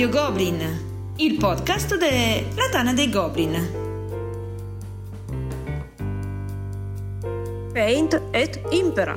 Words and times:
Radio 0.00 0.18
Goblin, 0.18 1.12
il 1.16 1.36
podcast 1.36 1.98
della 1.98 2.70
Tana 2.70 2.94
dei 2.94 3.10
Goblin. 3.10 3.70
Paint 7.70 8.22
et 8.30 8.62
Impera. 8.70 9.14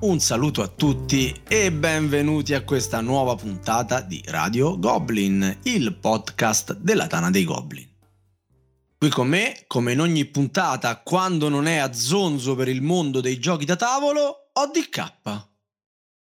Un 0.00 0.20
saluto 0.20 0.62
a 0.62 0.68
tutti 0.68 1.38
e 1.46 1.70
benvenuti 1.70 2.54
a 2.54 2.64
questa 2.64 3.02
nuova 3.02 3.34
puntata 3.34 4.00
di 4.00 4.22
Radio 4.28 4.78
Goblin, 4.78 5.58
il 5.64 5.94
podcast 5.96 6.78
della 6.78 7.06
Tana 7.08 7.28
dei 7.28 7.44
Goblin. 7.44 7.86
Qui 8.96 9.10
con 9.10 9.28
me, 9.28 9.64
come 9.66 9.92
in 9.92 10.00
ogni 10.00 10.24
puntata, 10.24 11.02
quando 11.02 11.50
non 11.50 11.66
è 11.66 11.76
a 11.76 11.92
zonzo 11.92 12.54
per 12.54 12.68
il 12.68 12.80
mondo 12.80 13.20
dei 13.20 13.38
giochi 13.38 13.66
da 13.66 13.76
tavolo, 13.76 14.50
ho 14.50 14.66
DK. 14.68 15.54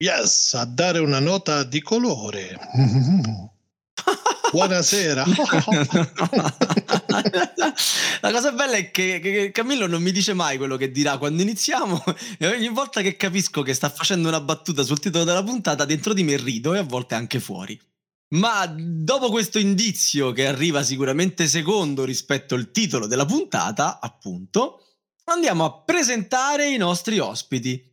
Yes, 0.02 0.54
a 0.54 0.64
dare 0.64 1.00
una 1.00 1.20
nota 1.20 1.64
di 1.64 1.82
colore. 1.82 2.58
Buonasera. 4.50 5.26
La 8.22 8.32
cosa 8.32 8.54
bella 8.54 8.78
è 8.78 8.92
che, 8.92 9.20
che, 9.20 9.52
Camillo 9.52 9.88
non 9.88 10.02
mi 10.02 10.14
dice 10.14 10.34
mai 10.34 10.56
quello 10.56 10.78
che 10.78 10.90
dirà 10.90 11.18
quando 11.18 11.42
iniziamo 11.42 12.02
e 12.38 12.48
ogni 12.48 12.70
volta 12.70 13.02
che 13.02 13.18
capisco 13.18 13.62
che 13.62 13.74
sta 13.74 13.90
facendo 13.90 14.30
una 14.30 14.40
battuta 14.40 14.84
sul 14.84 15.00
titolo 15.00 15.26
della 15.26 15.44
puntata, 15.44 15.84
dentro 15.84 16.14
di 16.14 16.24
me 16.24 16.38
rido 16.38 16.74
e 16.74 16.78
a 16.78 16.84
volte 16.84 17.16
anche 17.16 17.42
fuori. 17.42 17.78
Ma 18.36 18.74
dopo 18.74 19.30
questo 19.30 19.60
indizio 19.60 20.32
che 20.32 20.48
arriva 20.48 20.82
sicuramente 20.82 21.46
secondo 21.46 22.06
rispetto 22.06 22.56
al 22.56 22.72
titolo 22.72 23.06
della 23.06 23.26
puntata, 23.26 24.00
appunto, 24.00 24.82
andiamo 25.26 25.66
a 25.66 25.82
presentare 25.82 26.70
i 26.70 26.78
nostri 26.78 27.20
ospiti 27.20 27.89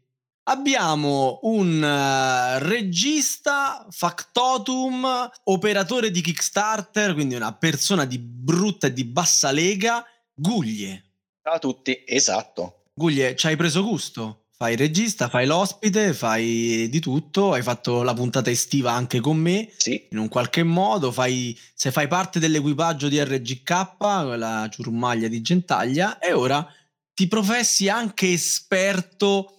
abbiamo 0.48 1.41
un 1.42 1.83
uh, 1.83 2.62
regista, 2.64 3.86
factotum, 3.91 5.30
operatore 5.44 6.11
di 6.11 6.20
Kickstarter, 6.20 7.14
quindi 7.14 7.34
una 7.34 7.55
persona 7.55 8.05
di 8.05 8.19
brutta 8.19 8.88
e 8.88 8.92
di 8.92 9.05
bassa 9.05 9.50
lega, 9.50 10.05
Guglie. 10.34 11.05
Ciao 11.42 11.55
a 11.55 11.58
tutti, 11.58 12.03
esatto. 12.05 12.84
Guglie, 12.94 13.36
ci 13.36 13.47
hai 13.47 13.56
preso 13.56 13.83
gusto? 13.83 14.47
Fai 14.56 14.72
il 14.72 14.78
regista, 14.78 15.28
fai 15.28 15.47
l'ospite, 15.47 16.14
fai 16.14 16.88
di 16.88 16.98
tutto, 16.98 17.53
hai 17.53 17.62
fatto 17.62 18.03
la 18.03 18.14
puntata 18.14 18.50
estiva 18.50 18.92
anche 18.92 19.20
con 19.20 19.36
me, 19.36 19.70
sì. 19.77 20.06
in 20.10 20.19
un 20.19 20.28
qualche 20.28 20.62
modo, 20.62 21.12
fai, 21.12 21.58
se 21.75 21.91
fai 21.91 22.08
parte 22.08 22.38
dell'equipaggio 22.38 23.08
di 23.08 23.22
RGK, 23.22 23.97
quella 23.98 24.66
ciurmaglia 24.70 25.28
di 25.28 25.42
Gentaglia, 25.42 26.19
e 26.19 26.33
ora 26.33 26.66
ti 27.12 27.28
professi 27.28 27.91
anche 27.91 28.33
esperto 28.33 29.55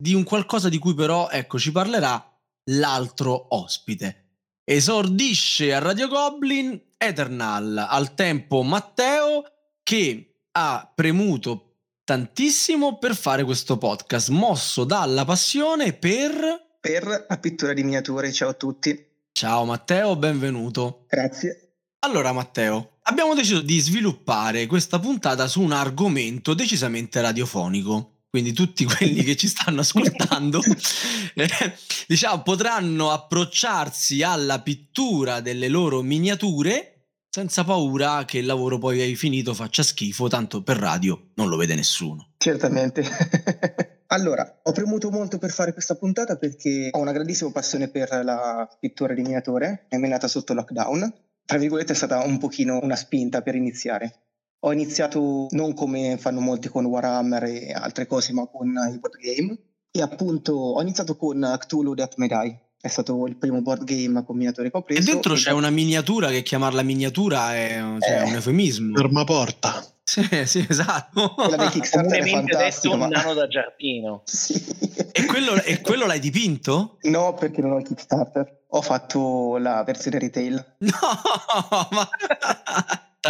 di 0.00 0.14
un 0.14 0.22
qualcosa 0.22 0.68
di 0.68 0.78
cui 0.78 0.94
però, 0.94 1.28
ecco, 1.28 1.58
ci 1.58 1.72
parlerà 1.72 2.24
l'altro 2.70 3.46
ospite. 3.56 4.26
Esordisce 4.62 5.74
a 5.74 5.80
Radio 5.80 6.06
Goblin 6.06 6.80
Eternal, 6.96 7.76
al 7.76 8.14
tempo 8.14 8.62
Matteo, 8.62 9.42
che 9.82 10.42
ha 10.52 10.92
premuto 10.94 11.64
tantissimo 12.04 12.98
per 12.98 13.16
fare 13.16 13.42
questo 13.42 13.76
podcast, 13.76 14.28
mosso 14.28 14.84
dalla 14.84 15.24
passione 15.24 15.92
per... 15.94 16.78
Per 16.80 17.26
la 17.28 17.38
pittura 17.38 17.72
di 17.72 17.82
miniature, 17.82 18.30
ciao 18.30 18.50
a 18.50 18.54
tutti. 18.54 19.04
Ciao 19.32 19.64
Matteo, 19.64 20.14
benvenuto. 20.14 21.06
Grazie. 21.08 21.72
Allora 22.00 22.32
Matteo, 22.32 22.98
abbiamo 23.02 23.34
deciso 23.34 23.60
di 23.62 23.80
sviluppare 23.80 24.66
questa 24.66 25.00
puntata 25.00 25.48
su 25.48 25.60
un 25.60 25.72
argomento 25.72 26.54
decisamente 26.54 27.20
radiofonico 27.20 28.17
quindi 28.30 28.52
tutti 28.52 28.84
quelli 28.84 29.22
che 29.22 29.36
ci 29.36 29.48
stanno 29.48 29.80
ascoltando, 29.80 30.60
eh, 31.34 31.48
diciamo, 32.06 32.42
potranno 32.42 33.10
approcciarsi 33.10 34.22
alla 34.22 34.60
pittura 34.60 35.40
delle 35.40 35.68
loro 35.68 36.02
miniature 36.02 36.98
senza 37.30 37.62
paura 37.62 38.24
che 38.24 38.38
il 38.38 38.46
lavoro 38.46 38.78
poi 38.78 39.00
hai 39.00 39.14
finito 39.14 39.54
faccia 39.54 39.82
schifo, 39.82 40.28
tanto 40.28 40.62
per 40.62 40.76
radio 40.76 41.30
non 41.34 41.48
lo 41.48 41.56
vede 41.56 41.74
nessuno. 41.74 42.32
Certamente. 42.36 43.04
allora, 44.08 44.60
ho 44.62 44.72
premuto 44.72 45.10
molto 45.10 45.38
per 45.38 45.50
fare 45.50 45.72
questa 45.72 45.94
puntata 45.94 46.36
perché 46.36 46.88
ho 46.90 46.98
una 46.98 47.12
grandissima 47.12 47.50
passione 47.50 47.88
per 47.88 48.08
la 48.24 48.68
pittura 48.78 49.14
di 49.14 49.22
miniature, 49.22 49.86
è 49.88 49.96
nata 49.96 50.28
sotto 50.28 50.52
lockdown. 50.52 51.14
Tra 51.44 51.58
virgolette 51.58 51.92
è 51.92 51.96
stata 51.96 52.22
un 52.24 52.36
pochino 52.38 52.78
una 52.82 52.96
spinta 52.96 53.40
per 53.40 53.54
iniziare 53.54 54.27
ho 54.60 54.72
iniziato 54.72 55.46
non 55.50 55.74
come 55.74 56.16
fanno 56.18 56.40
molti 56.40 56.68
con 56.68 56.84
Warhammer 56.84 57.44
e 57.44 57.72
altre 57.72 58.06
cose, 58.06 58.32
ma 58.32 58.46
con 58.46 58.68
i 58.68 58.98
board 58.98 59.18
game. 59.20 59.56
E 59.90 60.02
appunto 60.02 60.52
ho 60.52 60.82
iniziato 60.82 61.16
con 61.16 61.56
Cthulhu 61.58 61.94
Death 61.94 62.16
Die. 62.16 62.60
È 62.80 62.86
stato 62.88 63.26
il 63.26 63.36
primo 63.36 63.60
board 63.60 63.82
game 63.84 64.22
combinatore 64.24 64.70
che 64.70 64.76
ho 64.76 64.82
preso. 64.82 65.00
E 65.00 65.12
dentro 65.12 65.34
c'è 65.34 65.50
una 65.50 65.70
miniatura 65.70 66.28
che 66.28 66.42
chiamarla 66.42 66.82
miniatura 66.82 67.54
è, 67.54 67.82
cioè, 67.98 68.20
eh, 68.20 68.22
un 68.22 68.34
eufemismo. 68.34 68.96
Fermaporta. 68.96 69.84
Sì, 70.04 70.26
sì, 70.46 70.64
esatto. 70.66 71.36
È 71.50 71.56
detto 71.56 72.92
un 72.92 73.08
nano 73.08 73.34
da 73.34 73.46
giardino. 73.46 74.22
Sì. 74.24 74.54
E 75.12 75.26
quello, 75.26 75.60
e 75.62 75.80
quello 75.80 76.06
l'hai 76.06 76.20
dipinto? 76.20 76.96
No, 77.02 77.34
perché 77.34 77.60
non 77.60 77.72
ho 77.72 77.78
il 77.78 77.84
Kickstarter. 77.84 78.62
Ho 78.68 78.80
fatto 78.80 79.58
la 79.58 79.82
versione 79.84 80.18
retail. 80.18 80.76
No, 80.78 81.88
ma 81.90 82.08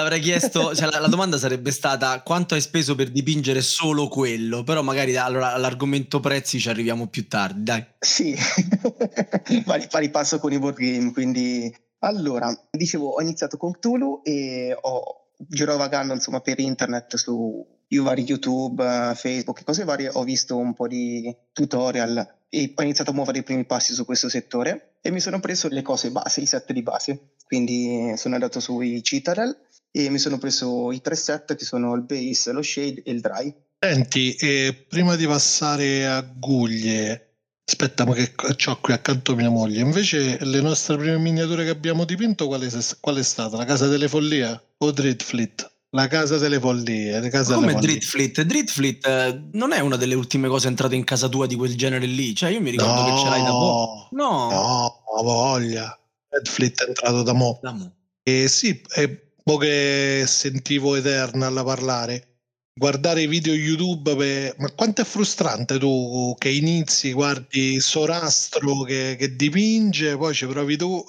avrei 0.00 0.20
chiesto, 0.20 0.74
cioè, 0.74 0.90
la, 0.90 1.00
la, 1.00 1.08
domanda 1.08 1.38
sarebbe 1.38 1.70
stata 1.70 2.22
quanto 2.22 2.54
hai 2.54 2.60
speso 2.60 2.94
per 2.94 3.10
dipingere 3.10 3.60
solo 3.60 4.08
quello, 4.08 4.62
però 4.64 4.82
magari 4.82 5.16
allora, 5.16 5.52
all'argomento 5.52 6.20
prezzi 6.20 6.58
ci 6.58 6.68
arriviamo 6.68 7.06
più 7.06 7.28
tardi, 7.28 7.62
dai. 7.62 7.86
Sì, 7.98 8.36
pari, 9.64 9.86
pari 9.88 10.10
passo 10.10 10.38
con 10.38 10.52
i 10.52 10.58
board 10.58 10.76
game, 10.76 11.12
quindi... 11.12 11.74
Allora, 12.00 12.56
dicevo, 12.70 13.08
ho 13.08 13.20
iniziato 13.20 13.56
con 13.56 13.72
Cthulhu 13.72 14.20
e 14.22 14.76
ho 14.80 15.28
girovagando 15.36 16.14
insomma 16.14 16.40
per 16.40 16.58
internet 16.60 17.16
su 17.16 17.66
vari 17.96 18.22
YouTube, 18.22 19.12
Facebook 19.14 19.64
cose 19.64 19.84
varie, 19.84 20.10
ho 20.12 20.22
visto 20.22 20.56
un 20.56 20.74
po' 20.74 20.86
di 20.86 21.34
tutorial 21.52 22.36
e 22.50 22.72
ho 22.74 22.82
iniziato 22.82 23.10
a 23.10 23.14
muovere 23.14 23.38
i 23.38 23.42
primi 23.42 23.64
passi 23.64 23.94
su 23.94 24.04
questo 24.04 24.28
settore 24.28 24.96
e 25.00 25.10
mi 25.10 25.20
sono 25.20 25.40
preso 25.40 25.68
le 25.68 25.82
cose 25.82 26.10
base, 26.10 26.40
i 26.40 26.46
set 26.46 26.72
di 26.72 26.82
base. 26.82 27.34
Quindi 27.46 28.12
sono 28.16 28.34
andato 28.34 28.60
sui 28.60 29.02
Citadel 29.02 29.56
e 29.90 30.10
mi 30.10 30.18
sono 30.18 30.38
preso 30.38 30.92
i 30.92 31.00
tre 31.00 31.16
set 31.16 31.54
che 31.56 31.64
sono 31.64 31.94
il 31.94 32.02
base, 32.02 32.52
lo 32.52 32.62
shade 32.62 33.02
e 33.04 33.10
il 33.10 33.20
dry. 33.20 33.54
Senti, 33.80 34.34
eh, 34.34 34.86
prima 34.88 35.14
di 35.14 35.26
passare 35.26 36.06
a 36.06 36.20
Guglie, 36.20 37.36
aspetta, 37.64 38.04
ma 38.04 38.14
che 38.14 38.32
ho 38.66 38.80
qui 38.80 38.92
accanto 38.92 39.36
mia 39.36 39.50
moglie. 39.50 39.80
Invece, 39.80 40.38
le 40.44 40.60
nostre 40.60 40.96
prime 40.96 41.18
miniature 41.18 41.64
che 41.64 41.70
abbiamo 41.70 42.04
dipinto, 42.04 42.46
qual 42.46 42.62
è, 42.62 42.68
qual 43.00 43.16
è 43.16 43.22
stata? 43.22 43.56
La 43.56 43.64
casa 43.64 43.86
delle 43.86 44.08
follie 44.08 44.62
o 44.78 44.90
Dreadfleet? 44.90 45.70
La 45.90 46.06
casa 46.06 46.38
delle 46.38 46.58
follie. 46.58 47.20
La 47.20 47.28
casa 47.28 47.54
Come 47.54 47.74
Dreadfleet? 47.74 48.42
Dreadfleet 48.42 49.06
eh, 49.06 49.42
non 49.52 49.72
è 49.72 49.78
una 49.80 49.96
delle 49.96 50.14
ultime 50.14 50.48
cose 50.48 50.68
entrate 50.68 50.96
in 50.96 51.04
casa 51.04 51.28
tua 51.28 51.46
di 51.46 51.54
quel 51.54 51.76
genere 51.76 52.06
lì. 52.06 52.34
Cioè, 52.34 52.50
io 52.50 52.60
mi 52.60 52.70
ricordo 52.70 53.00
no, 53.00 53.14
che 53.14 53.22
ce 53.22 53.28
l'hai 53.28 53.42
da 53.42 53.52
mo'. 53.52 54.08
No, 54.10 54.50
no, 54.50 55.22
voglia. 55.22 55.98
Dreadfleet 56.28 56.84
è 56.84 56.88
entrato 56.88 57.22
da 57.22 57.32
mo'. 57.32 57.58
Da 57.62 57.72
mo'. 57.72 57.92
E 58.22 58.48
sì, 58.48 58.82
è 58.88 59.27
che 59.56 60.24
sentivo 60.26 60.96
Eternal 60.96 61.64
parlare. 61.64 62.40
Guardare 62.74 63.22
i 63.22 63.26
video 63.26 63.52
YouTube 63.54 64.14
per... 64.14 64.54
ma 64.58 64.70
quanto 64.72 65.00
è 65.00 65.04
frustrante 65.04 65.78
tu 65.78 66.34
che 66.38 66.50
inizi 66.50 67.12
guardi 67.12 67.80
Sorastro 67.80 68.82
che, 68.82 69.16
che 69.18 69.34
dipinge 69.34 70.16
poi 70.16 70.32
ci 70.32 70.46
provi 70.46 70.76
tu 70.76 71.04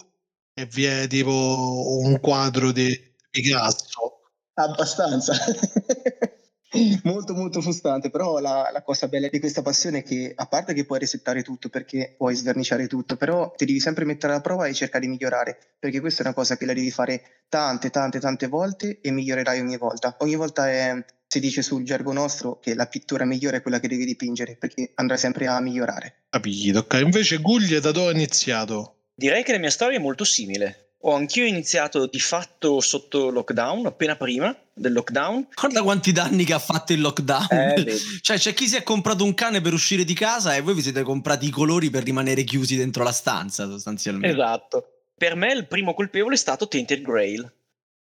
e 0.53 0.65
viene 0.65 1.05
tipo 1.07 1.99
un 2.01 2.19
quadro 2.19 2.71
di 2.71 2.97
Picasso. 3.29 4.21
Abbastanza 4.55 5.33
molto 7.03 7.33
molto 7.33 7.61
frustrante 7.61 8.09
però 8.09 8.39
la, 8.39 8.69
la, 8.71 8.81
cosa 8.83 9.07
bella 9.07 9.27
di 9.27 9.39
questa 9.39 9.61
passione 9.61 9.99
è 9.99 10.03
che 10.03 10.33
a 10.35 10.45
parte 10.45 10.73
che 10.73 10.85
puoi 10.85 10.99
resettare 10.99 11.41
tutto 11.41 11.69
perché 11.69 12.13
puoi 12.15 12.35
sverniciare 12.35 12.87
tutto 12.87 13.15
però 13.15 13.51
ti 13.55 13.65
devi 13.65 13.79
sempre 13.79 14.05
mettere 14.05 14.33
alla 14.33 14.41
prova 14.41 14.67
e 14.67 14.73
cercare 14.73 15.05
di 15.05 15.11
migliorare 15.11 15.57
perché 15.79 15.99
questa 15.99 16.21
è 16.21 16.25
una 16.25 16.35
cosa 16.35 16.57
che 16.57 16.65
la 16.65 16.73
devi 16.73 16.91
fare 16.91 17.43
tante 17.49 17.89
tante 17.89 18.19
tante 18.19 18.47
volte 18.47 18.99
e 19.01 19.11
migliorerai 19.11 19.59
ogni 19.59 19.77
volta. 19.77 20.15
Ogni 20.19 20.35
volta 20.35 20.69
è, 20.69 21.03
si 21.27 21.39
dice 21.39 21.61
sul 21.61 21.83
gergo 21.83 22.13
nostro 22.13 22.59
che 22.59 22.75
la 22.75 22.85
pittura 22.85 23.25
migliore 23.25 23.57
è 23.57 23.61
quella 23.61 23.79
che 23.79 23.87
devi 23.87 24.05
dipingere 24.05 24.55
perché 24.55 24.91
andrai 24.95 25.17
sempre 25.17 25.47
a 25.47 25.59
migliorare. 25.59 26.23
Capito 26.29 26.79
ok. 26.79 26.99
Invece 27.01 27.37
Guglie 27.37 27.79
da 27.79 27.91
dove 27.91 28.09
ha 28.09 28.13
iniziato? 28.13 28.93
direi 29.19 29.43
che 29.43 29.51
la 29.51 29.59
mia 29.59 29.69
storia 29.69 29.97
è 29.97 30.01
molto 30.01 30.23
simile 30.23 30.88
ho 31.01 31.13
anch'io 31.13 31.45
iniziato 31.45 32.07
di 32.07 32.19
fatto 32.19 32.81
sotto 32.81 33.29
lockdown, 33.29 33.85
appena 33.85 34.15
prima 34.15 34.55
del 34.73 34.91
lockdown. 34.91 35.47
Guarda 35.53 35.81
quanti 35.81 36.11
danni 36.11 36.43
che 36.43 36.53
ha 36.53 36.59
fatto 36.59 36.91
il 36.91 37.01
lockdown. 37.01 37.47
Eh, 37.51 37.97
cioè, 38.21 38.37
c'è 38.37 38.53
chi 38.53 38.67
si 38.67 38.75
è 38.75 38.83
comprato 38.83 39.23
un 39.23 39.33
cane 39.33 39.61
per 39.61 39.73
uscire 39.73 40.03
di 40.03 40.13
casa 40.13 40.55
e 40.55 40.61
voi 40.61 40.73
vi 40.73 40.81
siete 40.81 41.03
comprati 41.03 41.47
i 41.47 41.51
colori 41.51 41.89
per 41.89 42.03
rimanere 42.03 42.43
chiusi 42.43 42.75
dentro 42.75 43.03
la 43.03 43.11
stanza, 43.11 43.65
sostanzialmente. 43.65 44.35
Esatto. 44.35 44.93
Per 45.15 45.35
me 45.35 45.53
il 45.53 45.67
primo 45.67 45.93
colpevole 45.93 46.35
è 46.35 46.37
stato 46.37 46.67
Tainted 46.67 47.01
Grail. 47.01 47.53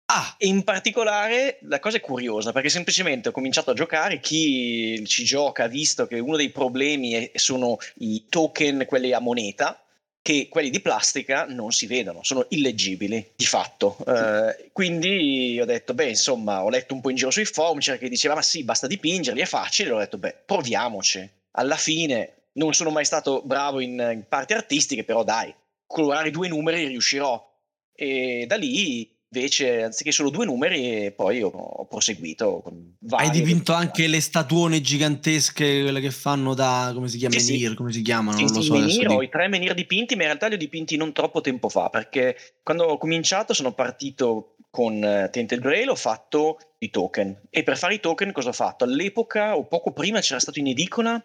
Ah. 0.06 0.36
E 0.38 0.48
in 0.48 0.64
particolare 0.64 1.60
la 1.62 1.80
cosa 1.80 1.98
è 1.98 2.02
curiosa 2.02 2.52
perché 2.52 2.70
semplicemente 2.70 3.30
ho 3.30 3.32
cominciato 3.32 3.72
a 3.72 3.74
giocare. 3.74 4.20
Chi 4.20 5.02
ci 5.06 5.24
gioca 5.24 5.64
ha 5.64 5.68
visto 5.68 6.06
che 6.06 6.20
uno 6.20 6.36
dei 6.36 6.50
problemi 6.50 7.12
è, 7.12 7.32
sono 7.36 7.78
i 8.00 8.26
token, 8.28 8.86
quelli 8.86 9.14
a 9.14 9.20
moneta 9.20 9.83
che 10.24 10.48
quelli 10.50 10.70
di 10.70 10.80
plastica 10.80 11.46
non 11.46 11.72
si 11.72 11.86
vedono, 11.86 12.24
sono 12.24 12.46
illeggibili 12.50 13.34
di 13.36 13.46
fatto. 13.46 13.98
Eh, 14.08 14.70
quindi 14.72 15.60
ho 15.62 15.66
detto, 15.66 15.94
beh, 15.94 16.08
insomma, 16.08 16.64
ho 16.64 16.70
letto 16.70 16.94
un 16.94 17.02
po' 17.02 17.10
in 17.10 17.18
giro 17.18 17.30
sui 17.30 17.44
forum, 17.44 17.80
c'era 17.80 17.98
chi 17.98 18.08
diceva, 18.08 18.34
ma 18.34 18.42
sì, 18.42 18.64
basta 18.64 18.88
dipingerli, 18.88 19.42
è 19.42 19.46
facile. 19.46 19.92
Ho 19.92 20.00
detto, 20.00 20.18
beh, 20.18 20.44
proviamoci. 20.46 21.30
Alla 21.52 21.76
fine 21.76 22.46
non 22.54 22.74
sono 22.74 22.90
mai 22.90 23.04
stato 23.04 23.42
bravo 23.44 23.82
in, 23.82 24.00
in 24.14 24.24
parti 24.30 24.54
artistiche, 24.54 25.04
però 25.04 25.26
dai, 25.26 25.54
colorare 25.86 26.32
due 26.32 26.48
numeri 26.48 26.88
riuscirò. 26.88 27.52
E 27.94 28.46
da 28.48 28.56
lì 28.56 29.14
Invece, 29.36 29.82
anziché 29.82 30.12
solo 30.12 30.30
due 30.30 30.46
numeri, 30.46 31.12
poi 31.12 31.42
ho, 31.42 31.88
proseguito. 31.90 32.62
Con 32.64 32.98
Hai 33.10 33.32
dipinto 33.32 33.74
anche 33.74 34.06
le 34.06 34.22
statuone 34.22 34.80
gigantesche, 34.80 35.82
quelle 35.82 36.00
che 36.00 36.12
fanno 36.12 36.54
da, 36.54 36.92
come 36.94 37.08
si 37.08 37.18
chiama, 37.18 37.40
sì, 37.40 37.54
menhir, 37.54 37.70
sì. 37.70 37.76
come 37.76 37.92
si 37.92 38.02
chiamano? 38.04 38.38
Sì, 38.38 38.46
non 38.46 38.54
lo 38.54 38.62
so. 38.62 38.74
menhir, 38.74 39.10
ho 39.10 39.24
i 39.24 39.30
tre 39.30 39.48
menhir 39.48 39.74
dipinti, 39.74 40.16
ma 40.16 40.22
in 40.22 40.28
realtà 40.28 40.48
li 40.48 40.54
ho 40.54 40.58
dipinti 40.58 40.96
non 40.98 41.14
troppo 41.14 41.42
tempo 41.42 41.68
fa, 41.68 41.90
perché 41.90 42.38
quando 42.62 42.84
ho 42.84 42.98
cominciato 43.00 43.56
sono 43.56 43.74
partito 43.74 44.56
con 44.70 44.98
uh, 44.98 45.30
Tainted 45.32 45.60
Grail, 45.60 45.90
ho 45.90 45.96
fatto 45.96 46.60
i 46.78 46.92
token. 46.92 47.48
E 47.50 47.64
per 47.64 47.76
fare 47.76 47.96
i 47.96 48.00
token 48.00 48.32
cosa 48.32 48.50
ho 48.50 48.54
fatto? 48.54 48.84
All'epoca, 48.84 49.58
o 49.58 49.66
poco 49.66 49.94
prima, 49.94 50.20
c'era 50.20 50.40
stato 50.40 50.60
in 50.60 50.68
edicola 50.68 51.20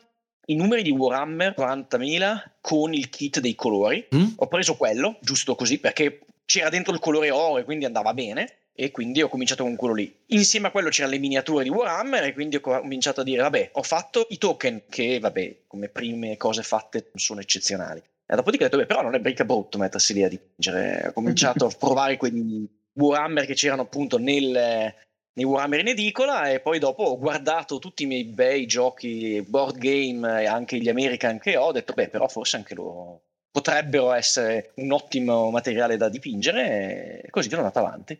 i 0.47 0.55
numeri 0.55 0.83
di 0.83 0.91
Warhammer 0.91 1.55
40.000 1.59 2.43
con 2.63 2.95
il 2.95 3.11
kit 3.11 3.39
dei 3.41 3.55
colori. 3.55 4.07
Mm? 4.15 4.29
Ho 4.37 4.47
preso 4.49 4.77
quello, 4.77 5.19
giusto 5.21 5.55
così, 5.55 5.79
perché 5.79 6.21
c'era 6.49 6.71
dentro 6.71 6.95
il 6.95 6.99
colore 6.99 7.31
oro 7.31 7.59
e 7.59 7.65
quindi 7.65 7.85
andava 7.85 8.15
bene 8.15 8.71
e 8.73 8.91
quindi 8.91 9.21
ho 9.21 9.29
cominciato 9.29 9.65
con 9.65 9.77
quello 9.77 9.93
lì. 9.93 10.11
Insieme 10.29 10.69
a 10.69 10.71
quello 10.71 10.89
c'erano 10.89 11.13
le 11.13 11.19
miniature 11.19 11.63
di 11.63 11.69
Warhammer 11.69 12.25
e 12.25 12.33
quindi 12.33 12.57
ho 12.57 12.61
cominciato 12.61 13.21
a 13.21 13.25
dire 13.25 13.43
vabbè, 13.43 13.71
ho 13.75 13.83
fatto 13.83 14.27
i 14.31 14.39
token 14.39 14.85
che 14.89 15.19
vabbè, 15.19 15.65
come 15.67 15.89
prime 15.89 16.39
cose 16.39 16.63
fatte 16.63 17.11
sono 17.17 17.41
eccezionali. 17.41 18.03
E 18.27 18.35
dopodiché 18.35 18.65
ho 18.65 18.69
detto 18.69 18.79
beh, 18.79 18.87
però 18.87 19.03
non 19.03 19.15
è 19.15 19.19
mica 19.19 19.45
brutto 19.45 19.77
mettersi 19.77 20.15
lì 20.15 20.25
a 20.25 20.29
dipingere. 20.29 21.09
Ho 21.09 21.13
cominciato 21.13 21.67
a 21.67 21.73
provare 21.79 22.17
quei 22.17 22.67
Warhammer 22.95 23.45
che 23.45 23.55
c'erano 23.55 23.83
appunto 23.83 24.17
nel, 24.17 24.51
nei 24.51 25.45
Warhammer 25.45 25.81
in 25.81 25.89
edicola 25.89 26.49
e 26.49 26.61
poi 26.61 26.79
dopo 26.79 27.03
ho 27.03 27.19
guardato 27.19 27.79
tutti 27.79 28.05
i 28.05 28.07
miei 28.07 28.25
bei 28.25 28.65
giochi 28.65 29.45
board 29.47 29.77
game 29.77 30.43
e 30.43 30.47
anche 30.47 30.79
gli 30.79 30.89
American 30.89 31.39
che 31.39 31.59
ho, 31.59 31.67
ho 31.67 31.73
detto 31.73 31.93
beh, 31.93 32.09
però 32.09 32.27
forse 32.27 32.57
anche 32.57 32.75
loro 32.75 33.25
potrebbero 33.51 34.13
essere 34.13 34.73
un 34.77 34.93
ottimo 34.93 35.51
materiale 35.51 35.97
da 35.97 36.09
dipingere 36.09 37.23
e 37.23 37.31
così 37.31 37.49
sono 37.49 37.63
andato 37.63 37.79
avanti. 37.79 38.19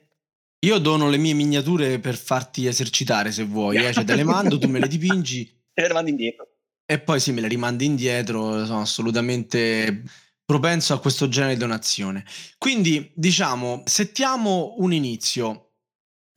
Io 0.67 0.79
dono 0.79 1.09
le 1.09 1.19
mie 1.19 1.35
miniature 1.35 2.01
per 2.01 2.17
farti 2.17 2.67
esercitare 2.67 3.31
se 3.31 3.45
vuoi, 3.45 3.77
eh? 3.77 3.93
cioè 3.93 4.05
te 4.05 4.17
le 4.17 4.25
mando, 4.25 4.59
tu 4.59 4.69
me 4.69 4.81
le 4.81 4.89
dipingi 4.89 5.49
e 5.73 5.87
le 5.87 5.93
mandi 5.93 6.11
indietro. 6.11 6.49
E 6.85 6.99
poi 6.99 7.21
sì, 7.21 7.33
me 7.33 7.41
le 7.43 7.49
rimandi 7.49 7.85
indietro, 7.85 8.65
sono 8.65 8.81
assolutamente 8.81 10.03
propenso 10.45 10.95
a 10.95 11.01
questo 11.01 11.29
genere 11.29 11.53
di 11.53 11.61
donazione. 11.61 12.25
Quindi, 12.57 13.13
diciamo, 13.15 13.83
settiamo 13.85 14.75
un 14.79 14.93
inizio. 14.93 15.65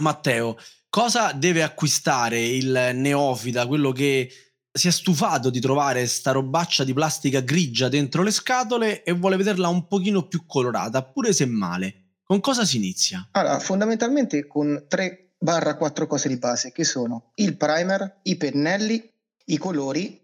Matteo, 0.02 0.58
cosa 0.90 1.32
deve 1.32 1.64
acquistare 1.64 2.46
il 2.46 2.92
neofita, 2.94 3.66
quello 3.66 3.92
che 3.92 4.30
si 4.73 4.88
è 4.88 4.91
stufato 4.91 5.50
di 5.50 5.59
trovare 5.59 6.07
sta 6.07 6.31
robaccia 6.31 6.83
di 6.83 6.94
plastica 6.94 7.41
grigia 7.41 7.89
dentro 7.89 8.23
le 8.23 8.31
scatole 8.31 9.03
e 9.03 9.12
vuole 9.12 9.35
vederla 9.35 9.68
un 9.68 9.88
pochino 9.88 10.27
più 10.27 10.45
colorata, 10.45 11.03
pure 11.03 11.33
se 11.33 11.45
male. 11.45 11.95
Con 12.23 12.39
cosa 12.39 12.63
si 12.63 12.77
inizia? 12.77 13.27
Allora, 13.31 13.59
fondamentalmente 13.59 14.47
con 14.47 14.85
3 14.88 15.33
barra 15.38 15.75
4 15.75 16.07
cose 16.07 16.29
di 16.29 16.38
base, 16.38 16.71
che 16.71 16.85
sono 16.85 17.31
il 17.35 17.57
primer, 17.57 18.19
i 18.23 18.38
pennelli, 18.38 19.12
i 19.45 19.57
colori 19.57 20.18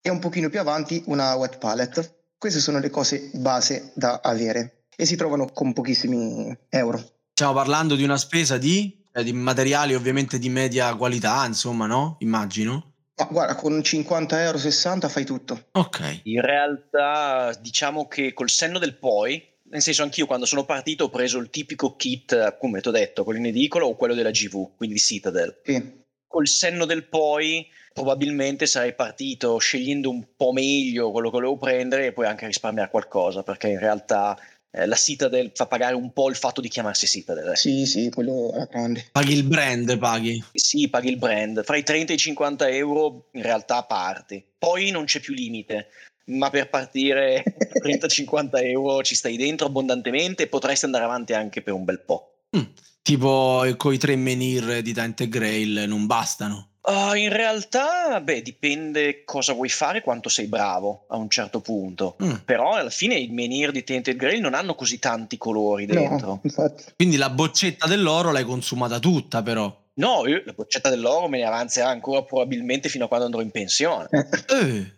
e 0.00 0.10
un 0.10 0.20
pochino 0.20 0.48
più 0.48 0.60
avanti 0.60 1.02
una 1.06 1.34
wet 1.34 1.58
palette. 1.58 2.26
Queste 2.38 2.60
sono 2.60 2.78
le 2.78 2.90
cose 2.90 3.30
base 3.34 3.90
da 3.96 4.20
avere 4.22 4.84
e 4.94 5.04
si 5.04 5.16
trovano 5.16 5.46
con 5.46 5.72
pochissimi 5.72 6.56
euro. 6.68 7.02
Stiamo 7.32 7.54
parlando 7.54 7.96
di 7.96 8.04
una 8.04 8.16
spesa 8.16 8.58
di, 8.58 9.02
eh, 9.12 9.24
di 9.24 9.32
materiali 9.32 9.94
ovviamente 9.94 10.38
di 10.38 10.48
media 10.48 10.94
qualità, 10.94 11.44
insomma, 11.44 11.86
no? 11.86 12.16
Immagino. 12.20 12.87
Ma 13.18 13.28
guarda, 13.30 13.56
con 13.56 13.82
50 13.82 14.42
euro, 14.42 14.58
60 14.58 15.08
fai 15.08 15.24
tutto. 15.24 15.66
Ok. 15.72 16.20
In 16.24 16.40
realtà, 16.40 17.52
diciamo 17.60 18.06
che 18.06 18.32
col 18.32 18.48
senno 18.48 18.78
del 18.78 18.94
poi, 18.94 19.44
nel 19.70 19.82
senso 19.82 20.02
anch'io 20.02 20.26
quando 20.26 20.46
sono 20.46 20.64
partito 20.64 21.04
ho 21.04 21.10
preso 21.10 21.38
il 21.38 21.50
tipico 21.50 21.96
kit, 21.96 22.58
come 22.58 22.80
ti 22.80 22.88
ho 22.88 22.92
detto, 22.92 23.24
quello 23.24 23.40
in 23.40 23.46
edicola 23.46 23.86
o 23.86 23.96
quello 23.96 24.14
della 24.14 24.30
GV, 24.30 24.76
quindi 24.76 24.98
Citadel. 24.98 25.60
Sì. 25.64 25.96
Col 26.28 26.46
senno 26.46 26.84
del 26.84 27.04
poi, 27.04 27.66
probabilmente 27.92 28.66
sarei 28.66 28.94
partito 28.94 29.58
scegliendo 29.58 30.10
un 30.10 30.24
po' 30.36 30.52
meglio 30.52 31.10
quello 31.10 31.30
che 31.30 31.36
volevo 31.36 31.56
prendere 31.56 32.06
e 32.06 32.12
poi 32.12 32.26
anche 32.26 32.46
risparmiare 32.46 32.90
qualcosa, 32.90 33.42
perché 33.42 33.68
in 33.68 33.78
realtà 33.78 34.38
eh, 34.70 34.86
la 34.86 34.96
Citadel 34.96 35.50
fa 35.54 35.66
pagare 35.66 35.94
un 35.94 36.12
po' 36.12 36.28
il 36.28 36.36
fatto 36.36 36.60
di 36.60 36.68
chiamarsi 36.68 37.06
Citadel. 37.06 37.52
Eh. 37.52 37.56
Sì, 37.56 37.86
sì, 37.86 38.10
quello 38.10 38.52
è 38.52 38.66
grande. 38.70 39.08
Paghi 39.10 39.32
il 39.32 39.44
brand, 39.44 39.98
paghi. 39.98 40.42
Sì, 40.52 40.88
paghi 40.88 41.08
il 41.08 41.16
brand. 41.16 41.64
Fra 41.64 41.76
i 41.76 41.82
30 41.82 42.12
e 42.12 42.14
i 42.16 42.18
50 42.18 42.68
euro 42.68 43.28
in 43.32 43.42
realtà 43.42 43.82
parti. 43.84 44.44
Poi 44.58 44.90
non 44.90 45.04
c'è 45.04 45.20
più 45.20 45.34
limite. 45.34 45.88
Ma 46.26 46.50
per 46.50 46.68
partire 46.68 47.42
30-50 47.82 48.50
euro 48.64 49.02
ci 49.02 49.14
stai 49.14 49.38
dentro 49.38 49.66
abbondantemente 49.66 50.42
e 50.42 50.48
potresti 50.48 50.84
andare 50.84 51.04
avanti 51.04 51.32
anche 51.32 51.62
per 51.62 51.72
un 51.72 51.84
bel 51.84 52.02
po'. 52.02 52.42
Mm, 52.54 52.64
tipo 53.00 53.64
con 53.78 53.94
i 53.94 53.98
tre 53.98 54.14
menhir 54.16 54.82
di 54.82 54.92
Tante 54.92 55.28
Grail 55.28 55.84
non 55.86 56.04
bastano. 56.04 56.67
Uh, 56.80 57.14
in 57.14 57.30
realtà, 57.30 58.20
beh, 58.20 58.40
dipende 58.40 59.24
cosa 59.24 59.52
vuoi 59.52 59.68
fare, 59.68 60.00
quanto 60.00 60.28
sei 60.28 60.46
bravo 60.46 61.04
a 61.08 61.16
un 61.16 61.28
certo 61.28 61.60
punto. 61.60 62.16
Mm. 62.22 62.34
Però 62.44 62.72
alla 62.74 62.90
fine 62.90 63.14
i 63.16 63.28
menhir 63.28 63.72
di 63.72 63.84
Tainted 63.84 64.16
Grail 64.16 64.40
non 64.40 64.54
hanno 64.54 64.74
così 64.74 64.98
tanti 64.98 65.36
colori 65.36 65.84
dentro. 65.84 66.40
No, 66.42 66.72
Quindi 66.96 67.16
la 67.16 67.30
boccetta 67.30 67.86
dell'oro 67.86 68.32
l'hai 68.32 68.44
consumata 68.44 68.98
tutta, 68.98 69.42
però. 69.42 69.74
No, 69.94 70.26
io 70.26 70.42
la 70.44 70.52
boccetta 70.52 70.88
dell'oro 70.88 71.28
me 71.28 71.38
ne 71.38 71.44
avanzerà 71.44 71.88
ancora 71.88 72.22
probabilmente 72.22 72.88
fino 72.88 73.04
a 73.04 73.08
quando 73.08 73.26
andrò 73.26 73.40
in 73.40 73.50
pensione. 73.50 74.08
eh. 74.10 74.96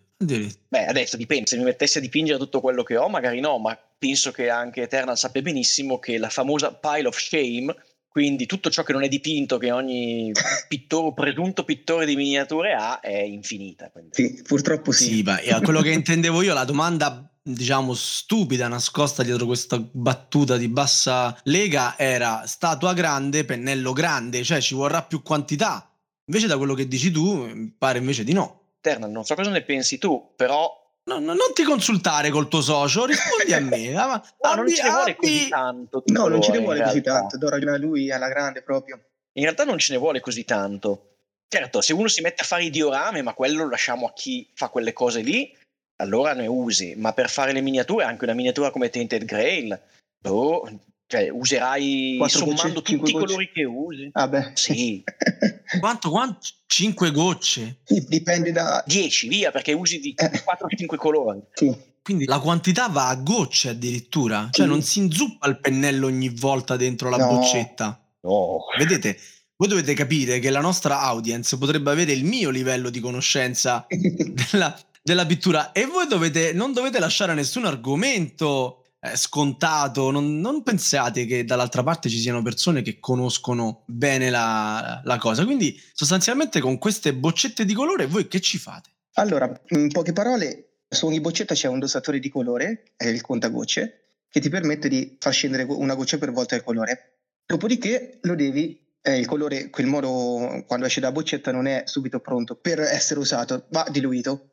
Beh, 0.69 0.85
adesso 0.85 1.17
dipende, 1.17 1.47
se 1.47 1.57
mi 1.57 1.65
mettessi 1.65 1.97
a 1.97 2.03
dipingere 2.03 2.39
tutto 2.39 2.61
quello 2.61 2.83
che 2.83 2.99
ho, 2.99 3.09
magari 3.09 3.41
no, 3.41 3.59
ma 3.59 3.77
penso 3.99 4.31
che 4.31 4.51
anche 4.51 4.83
Eternal 4.83 5.17
sappia 5.17 5.41
benissimo 5.41 5.99
che 5.99 6.19
la 6.19 6.29
famosa 6.29 6.73
pile 6.73 7.09
of 7.09 7.19
shame 7.19 7.75
quindi 8.11 8.47
tutto 8.47 8.71
ciò 8.71 8.83
che 8.83 8.93
non 8.93 9.05
è 9.05 9.09
dipinto, 9.09 9.57
che 9.57 9.71
ogni 9.71 10.33
pittore, 10.67 11.15
presunto 11.15 11.63
pittore 11.65 12.07
di 12.07 12.17
miniature 12.17 12.73
ha, 12.73 12.99
è 12.99 13.21
infinita. 13.21 13.89
Quindi. 13.89 14.11
Sì, 14.13 14.43
purtroppo 14.43 14.91
sì. 14.91 15.05
Sì, 15.05 15.23
beh, 15.23 15.61
quello 15.63 15.81
che 15.81 15.91
intendevo 15.91 16.43
io, 16.43 16.53
la 16.53 16.65
domanda 16.65 17.25
diciamo 17.43 17.95
stupida 17.95 18.67
nascosta 18.67 19.23
dietro 19.23 19.47
questa 19.47 19.79
battuta 19.79 20.57
di 20.57 20.69
bassa 20.69 21.39
lega 21.45 21.97
era 21.97 22.47
statua 22.47 22.95
grande, 22.95 23.45
pennello 23.45 23.93
grande, 23.93 24.43
cioè 24.43 24.61
ci 24.61 24.75
vorrà 24.75 25.03
più 25.03 25.23
quantità. 25.23 25.89
Invece 26.25 26.49
da 26.49 26.57
quello 26.57 26.75
che 26.75 26.89
dici 26.89 27.13
tu, 27.13 27.73
pare 27.79 27.99
invece 27.99 28.25
di 28.25 28.33
no. 28.33 28.73
Terna, 28.81 29.07
non 29.07 29.25
so 29.25 29.37
cosa 29.37 29.51
ne 29.51 29.63
pensi 29.63 29.99
tu, 29.99 30.33
però 30.35 30.80
No, 31.11 31.19
no, 31.19 31.35
non 31.35 31.53
ti 31.55 31.65
consultare 31.65 32.31
col 32.31 32.47
tuo 32.47 32.61
socio, 32.61 33.05
rispondi 33.05 33.53
a 33.53 33.59
me. 33.59 33.89
no, 33.91 34.01
abbi, 34.43 34.57
non 34.57 34.69
ce 34.69 34.83
ne 34.85 34.91
vuole 34.91 35.17
così 35.17 35.49
tanto. 35.49 36.03
No, 36.07 36.29
non 36.29 36.41
ce 36.41 36.53
ne 36.53 36.59
vuole 36.61 36.83
così 36.83 37.01
tanto, 37.01 37.37
do 37.37 37.49
ragione 37.49 37.73
a 37.73 37.79
lui, 37.79 38.13
alla 38.13 38.29
grande 38.29 38.63
proprio. 38.63 39.01
In 39.33 39.43
realtà 39.43 39.65
non 39.65 39.79
ce 39.79 39.93
ne 39.93 39.99
vuole 39.99 40.21
così 40.21 40.45
tanto. 40.45 41.07
Certo, 41.49 41.81
se 41.81 41.93
uno 41.93 42.07
si 42.07 42.21
mette 42.21 42.43
a 42.43 42.45
fare 42.45 42.63
i 42.63 42.71
diorame, 42.71 43.23
ma 43.23 43.35
quello 43.35 43.65
lo 43.65 43.71
lasciamo 43.71 44.07
a 44.07 44.13
chi 44.13 44.49
fa 44.55 44.69
quelle 44.69 44.93
cose 44.93 45.21
lì, 45.23 45.53
allora 45.97 46.33
ne 46.33 46.47
usi. 46.47 46.95
Ma 46.97 47.13
per 47.13 47.29
fare 47.29 47.51
le 47.51 47.61
miniature, 47.61 48.05
anche 48.05 48.23
una 48.23 48.35
miniatura 48.35 48.71
come 48.71 48.89
Tainted 48.89 49.25
Grail, 49.25 49.81
oh, 50.29 50.81
cioè 51.09 51.29
userai 51.29 52.23
sommando 52.29 52.83
tutti 52.83 53.11
i 53.11 53.13
colori 53.13 53.51
che 53.51 53.65
usi. 53.65 54.11
Ah 54.13 54.29
beh. 54.29 54.53
Sì. 54.55 55.03
quanto, 55.79 56.11
quanto? 56.11 56.39
5 56.67 57.11
gocce? 57.11 57.81
Sì, 57.85 58.05
dipende 58.09 58.53
da... 58.53 58.83
10, 58.87 59.29
via, 59.29 59.51
perché 59.51 59.73
usi 59.73 59.99
di 60.01 60.15
Eh. 60.17 60.31
4-5 60.45 60.97
colori. 60.97 61.41
Sì. 61.53 61.89
Quindi 62.03 62.25
la 62.25 62.39
quantità 62.41 62.89
va 62.89 63.09
a 63.09 63.15
gocce 63.17 63.69
addirittura, 63.71 64.49
cioè 64.51 64.65
Sì. 64.65 64.71
non 64.71 64.83
si 64.83 64.99
inzuppa 65.01 65.49
il 65.49 65.61
pennello 65.61 66.07
ogni 66.07 66.31
volta 66.31 66.77
dentro 66.77 67.09
la 67.11 67.19
No. 67.19 67.27
boccetta. 67.29 68.03
No. 68.23 68.59
Vedete, 68.79 69.19
voi 69.57 69.69
dovete 69.69 69.93
capire 69.95 70.39
che 70.39 70.51
la 70.51 70.61
nostra 70.61 71.01
audience 71.03 71.57
potrebbe 71.59 71.91
avere 71.91 72.13
il 72.13 72.25
mio 72.25 72.49
livello 72.51 72.89
di 72.91 73.01
conoscenza 73.01 73.87
della, 74.51 74.77
della 75.03 75.27
pittura 75.27 75.73
e 75.73 75.85
voi 75.87 76.07
dovete, 76.07 76.53
non 76.55 76.73
dovete 76.73 76.99
lasciare 76.99 77.35
nessun 77.35 77.67
argomento 77.67 78.77
eh, 78.77 78.80
scontato, 79.15 80.11
non, 80.11 80.41
non 80.41 80.63
pensate 80.63 81.25
che 81.25 81.45
dall'altra 81.45 81.83
parte 81.83 82.09
ci 82.09 82.19
siano 82.19 82.43
persone 82.43 82.83
che 82.83 82.99
conoscono 83.01 83.83
bene 83.87 84.31
la, 84.31 85.01
la 85.05 85.19
cosa. 85.19 85.45
Quindi 85.45 85.81
sostanzialmente 85.93 86.61
con 86.61 86.79
queste 86.79 87.15
boccette 87.15 87.65
di 87.65 87.73
colore 87.73 88.07
voi 88.07 88.29
che 88.29 88.41
ci 88.41 88.59
fate? 88.59 88.91
Allora, 89.15 89.61
in 89.69 89.91
poche 89.91 90.13
parole, 90.13 90.83
su 90.89 91.07
ogni 91.07 91.21
boccetta 91.21 91.55
c'è 91.55 91.69
un 91.69 91.79
dosatore 91.79 92.19
di 92.19 92.29
colore, 92.29 92.93
è 92.97 93.07
il 93.07 93.21
contagocce, 93.23 94.01
che 94.29 94.41
ti 94.41 94.49
permette 94.49 94.89
di 94.89 95.17
far 95.19 95.33
scendere 95.33 95.65
una 95.65 95.95
goccia 95.95 96.19
per 96.19 96.31
volta 96.31 96.55
il 96.55 96.63
colore. 96.63 97.19
Dopodiché 97.47 98.19
lo 98.23 98.37
devi, 98.37 98.81
eh, 99.03 99.19
il 99.19 99.27
colore, 99.27 99.71
quel 99.71 99.87
modo 99.87 100.65
quando 100.67 100.87
esce 100.87 101.01
dalla 101.01 101.13
boccetta 101.13 101.51
non 101.51 101.67
è 101.67 101.83
subito 101.87 102.21
pronto 102.21 102.55
per 102.55 102.81
essere 102.81 103.19
usato, 103.19 103.67
va 103.71 103.87
diluito. 103.91 104.51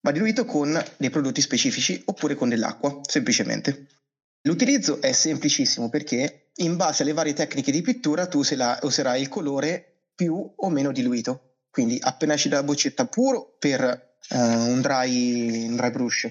Va 0.00 0.12
diluito 0.12 0.44
con 0.44 0.80
dei 0.96 1.10
prodotti 1.10 1.40
specifici 1.40 2.00
oppure 2.06 2.34
con 2.34 2.48
dell'acqua, 2.48 3.00
semplicemente. 3.06 3.86
L'utilizzo 4.42 5.00
è 5.00 5.12
semplicissimo 5.12 5.88
perché 5.88 6.50
in 6.56 6.76
base 6.76 7.02
alle 7.02 7.12
varie 7.12 7.34
tecniche 7.34 7.72
di 7.72 7.82
pittura 7.82 8.26
tu 8.26 8.38
userai 8.38 9.20
il 9.20 9.28
colore 9.28 10.04
più 10.14 10.52
o 10.56 10.70
meno 10.70 10.92
diluito. 10.92 11.56
Quindi 11.70 11.98
appena 12.00 12.34
esci 12.34 12.48
dalla 12.48 12.62
boccetta 12.62 13.06
puro 13.06 13.56
per 13.58 14.16
uh, 14.30 14.36
un, 14.36 14.80
dry, 14.80 15.66
un 15.66 15.76
dry 15.76 15.90
brush 15.90 16.28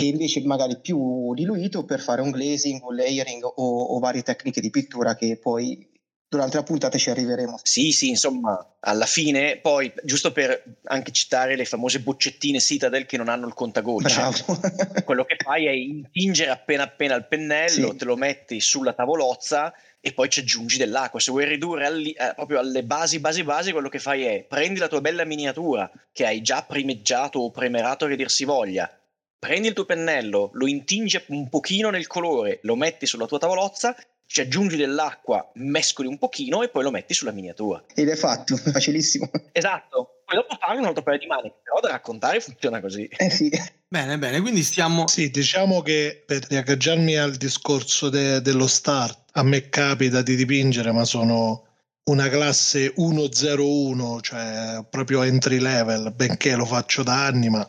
e 0.00 0.06
invece 0.06 0.40
magari 0.44 0.78
più 0.80 1.34
diluito 1.34 1.84
per 1.84 2.00
fare 2.00 2.22
un 2.22 2.30
glazing 2.30 2.80
o 2.82 2.92
layering 2.92 3.42
o, 3.42 3.50
o 3.52 3.98
varie 3.98 4.22
tecniche 4.22 4.60
di 4.60 4.70
pittura 4.70 5.16
che 5.16 5.36
poi 5.36 5.90
durante 6.28 6.56
la 6.56 6.62
puntata 6.62 6.98
ci 6.98 7.10
arriveremo. 7.10 7.58
Sì, 7.62 7.90
sì, 7.90 8.08
insomma, 8.08 8.74
alla 8.80 9.06
fine, 9.06 9.56
poi, 9.56 9.90
giusto 10.04 10.30
per 10.30 10.62
anche 10.84 11.10
citare 11.10 11.56
le 11.56 11.64
famose 11.64 12.00
boccettine 12.00 12.60
Citadel 12.60 13.06
che 13.06 13.16
non 13.16 13.28
hanno 13.28 13.46
il 13.46 13.54
contagocce, 13.54 14.14
Bravo. 14.14 14.60
quello 15.04 15.24
che 15.24 15.36
fai 15.42 15.66
è 15.66 15.70
intingere 15.70 16.50
appena 16.50 16.82
appena 16.82 17.14
il 17.14 17.26
pennello, 17.26 17.90
sì. 17.92 17.96
te 17.96 18.04
lo 18.04 18.16
metti 18.16 18.60
sulla 18.60 18.92
tavolozza 18.92 19.72
e 20.00 20.12
poi 20.12 20.28
ci 20.28 20.40
aggiungi 20.40 20.76
dell'acqua. 20.76 21.18
Se 21.18 21.30
vuoi 21.30 21.46
ridurre 21.46 21.86
alli, 21.86 22.12
eh, 22.12 22.32
proprio 22.34 22.58
alle 22.58 22.84
basi, 22.84 23.18
basi, 23.20 23.42
basi, 23.42 23.72
quello 23.72 23.88
che 23.88 23.98
fai 23.98 24.24
è 24.24 24.44
prendi 24.44 24.78
la 24.78 24.88
tua 24.88 25.00
bella 25.00 25.24
miniatura 25.24 25.90
che 26.12 26.26
hai 26.26 26.42
già 26.42 26.62
primeggiato 26.62 27.38
o 27.38 27.50
premerato 27.50 28.06
che 28.06 28.16
dir 28.16 28.30
si 28.30 28.44
voglia, 28.44 28.90
prendi 29.38 29.68
il 29.68 29.74
tuo 29.74 29.86
pennello, 29.86 30.50
lo 30.52 30.66
intingi 30.66 31.22
un 31.28 31.48
pochino 31.48 31.88
nel 31.88 32.06
colore, 32.06 32.58
lo 32.62 32.76
metti 32.76 33.06
sulla 33.06 33.26
tua 33.26 33.38
tavolozza 33.38 33.96
ci 34.28 34.42
aggiungi 34.42 34.76
dell'acqua, 34.76 35.50
mescoli 35.54 36.06
un 36.06 36.18
pochino 36.18 36.62
e 36.62 36.68
poi 36.68 36.82
lo 36.82 36.90
metti 36.90 37.14
sulla 37.14 37.32
miniatura. 37.32 37.82
Ed 37.94 38.08
è 38.10 38.14
fatto, 38.14 38.56
facilissimo. 38.60 39.30
Esatto. 39.52 40.20
Poi 40.26 40.36
dopo 40.36 40.54
farlo 40.60 40.80
un 40.80 40.86
altro 40.86 41.02
paio 41.02 41.18
di 41.18 41.26
mani, 41.26 41.50
però 41.62 41.80
da 41.80 41.88
raccontare 41.88 42.38
funziona 42.40 42.80
così. 42.80 43.06
Eh 43.06 43.30
sì. 43.30 43.50
Bene, 43.88 44.18
bene, 44.18 44.42
quindi 44.42 44.62
stiamo... 44.62 45.08
Sì, 45.08 45.30
diciamo 45.30 45.80
che 45.80 46.22
per 46.26 46.44
riagganciarmi 46.46 47.16
al 47.16 47.36
discorso 47.36 48.10
de- 48.10 48.42
dello 48.42 48.66
start, 48.66 49.30
a 49.32 49.42
me 49.42 49.70
capita 49.70 50.20
di 50.20 50.36
dipingere, 50.36 50.92
ma 50.92 51.04
sono 51.06 51.64
una 52.10 52.28
classe 52.28 52.92
101, 52.94 54.20
cioè 54.20 54.84
proprio 54.90 55.22
entry 55.22 55.58
level, 55.58 56.12
benché 56.14 56.54
lo 56.54 56.66
faccio 56.66 57.02
da 57.02 57.24
anni, 57.24 57.48
ma 57.48 57.66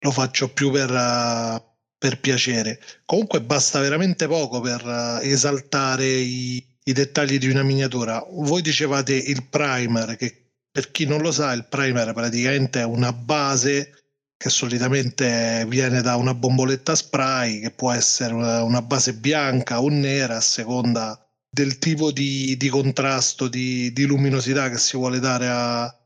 lo 0.00 0.10
faccio 0.10 0.52
più 0.52 0.70
per... 0.70 0.90
Uh 0.90 1.72
per 2.04 2.20
piacere. 2.20 2.78
Comunque 3.06 3.40
basta 3.40 3.80
veramente 3.80 4.26
poco 4.26 4.60
per 4.60 4.84
uh, 4.84 5.24
esaltare 5.24 6.04
i, 6.04 6.62
i, 6.84 6.92
dettagli 6.92 7.38
di 7.38 7.48
una 7.48 7.62
miniatura. 7.62 8.22
Voi 8.28 8.60
dicevate 8.60 9.14
il 9.14 9.46
primer, 9.48 10.14
che 10.16 10.50
per 10.70 10.90
chi 10.90 11.06
non 11.06 11.22
lo 11.22 11.32
sa, 11.32 11.52
il 11.52 11.64
primer 11.64 12.12
praticamente 12.12 12.80
è 12.80 12.84
una 12.84 13.14
base 13.14 14.04
che 14.36 14.50
solitamente 14.50 15.64
viene 15.66 16.02
da 16.02 16.16
una 16.16 16.34
bomboletta 16.34 16.94
spray, 16.94 17.60
che 17.60 17.70
può 17.70 17.90
essere 17.90 18.34
una, 18.34 18.62
una 18.64 18.82
base 18.82 19.14
bianca 19.14 19.80
o 19.80 19.88
nera 19.88 20.36
a 20.36 20.42
seconda 20.42 21.18
del 21.48 21.78
tipo 21.78 22.12
di, 22.12 22.54
di 22.58 22.68
contrasto, 22.68 23.48
di, 23.48 23.94
di, 23.94 24.04
luminosità 24.04 24.68
che 24.68 24.76
si 24.76 24.98
vuole 24.98 25.20
dare 25.20 25.48
a, 25.48 25.98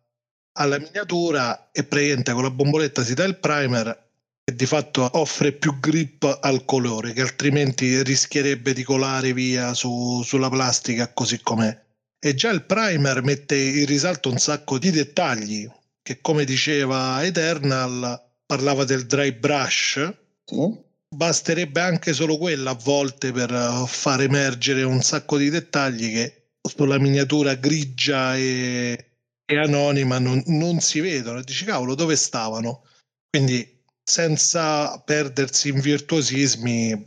alla 0.59 0.78
miniatura 0.78 1.73
e 1.73 1.83
praticamente 1.83 2.33
con 2.33 2.45
la 2.45 2.50
bomboletta 2.52 3.02
si 3.02 3.14
dà 3.14 3.25
il 3.25 3.38
primer 3.38 4.07
di 4.55 4.67
fatto 4.67 5.09
offre 5.14 5.52
più 5.52 5.78
grip 5.78 6.38
al 6.40 6.64
colore 6.64 7.12
che 7.12 7.21
altrimenti 7.21 8.02
rischierebbe 8.02 8.73
di 8.73 8.83
colare 8.83 9.33
via 9.33 9.75
su, 9.75 10.23
sulla 10.23 10.49
plastica 10.49 11.12
così 11.12 11.40
com'è. 11.40 11.87
E 12.21 12.35
già 12.35 12.50
il 12.50 12.64
primer 12.64 13.23
mette 13.23 13.57
in 13.57 13.87
risalto 13.87 14.31
un 14.31 14.38
sacco 14.38 14.78
di 14.78 14.90
dettagli 14.90 15.69
che 16.02 16.21
come 16.21 16.45
diceva 16.45 17.25
Eternal 17.25 18.21
parlava 18.47 18.85
del 18.85 19.07
dry 19.07 19.33
brush. 19.33 20.12
Sì. 20.45 20.87
Basterebbe 21.14 21.81
anche 21.81 22.12
solo 22.12 22.38
quella 22.38 22.71
a 22.71 22.78
volte 22.83 23.33
per 23.33 23.85
far 23.87 24.23
emergere 24.23 24.83
un 24.83 25.02
sacco 25.02 25.37
di 25.37 25.50
dettagli 25.50 26.12
che 26.12 26.49
sulla 26.69 26.99
miniatura 26.99 27.55
grigia 27.55 28.37
e, 28.37 29.12
e 29.45 29.57
anonima 29.57 30.19
non, 30.19 30.43
non 30.47 30.81
si 30.81 31.00
vedono. 31.00 31.43
Dici 31.43 31.64
cavolo 31.64 31.95
dove 31.95 32.17
stavano? 32.17 32.85
Quindi 33.31 33.78
senza 34.09 35.00
perdersi 35.05 35.69
in 35.69 35.81
virtuosismi 35.81 37.03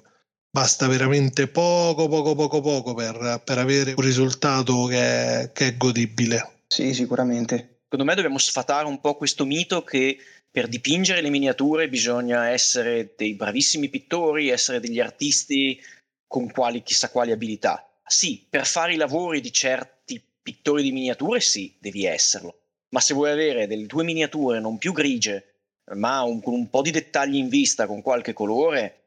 basta 0.50 0.88
veramente 0.88 1.48
poco 1.48 2.08
poco 2.08 2.36
poco 2.36 2.62
poco 2.62 2.94
per, 2.94 3.42
per 3.44 3.58
avere 3.58 3.94
un 3.96 4.04
risultato 4.04 4.86
che 4.86 5.00
è, 5.00 5.52
che 5.52 5.68
è 5.68 5.78
godibile 5.78 6.64
sì 6.68 6.94
sicuramente 6.94 7.80
secondo 7.84 8.06
me 8.06 8.16
dobbiamo 8.16 8.38
sfatare 8.38 8.88
un 8.88 9.00
po' 9.00 9.16
questo 9.16 9.46
mito 9.46 9.84
che 9.84 10.18
per 10.52 10.68
dipingere 10.68 11.22
le 11.22 11.30
miniature 11.30 11.88
bisogna 11.88 12.50
essere 12.50 13.14
dei 13.16 13.36
bravissimi 13.36 13.88
pittori, 13.88 14.50
essere 14.50 14.82
degli 14.82 15.00
artisti 15.00 15.82
con 16.28 16.52
quali, 16.52 16.84
chissà 16.84 17.10
quali 17.10 17.32
abilità. 17.32 17.90
Sì, 18.06 18.46
per 18.50 18.68
fare 18.68 18.94
i 18.94 18.98
lavori 18.98 19.40
di 19.40 19.54
certi 19.54 20.22
pittori 20.42 20.84
di 20.84 20.92
miniature 20.92 21.40
sì, 21.40 21.78
devi 21.80 22.06
esserlo. 22.06 22.60
Ma 22.90 23.00
se 23.00 23.14
vuoi 23.14 23.32
avere 23.32 23.68
delle 23.68 23.86
tue 23.86 24.04
miniature 24.04 24.60
non 24.60 24.78
più 24.78 24.92
grigie, 24.92 25.51
ma 25.96 26.22
un, 26.24 26.42
con 26.42 26.54
un 26.54 26.70
po' 26.70 26.82
di 26.82 26.92
dettagli 26.92 27.36
in 27.36 27.50
vista, 27.50 27.86
con 27.86 28.02
qualche 28.02 28.34
colore, 28.34 29.02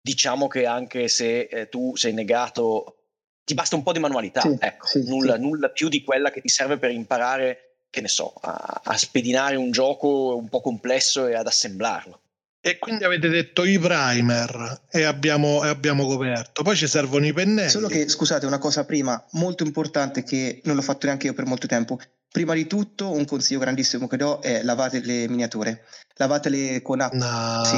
diciamo 0.00 0.48
che 0.48 0.66
anche 0.66 1.08
se 1.08 1.40
eh, 1.40 1.68
tu 1.68 1.96
sei 1.96 2.12
negato, 2.12 2.96
ti 3.44 3.54
basta 3.54 3.76
un 3.76 3.82
po' 3.82 3.92
di 3.92 3.98
manualità, 3.98 4.40
sì, 4.40 4.56
ecco, 4.58 4.86
sì, 4.86 5.04
nulla, 5.06 5.34
sì. 5.36 5.40
nulla, 5.40 5.68
più 5.70 5.88
di 5.88 6.02
quella 6.02 6.30
che 6.30 6.40
ti 6.40 6.48
serve 6.48 6.78
per 6.78 6.90
imparare, 6.90 7.76
che 7.90 8.00
ne 8.00 8.08
so, 8.08 8.32
a, 8.40 8.80
a 8.84 8.96
spedinare 8.96 9.56
un 9.56 9.70
gioco 9.70 10.36
un 10.36 10.48
po' 10.48 10.60
complesso 10.60 11.26
e 11.26 11.34
ad 11.34 11.46
assemblarlo. 11.46 12.20
E 12.66 12.78
quindi 12.78 13.04
avete 13.04 13.28
detto 13.28 13.62
i 13.64 13.78
primer 13.78 14.84
e 14.90 15.02
abbiamo, 15.02 15.62
e 15.62 15.68
abbiamo, 15.68 16.06
coperto. 16.06 16.62
Poi 16.62 16.74
ci 16.74 16.86
servono 16.86 17.26
i 17.26 17.32
pennelli. 17.34 17.68
Solo 17.68 17.88
che, 17.88 18.08
scusate, 18.08 18.46
una 18.46 18.56
cosa 18.56 18.86
prima, 18.86 19.22
molto 19.32 19.64
importante 19.64 20.22
che 20.22 20.62
non 20.64 20.74
l'ho 20.74 20.80
fatto 20.80 21.04
neanche 21.04 21.26
io 21.26 21.34
per 21.34 21.44
molto 21.44 21.66
tempo. 21.66 21.98
Prima 22.34 22.54
di 22.54 22.66
tutto, 22.66 23.12
un 23.12 23.26
consiglio 23.26 23.60
grandissimo 23.60 24.08
che 24.08 24.16
do 24.16 24.40
è 24.40 24.64
lavate 24.64 24.98
le 25.04 25.28
miniature. 25.28 25.84
Lavatele 26.16 26.82
con 26.82 27.00
acqua, 27.00 27.58
no. 27.58 27.64
sì, 27.64 27.76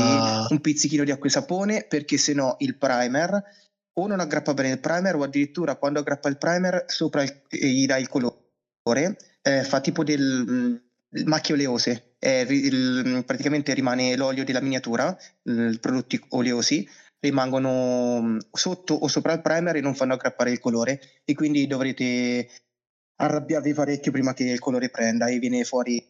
un 0.54 0.60
pizzichino 0.62 1.04
di 1.04 1.10
acqua 1.10 1.28
e 1.28 1.30
sapone, 1.30 1.84
perché 1.86 2.16
se 2.16 2.32
no 2.32 2.56
il 2.60 2.78
primer 2.78 3.38
o 3.98 4.06
non 4.06 4.18
aggrappa 4.18 4.54
bene 4.54 4.70
il 4.70 4.80
primer 4.80 5.14
o 5.16 5.24
addirittura 5.24 5.76
quando 5.76 5.98
aggrappa 5.98 6.30
il 6.30 6.38
primer 6.38 6.84
sopra 6.86 7.22
il, 7.22 7.42
gli 7.50 7.84
dà 7.84 7.98
il 7.98 8.08
colore, 8.08 9.18
eh, 9.42 9.62
fa 9.62 9.82
tipo 9.82 10.02
del 10.02 10.44
mm, 10.48 10.74
macchie 11.26 11.52
oleose, 11.52 12.14
eh, 12.18 12.46
il, 12.48 13.24
praticamente 13.26 13.74
rimane 13.74 14.16
l'olio 14.16 14.42
della 14.42 14.62
miniatura, 14.62 15.14
i 15.42 15.78
prodotti 15.78 16.18
oleosi 16.30 16.88
rimangono 17.20 18.22
mm, 18.22 18.38
sotto 18.52 18.94
o 18.94 19.06
sopra 19.06 19.34
il 19.34 19.42
primer 19.42 19.76
e 19.76 19.80
non 19.82 19.94
fanno 19.94 20.14
aggrappare 20.14 20.50
il 20.50 20.60
colore 20.60 20.98
e 21.26 21.34
quindi 21.34 21.66
dovrete 21.66 22.48
arrabbiarvi 23.16 23.72
parecchio 23.72 24.12
prima 24.12 24.34
che 24.34 24.44
il 24.44 24.58
colore 24.58 24.90
prenda 24.90 25.26
e 25.26 25.38
viene 25.38 25.64
fuori 25.64 26.04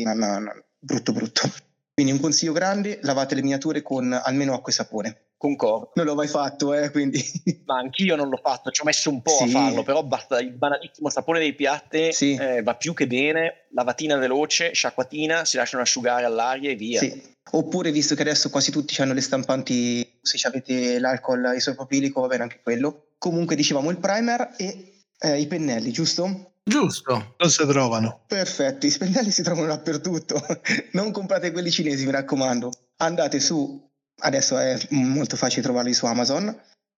no, 0.00 0.14
no, 0.14 0.38
no, 0.38 0.64
brutto 0.78 1.12
brutto. 1.12 1.50
Quindi 1.94 2.12
un 2.12 2.20
consiglio 2.20 2.52
grande, 2.52 3.00
lavate 3.02 3.34
le 3.34 3.42
miniature 3.42 3.82
con 3.82 4.12
almeno 4.12 4.54
acqua 4.54 4.72
e 4.72 4.74
sapone. 4.74 5.22
Concordo. 5.36 5.90
Non 5.94 6.06
l'ho 6.06 6.14
mai 6.14 6.28
fatto, 6.28 6.72
eh, 6.72 6.90
quindi... 6.90 7.20
Ma 7.66 7.78
anch'io 7.78 8.16
non 8.16 8.28
l'ho 8.28 8.40
fatto, 8.42 8.70
ci 8.70 8.80
ho 8.80 8.84
messo 8.84 9.10
un 9.10 9.20
po' 9.20 9.32
sì. 9.32 9.42
a 9.42 9.46
farlo, 9.48 9.82
però 9.82 10.02
basta 10.02 10.40
il 10.40 10.52
banalissimo 10.52 11.10
sapone 11.10 11.40
dei 11.40 11.54
piatti, 11.54 12.12
sì. 12.12 12.34
eh, 12.34 12.62
va 12.62 12.76
più 12.76 12.94
che 12.94 13.06
bene, 13.06 13.66
lavatina 13.72 14.16
veloce, 14.16 14.72
sciacquatina, 14.72 15.44
si 15.44 15.56
lasciano 15.56 15.82
asciugare 15.82 16.24
all'aria 16.24 16.70
e 16.70 16.76
via. 16.76 17.00
Sì. 17.00 17.30
Oppure, 17.50 17.90
visto 17.90 18.14
che 18.14 18.22
adesso 18.22 18.48
quasi 18.48 18.70
tutti 18.70 19.02
hanno 19.02 19.12
le 19.12 19.20
stampanti, 19.20 20.20
se 20.22 20.46
avete 20.46 20.98
l'alcol 20.98 21.52
isopropilico, 21.54 22.20
va 22.20 22.28
bene 22.28 22.44
anche 22.44 22.60
quello. 22.62 23.08
Comunque 23.18 23.56
dicevamo 23.56 23.90
il 23.90 23.98
primer 23.98 24.54
e 24.56 25.02
eh, 25.18 25.40
i 25.40 25.46
pennelli, 25.46 25.90
giusto? 25.90 26.51
Giusto. 26.64 27.34
Non 27.38 27.50
si 27.50 27.66
trovano. 27.66 28.22
Perfetto, 28.26 28.86
i 28.86 28.94
pennelli 28.96 29.30
si 29.30 29.42
trovano 29.42 29.66
dappertutto. 29.66 30.40
non 30.92 31.10
comprate 31.10 31.50
quelli 31.50 31.70
cinesi, 31.70 32.04
mi 32.04 32.12
raccomando. 32.12 32.72
Andate 32.98 33.40
su 33.40 33.90
adesso 34.22 34.58
è 34.58 34.78
molto 34.90 35.36
facile 35.36 35.62
trovarli 35.62 35.92
su 35.92 36.06
Amazon 36.06 36.56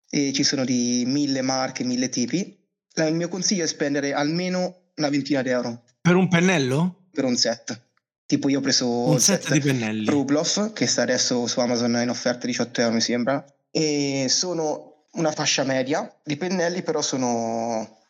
e 0.10 0.32
ci 0.34 0.44
sono 0.44 0.66
di 0.66 1.04
mille 1.08 1.42
marche, 1.42 1.84
mille 1.84 2.10
tipi. 2.10 2.60
Il 2.96 3.16
mio 3.16 3.28
consiglio 3.28 3.64
è 3.64 3.68
spendere 3.68 4.14
almeno 4.14 4.92
una 4.96 5.10
ventina 5.10 5.42
di 5.42 5.50
euro. 5.50 5.84
Per 6.02 6.16
un 6.16 6.28
pennello? 6.28 7.08
Per 7.12 7.24
un 7.24 7.36
set. 7.36 7.82
Tipo 8.26 8.50
io 8.50 8.60
ho 8.60 8.62
preso 8.62 8.88
un 8.88 9.20
set, 9.20 9.44
set 9.44 9.54
di 9.54 9.60
pennelli. 9.60 10.06
Rubloff, 10.06 10.74
che 10.74 10.86
sta 10.86 11.02
adesso 11.02 11.48
su 11.48 11.60
Amazon 11.60 12.00
in 12.02 12.10
offerta 12.10 12.46
18 12.46 12.82
euro 12.82 12.94
mi 12.94 13.02
sembra. 13.02 13.44
E 13.72 14.28
sono 14.30 15.06
una 15.14 15.32
fascia 15.32 15.64
media 15.64 16.12
di 16.24 16.38
pennelli, 16.38 16.84
però 16.84 17.02
sono 17.02 18.03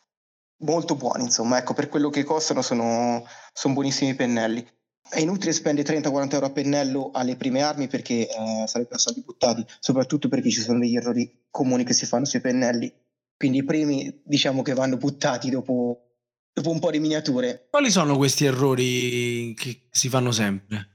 molto 0.64 0.96
buoni, 0.96 1.24
insomma, 1.24 1.58
ecco, 1.58 1.74
per 1.74 1.88
quello 1.88 2.10
che 2.10 2.24
costano 2.24 2.62
sono, 2.62 3.24
sono 3.52 3.74
buonissimi 3.74 4.14
pennelli. 4.14 4.66
È 5.06 5.20
inutile 5.20 5.52
spendere 5.52 6.00
30-40 6.00 6.32
euro 6.32 6.46
a 6.46 6.50
pennello 6.50 7.10
alle 7.12 7.36
prime 7.36 7.62
armi 7.62 7.86
perché 7.88 8.26
eh, 8.26 8.64
sarebbero 8.66 8.98
soldi 8.98 9.22
buttati, 9.22 9.64
soprattutto 9.78 10.28
perché 10.28 10.50
ci 10.50 10.60
sono 10.60 10.78
degli 10.78 10.96
errori 10.96 11.44
comuni 11.50 11.84
che 11.84 11.92
si 11.92 12.06
fanno 12.06 12.24
sui 12.24 12.40
pennelli. 12.40 12.92
Quindi 13.36 13.58
i 13.58 13.64
primi 13.64 14.22
diciamo 14.24 14.62
che 14.62 14.72
vanno 14.72 14.96
buttati 14.96 15.50
dopo, 15.50 16.14
dopo 16.52 16.70
un 16.70 16.80
po' 16.80 16.90
di 16.90 17.00
miniature. 17.00 17.66
Quali 17.70 17.90
sono 17.90 18.16
questi 18.16 18.46
errori 18.46 19.52
che 19.54 19.88
si 19.90 20.08
fanno 20.08 20.32
sempre? 20.32 20.88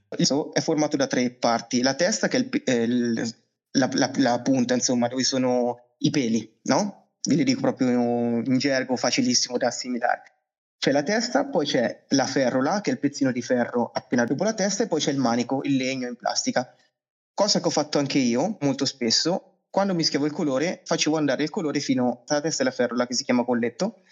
è 0.54 0.62
formato 0.62 0.98
da 0.98 1.06
tre 1.06 1.30
parti. 1.30 1.82
La 1.82 1.94
testa, 1.94 2.28
che 2.28 2.38
è 2.38 2.40
il, 2.40 2.62
eh, 2.66 2.84
il, 2.84 3.36
la, 3.72 3.90
la, 3.94 4.12
la, 4.16 4.42
punta, 4.42 4.74
insomma, 4.74 5.08
dove 5.08 5.24
sono 5.24 5.78
i 6.00 6.10
peli, 6.10 6.60
no? 6.64 7.09
Vi 7.22 7.36
li 7.36 7.44
dico 7.44 7.62
proprio 7.62 7.90
in 7.90 8.58
gergo 8.58 8.96
facilissimo 8.96 9.58
da 9.58 9.68
assimilare. 9.68 10.24
C'è 10.78 10.92
la 10.92 11.04
testa, 11.04 11.46
poi 11.46 11.66
c'è 11.66 12.06
la 12.10 12.26
ferrola, 12.26 12.80
che 12.80 12.90
è 12.90 12.94
il 12.94 13.00
pezzino 13.00 13.34
di 13.34 13.42
ferro 13.42 13.92
appena 13.94 14.24
dopo 14.24 14.46
la 14.46 14.54
testa, 14.54 14.84
e 14.84 14.88
poi 14.88 15.02
c'è 15.02 15.12
il 15.12 15.18
manico, 15.18 15.60
il 15.64 15.76
legno 15.76 16.08
in 16.08 16.16
plastica. 16.16 16.74
Cosa 17.34 17.60
che 17.60 17.68
ho 17.68 17.72
fatto 17.72 18.00
anche 18.00 18.18
io 18.18 18.58
molto 18.62 18.86
spesso, 18.86 19.64
quando 19.70 19.94
mischiavo 19.94 20.26
il 20.26 20.32
colore, 20.32 20.82
facevo 20.86 21.18
andare 21.18 21.44
il 21.44 21.50
colore 21.50 21.82
fino 21.82 22.24
alla 22.28 22.40
testa 22.40 22.62
e 22.62 22.66
la 22.66 22.72
ferrola, 22.72 23.06
che 23.06 23.14
si 23.14 23.26
chiama 23.26 23.44
colletto, 23.44 24.04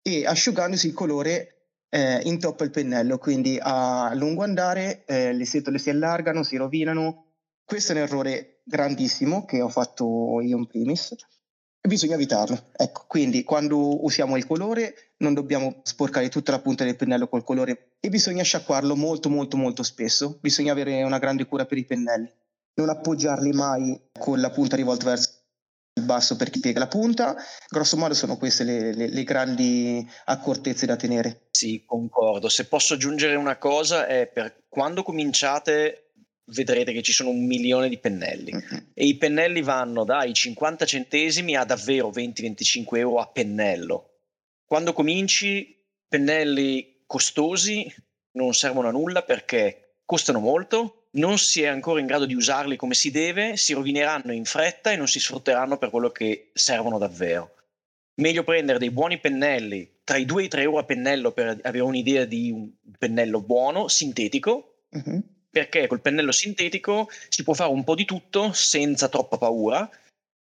e 0.00 0.24
asciugandosi 0.24 0.86
il 0.86 0.94
colore 0.94 1.66
eh, 1.90 2.20
intoppa 2.24 2.64
il 2.64 2.70
pennello, 2.70 3.18
quindi 3.18 3.58
a 3.60 4.14
lungo 4.14 4.42
andare 4.42 5.04
eh, 5.04 5.34
le 5.34 5.44
setole 5.44 5.78
si 5.78 5.90
allargano, 5.90 6.42
si 6.42 6.56
rovinano. 6.56 7.32
Questo 7.62 7.92
è 7.92 7.96
un 7.96 8.02
errore 8.02 8.62
grandissimo 8.64 9.44
che 9.44 9.60
ho 9.60 9.68
fatto 9.68 10.40
io 10.40 10.56
in 10.56 10.66
primis 10.66 11.14
bisogna 11.88 12.14
evitarlo. 12.14 12.70
Ecco, 12.76 13.04
quindi 13.06 13.44
quando 13.44 14.04
usiamo 14.04 14.36
il 14.36 14.46
colore 14.46 15.12
non 15.18 15.34
dobbiamo 15.34 15.80
sporcare 15.82 16.28
tutta 16.28 16.52
la 16.52 16.60
punta 16.60 16.84
del 16.84 16.96
pennello 16.96 17.28
col 17.28 17.44
colore 17.44 17.96
e 18.00 18.08
bisogna 18.08 18.42
sciacquarlo 18.42 18.96
molto 18.96 19.28
molto 19.28 19.56
molto 19.56 19.82
spesso. 19.82 20.38
Bisogna 20.40 20.72
avere 20.72 21.02
una 21.02 21.18
grande 21.18 21.46
cura 21.46 21.66
per 21.66 21.78
i 21.78 21.84
pennelli. 21.84 22.30
Non 22.76 22.88
appoggiarli 22.88 23.52
mai 23.52 24.00
con 24.18 24.40
la 24.40 24.50
punta 24.50 24.76
rivolta 24.76 25.04
verso 25.04 25.42
il 25.96 26.04
basso 26.04 26.34
per 26.36 26.50
chi 26.50 26.58
piega 26.58 26.80
la 26.80 26.88
punta. 26.88 27.36
Grosso 27.68 27.96
modo 27.96 28.14
sono 28.14 28.36
queste 28.36 28.64
le, 28.64 28.92
le, 28.92 29.08
le, 29.08 29.22
grandi 29.22 30.06
accortezze 30.24 30.86
da 30.86 30.96
tenere. 30.96 31.46
Sì, 31.50 31.84
concordo. 31.86 32.48
Se 32.48 32.66
posso 32.66 32.94
aggiungere 32.94 33.36
una 33.36 33.56
cosa 33.58 34.06
è 34.06 34.26
per 34.26 34.64
quando 34.68 35.04
cominciate 35.04 36.03
vedrete 36.46 36.92
che 36.92 37.02
ci 37.02 37.12
sono 37.12 37.30
un 37.30 37.44
milione 37.44 37.88
di 37.88 37.98
pennelli 37.98 38.52
mm-hmm. 38.52 38.84
e 38.92 39.06
i 39.06 39.16
pennelli 39.16 39.62
vanno 39.62 40.04
dai 40.04 40.32
50 40.32 40.84
centesimi 40.84 41.56
a 41.56 41.64
davvero 41.64 42.10
20-25 42.10 42.96
euro 42.98 43.18
a 43.18 43.28
pennello. 43.28 44.10
Quando 44.64 44.92
cominci, 44.92 45.76
pennelli 46.08 47.02
costosi 47.06 47.92
non 48.32 48.54
servono 48.54 48.88
a 48.88 48.92
nulla 48.92 49.22
perché 49.22 49.98
costano 50.04 50.40
molto, 50.40 51.08
non 51.12 51.38
si 51.38 51.62
è 51.62 51.66
ancora 51.66 52.00
in 52.00 52.06
grado 52.06 52.26
di 52.26 52.34
usarli 52.34 52.76
come 52.76 52.94
si 52.94 53.10
deve, 53.10 53.56
si 53.56 53.72
rovineranno 53.72 54.32
in 54.32 54.44
fretta 54.44 54.90
e 54.90 54.96
non 54.96 55.06
si 55.06 55.20
sfrutteranno 55.20 55.78
per 55.78 55.90
quello 55.90 56.10
che 56.10 56.50
servono 56.52 56.98
davvero. 56.98 57.54
Meglio 58.16 58.44
prendere 58.44 58.78
dei 58.78 58.90
buoni 58.90 59.18
pennelli, 59.18 60.00
tra 60.04 60.16
i 60.16 60.24
2 60.24 60.42
e 60.42 60.44
i 60.44 60.48
3 60.48 60.62
euro 60.62 60.78
a 60.78 60.84
pennello 60.84 61.32
per 61.32 61.58
avere 61.62 61.84
un'idea 61.84 62.24
di 62.24 62.50
un 62.50 62.70
pennello 62.98 63.40
buono, 63.40 63.88
sintetico, 63.88 64.82
uh-huh. 64.90 65.22
Perché 65.54 65.86
col 65.86 66.00
pennello 66.00 66.32
sintetico 66.32 67.08
si 67.28 67.44
può 67.44 67.54
fare 67.54 67.70
un 67.70 67.84
po' 67.84 67.94
di 67.94 68.04
tutto 68.04 68.52
senza 68.52 69.08
troppa 69.08 69.38
paura 69.38 69.88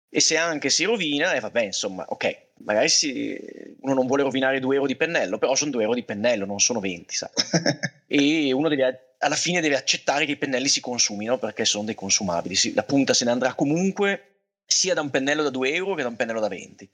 e 0.07 0.19
se 0.19 0.37
anche 0.37 0.69
si 0.69 0.83
rovina, 0.83 1.33
eh, 1.33 1.39
vabbè, 1.39 1.63
insomma, 1.63 2.05
ok, 2.07 2.37
magari 2.59 2.89
si, 2.89 3.75
uno 3.81 3.95
non 3.95 4.05
vuole 4.05 4.21
rovinare 4.21 4.59
2 4.59 4.75
euro 4.75 4.85
di 4.85 4.95
pennello, 4.95 5.39
però 5.39 5.55
sono 5.55 5.71
2 5.71 5.81
euro 5.81 5.95
di 5.95 6.03
pennello, 6.03 6.45
non 6.45 6.59
sono 6.59 6.79
20, 6.79 7.15
sai. 7.15 7.29
e 8.05 8.53
uno 8.53 8.69
deve 8.69 9.15
alla 9.17 9.35
fine 9.35 9.61
deve 9.61 9.75
accettare 9.75 10.25
che 10.25 10.33
i 10.33 10.37
pennelli 10.37 10.67
si 10.67 10.79
consumino 10.79 11.39
perché 11.39 11.65
sono 11.65 11.85
dei 11.85 11.95
consumabili. 11.95 12.73
la 12.73 12.83
punta 12.83 13.13
se 13.13 13.25
ne 13.25 13.31
andrà 13.31 13.53
comunque 13.53 14.43
sia 14.65 14.93
da 14.93 15.01
un 15.01 15.09
pennello 15.09 15.41
da 15.41 15.49
2 15.49 15.73
euro 15.73 15.95
che 15.95 16.03
da 16.03 16.07
un 16.07 16.15
pennello 16.15 16.39
da 16.39 16.47
20. 16.47 16.89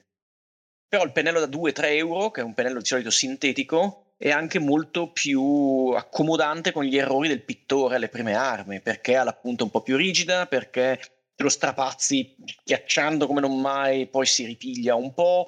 Però 0.87 1.03
il 1.03 1.11
pennello 1.11 1.45
da 1.45 1.47
2-3 1.47 1.83
euro, 1.97 2.31
che 2.31 2.39
è 2.39 2.43
un 2.43 2.53
pennello 2.53 2.79
di 2.79 2.85
solito 2.85 3.09
sintetico, 3.09 4.04
è 4.17 4.29
anche 4.29 4.59
molto 4.59 5.11
più 5.11 5.91
accomodante 5.95 6.71
con 6.71 6.83
gli 6.83 6.97
errori 6.97 7.27
del 7.27 7.43
pittore 7.43 7.95
alle 7.95 8.09
prime 8.09 8.33
armi, 8.33 8.81
perché 8.81 9.15
ha 9.17 9.23
la 9.23 9.33
punta 9.33 9.63
un 9.63 9.69
po' 9.69 9.81
più 9.81 9.97
rigida, 9.97 10.45
perché 10.45 10.99
lo 11.37 11.49
strapazzi 11.49 12.35
schiacciando 12.45 13.27
come 13.27 13.41
non 13.41 13.59
mai, 13.59 14.07
poi 14.07 14.25
si 14.25 14.45
ripiglia 14.45 14.95
un 14.95 15.13
po', 15.13 15.47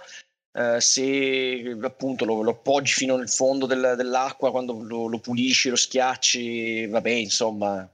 eh, 0.51 0.81
se 0.81 1.77
appunto 1.81 2.25
lo, 2.25 2.41
lo, 2.41 2.51
appoggi 2.51 2.93
fino 2.93 3.15
nel 3.15 3.29
fondo 3.29 3.65
del, 3.65 3.93
dell'acqua 3.95 4.51
quando 4.51 4.81
lo, 4.81 5.07
lo, 5.07 5.19
pulisci, 5.19 5.69
lo 5.69 5.75
schiacci, 5.75 6.87
vabbè, 6.87 7.09
insomma, 7.09 7.89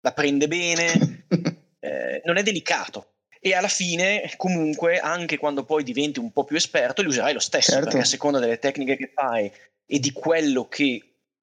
la 0.00 0.12
prende 0.12 0.48
bene, 0.48 1.26
eh, 1.80 2.22
non 2.24 2.36
è 2.36 2.42
delicato. 2.42 3.15
E 3.46 3.54
alla 3.54 3.68
fine, 3.68 4.28
comunque, 4.36 4.98
anche 4.98 5.38
quando 5.38 5.62
poi 5.62 5.84
diventi 5.84 6.18
un 6.18 6.32
po' 6.32 6.42
più 6.42 6.56
esperto, 6.56 7.00
li 7.00 7.06
userai 7.06 7.32
lo 7.32 7.38
stesso, 7.38 7.70
certo. 7.70 7.84
perché 7.84 8.00
a 8.00 8.04
seconda 8.04 8.40
delle 8.40 8.58
tecniche 8.58 8.96
che 8.96 9.12
fai 9.14 9.48
e 9.86 10.00
di 10.00 10.10
quello 10.10 10.66
che 10.66 11.00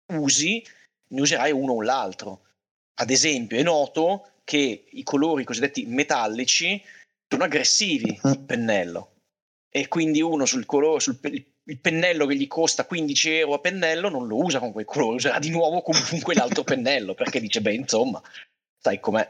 usi, 0.08 0.62
ne 1.08 1.22
userai 1.22 1.54
uno 1.54 1.72
o 1.72 1.82
l'altro. 1.82 2.42
Ad 2.96 3.10
esempio, 3.10 3.58
è 3.58 3.64
noto 3.64 4.32
che 4.44 4.88
i 4.90 5.04
colori 5.04 5.46
cosiddetti 5.46 5.86
metallici 5.86 6.84
sono 7.26 7.46
aggressivi 7.46 8.20
uh-huh. 8.22 8.32
il 8.32 8.40
pennello 8.40 9.12
e 9.70 9.88
quindi 9.88 10.22
uno 10.22 10.46
sul 10.46 10.66
colore, 10.66 11.00
sul 11.00 11.18
il 11.22 11.80
pennello 11.80 12.26
che 12.26 12.36
gli 12.36 12.48
costa 12.48 12.84
15 12.84 13.30
euro 13.32 13.54
a 13.54 13.60
pennello 13.60 14.10
non 14.10 14.28
lo 14.28 14.36
usa 14.44 14.60
con 14.60 14.74
quel 14.74 14.84
colore, 14.84 15.16
userà 15.16 15.40
di 15.40 15.52
nuovo 15.52 15.82
comunque 15.82 16.34
l'altro 16.34 16.64
pennello 16.66 17.14
perché 17.14 17.40
dice, 17.40 17.62
beh, 17.62 17.74
insomma, 17.74 18.22
sai 18.78 19.00
com'è. 19.00 19.26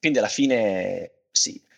Quindi 0.00 0.18
alla 0.18 0.26
fine 0.26 1.12
sì. 1.30 1.70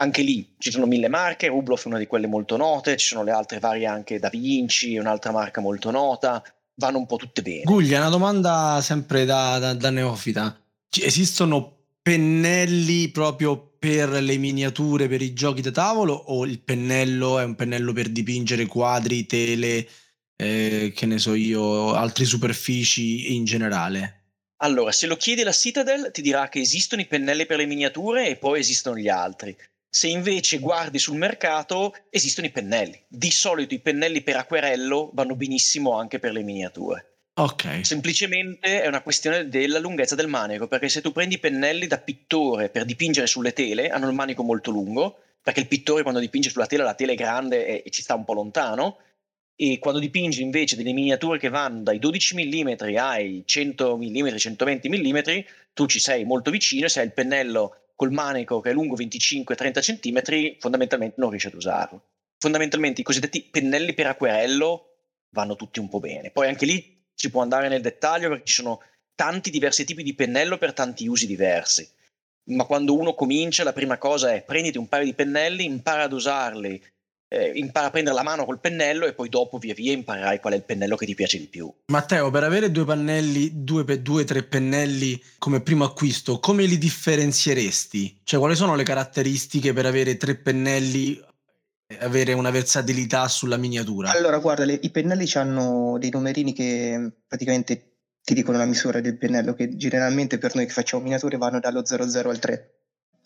Anche 0.00 0.22
lì 0.22 0.54
ci 0.58 0.70
sono 0.70 0.86
mille 0.86 1.08
marche, 1.08 1.48
Rubloff 1.48 1.84
è 1.84 1.88
una 1.88 1.98
di 1.98 2.06
quelle 2.06 2.28
molto 2.28 2.56
note, 2.56 2.96
ci 2.96 3.06
sono 3.06 3.24
le 3.24 3.32
altre 3.32 3.58
varie 3.58 3.86
anche 3.86 4.20
Da 4.20 4.28
Vinci, 4.28 4.96
un'altra 4.96 5.32
marca 5.32 5.60
molto 5.60 5.90
nota, 5.90 6.42
vanno 6.74 6.98
un 6.98 7.06
po' 7.06 7.16
tutte 7.16 7.42
bene. 7.42 7.62
Guglia, 7.64 7.98
una 7.98 8.08
domanda 8.08 8.80
sempre 8.80 9.24
da, 9.24 9.58
da, 9.58 9.74
da 9.74 9.90
neofita. 9.90 10.56
Esistono 11.02 11.78
pennelli 12.00 13.08
proprio 13.08 13.74
per 13.78 14.10
le 14.10 14.36
miniature, 14.36 15.08
per 15.08 15.20
i 15.20 15.32
giochi 15.32 15.62
da 15.62 15.72
tavolo 15.72 16.14
o 16.14 16.44
il 16.44 16.60
pennello 16.60 17.40
è 17.40 17.44
un 17.44 17.56
pennello 17.56 17.92
per 17.92 18.08
dipingere 18.08 18.66
quadri, 18.66 19.26
tele, 19.26 19.88
eh, 20.36 20.92
che 20.94 21.06
ne 21.06 21.18
so 21.18 21.34
io, 21.34 21.92
altre 21.94 22.24
superfici 22.24 23.34
in 23.34 23.44
generale? 23.44 24.14
Allora, 24.58 24.92
se 24.92 25.06
lo 25.06 25.16
chiedi 25.16 25.42
alla 25.42 25.52
Citadel 25.52 26.10
ti 26.12 26.22
dirà 26.22 26.48
che 26.48 26.60
esistono 26.60 27.02
i 27.02 27.06
pennelli 27.06 27.46
per 27.46 27.58
le 27.58 27.66
miniature 27.66 28.28
e 28.28 28.36
poi 28.36 28.60
esistono 28.60 28.96
gli 28.96 29.08
altri. 29.08 29.56
Se 29.90 30.06
invece 30.06 30.58
guardi 30.58 30.98
sul 30.98 31.16
mercato, 31.16 31.94
esistono 32.10 32.46
i 32.46 32.50
pennelli. 32.50 33.02
Di 33.08 33.30
solito 33.30 33.74
i 33.74 33.80
pennelli 33.80 34.22
per 34.22 34.36
acquerello 34.36 35.10
vanno 35.14 35.34
benissimo 35.34 35.96
anche 35.96 36.18
per 36.18 36.32
le 36.32 36.42
miniature. 36.42 37.08
Ok. 37.38 37.86
Semplicemente 37.86 38.82
è 38.82 38.86
una 38.86 39.00
questione 39.00 39.48
della 39.48 39.78
lunghezza 39.78 40.14
del 40.14 40.26
manico, 40.26 40.66
perché 40.66 40.88
se 40.88 41.00
tu 41.00 41.12
prendi 41.12 41.38
pennelli 41.38 41.86
da 41.86 41.98
pittore 41.98 42.68
per 42.68 42.84
dipingere 42.84 43.26
sulle 43.26 43.52
tele, 43.52 43.88
hanno 43.90 44.08
il 44.08 44.14
manico 44.14 44.42
molto 44.42 44.70
lungo, 44.70 45.20
perché 45.40 45.60
il 45.60 45.68
pittore 45.68 46.02
quando 46.02 46.20
dipinge 46.20 46.50
sulla 46.50 46.66
tela, 46.66 46.84
la 46.84 46.94
tela 46.94 47.12
è 47.12 47.14
grande 47.14 47.64
e, 47.64 47.82
e 47.86 47.90
ci 47.90 48.02
sta 48.02 48.14
un 48.14 48.24
po' 48.24 48.34
lontano, 48.34 48.98
e 49.54 49.78
quando 49.78 50.00
dipingi 50.00 50.42
invece 50.42 50.76
delle 50.76 50.92
miniature 50.92 51.38
che 51.38 51.48
vanno 51.48 51.82
dai 51.82 51.98
12 51.98 52.34
mm 52.36 52.74
ai 52.96 53.42
100 53.44 53.96
mm, 53.96 54.36
120 54.36 54.88
mm, 54.88 55.18
tu 55.72 55.86
ci 55.86 55.98
sei 55.98 56.24
molto 56.24 56.52
vicino 56.52 56.86
e 56.86 56.88
se 56.88 57.00
hai 57.00 57.06
il 57.06 57.12
pennello 57.12 57.87
col 57.98 58.12
manico 58.12 58.60
che 58.60 58.70
è 58.70 58.72
lungo 58.72 58.94
25-30 58.94 59.80
cm, 59.80 60.56
fondamentalmente 60.60 61.16
non 61.18 61.30
riesci 61.30 61.48
ad 61.48 61.54
usarlo. 61.54 62.10
Fondamentalmente 62.38 63.00
i 63.00 63.04
cosiddetti 63.04 63.42
pennelli 63.42 63.92
per 63.92 64.06
acquerello 64.06 64.98
vanno 65.30 65.56
tutti 65.56 65.80
un 65.80 65.88
po' 65.88 65.98
bene. 65.98 66.30
Poi 66.30 66.46
anche 66.46 66.64
lì 66.64 67.04
si 67.12 67.28
può 67.28 67.42
andare 67.42 67.66
nel 67.66 67.82
dettaglio 67.82 68.28
perché 68.28 68.44
ci 68.44 68.54
sono 68.54 68.80
tanti 69.16 69.50
diversi 69.50 69.84
tipi 69.84 70.04
di 70.04 70.14
pennello 70.14 70.58
per 70.58 70.74
tanti 70.74 71.08
usi 71.08 71.26
diversi. 71.26 71.90
Ma 72.50 72.66
quando 72.66 72.96
uno 72.96 73.14
comincia, 73.14 73.64
la 73.64 73.72
prima 73.72 73.98
cosa 73.98 74.32
è 74.32 74.44
prenditi 74.44 74.78
un 74.78 74.86
paio 74.86 75.04
di 75.04 75.14
pennelli, 75.14 75.64
impara 75.64 76.04
ad 76.04 76.12
usarli, 76.12 76.80
eh, 77.28 77.52
impara 77.54 77.86
a 77.86 77.90
prendere 77.90 78.16
la 78.16 78.22
mano 78.22 78.44
col 78.44 78.58
pennello 78.58 79.06
e 79.06 79.12
poi 79.12 79.28
dopo 79.28 79.58
via 79.58 79.74
via 79.74 79.92
imparerai 79.92 80.40
qual 80.40 80.54
è 80.54 80.56
il 80.56 80.64
pennello 80.64 80.96
che 80.96 81.06
ti 81.06 81.14
piace 81.14 81.38
di 81.38 81.46
più. 81.46 81.72
Matteo, 81.86 82.30
per 82.30 82.44
avere 82.44 82.70
due 82.70 82.84
pannelli, 82.84 83.62
due, 83.62 84.02
due 84.02 84.24
tre 84.24 84.42
pennelli 84.42 85.22
come 85.38 85.60
primo 85.60 85.84
acquisto, 85.84 86.40
come 86.40 86.64
li 86.64 86.78
differenzieresti? 86.78 88.20
Cioè, 88.24 88.40
quali 88.40 88.56
sono 88.56 88.74
le 88.74 88.84
caratteristiche 88.84 89.72
per 89.72 89.86
avere 89.86 90.16
tre 90.16 90.36
pennelli 90.36 91.26
avere 92.00 92.34
una 92.34 92.50
versatilità 92.50 93.28
sulla 93.28 93.56
miniatura? 93.56 94.10
Allora, 94.10 94.38
guarda, 94.38 94.64
le, 94.64 94.78
i 94.82 94.90
pennelli 94.90 95.28
hanno 95.34 95.96
dei 95.98 96.10
numerini 96.10 96.52
che 96.52 97.12
praticamente 97.26 97.88
ti 98.22 98.34
dicono 98.34 98.58
la 98.58 98.66
misura 98.66 99.00
del 99.00 99.16
pennello, 99.16 99.54
che 99.54 99.74
generalmente 99.76 100.36
per 100.36 100.54
noi 100.54 100.66
che 100.66 100.72
facciamo 100.72 101.02
miniature 101.02 101.38
vanno 101.38 101.60
dallo 101.60 101.84
00 101.84 102.28
al 102.28 102.38
3. 102.38 102.77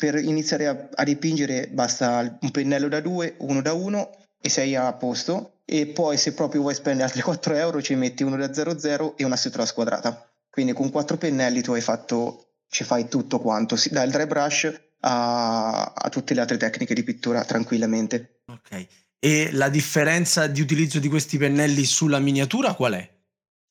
Per 0.02 0.16
iniziare 0.16 0.66
a, 0.66 0.88
a 0.96 1.04
dipingere 1.04 1.68
basta 1.68 2.36
un 2.40 2.50
pennello 2.50 2.88
da 2.88 3.00
2, 3.00 3.36
uno 3.38 3.62
da 3.62 3.72
1 3.72 4.10
e 4.40 4.48
sei 4.48 4.74
a 4.74 4.92
posto. 4.94 5.60
E 5.64 5.86
poi 5.86 6.16
se 6.16 6.34
proprio 6.34 6.62
vuoi 6.62 6.74
spendere 6.74 7.04
altri 7.04 7.22
4 7.22 7.54
euro 7.54 7.80
ci 7.80 7.94
metti 7.94 8.24
uno 8.24 8.36
da 8.36 8.52
00 8.52 9.16
e 9.16 9.24
una 9.24 9.36
setola 9.36 9.64
squadrata. 9.64 10.28
Quindi 10.50 10.72
con 10.72 10.90
quattro 10.90 11.16
pennelli 11.16 11.62
tu 11.62 11.70
hai 11.70 11.80
fatto, 11.80 12.54
ci 12.68 12.82
fai 12.82 13.06
tutto 13.06 13.38
quanto, 13.38 13.76
dal 13.92 14.10
dry 14.10 14.26
brush 14.26 14.72
a, 15.02 15.92
a 15.94 16.08
tutte 16.08 16.34
le 16.34 16.40
altre 16.40 16.56
tecniche 16.56 16.94
di 16.94 17.04
pittura 17.04 17.44
tranquillamente. 17.44 18.40
Ok. 18.46 18.86
E 19.20 19.50
la 19.52 19.68
differenza 19.68 20.48
di 20.48 20.60
utilizzo 20.60 20.98
di 20.98 21.06
questi 21.06 21.38
pennelli 21.38 21.84
sulla 21.84 22.18
miniatura 22.18 22.74
qual 22.74 22.94
è? 22.94 23.08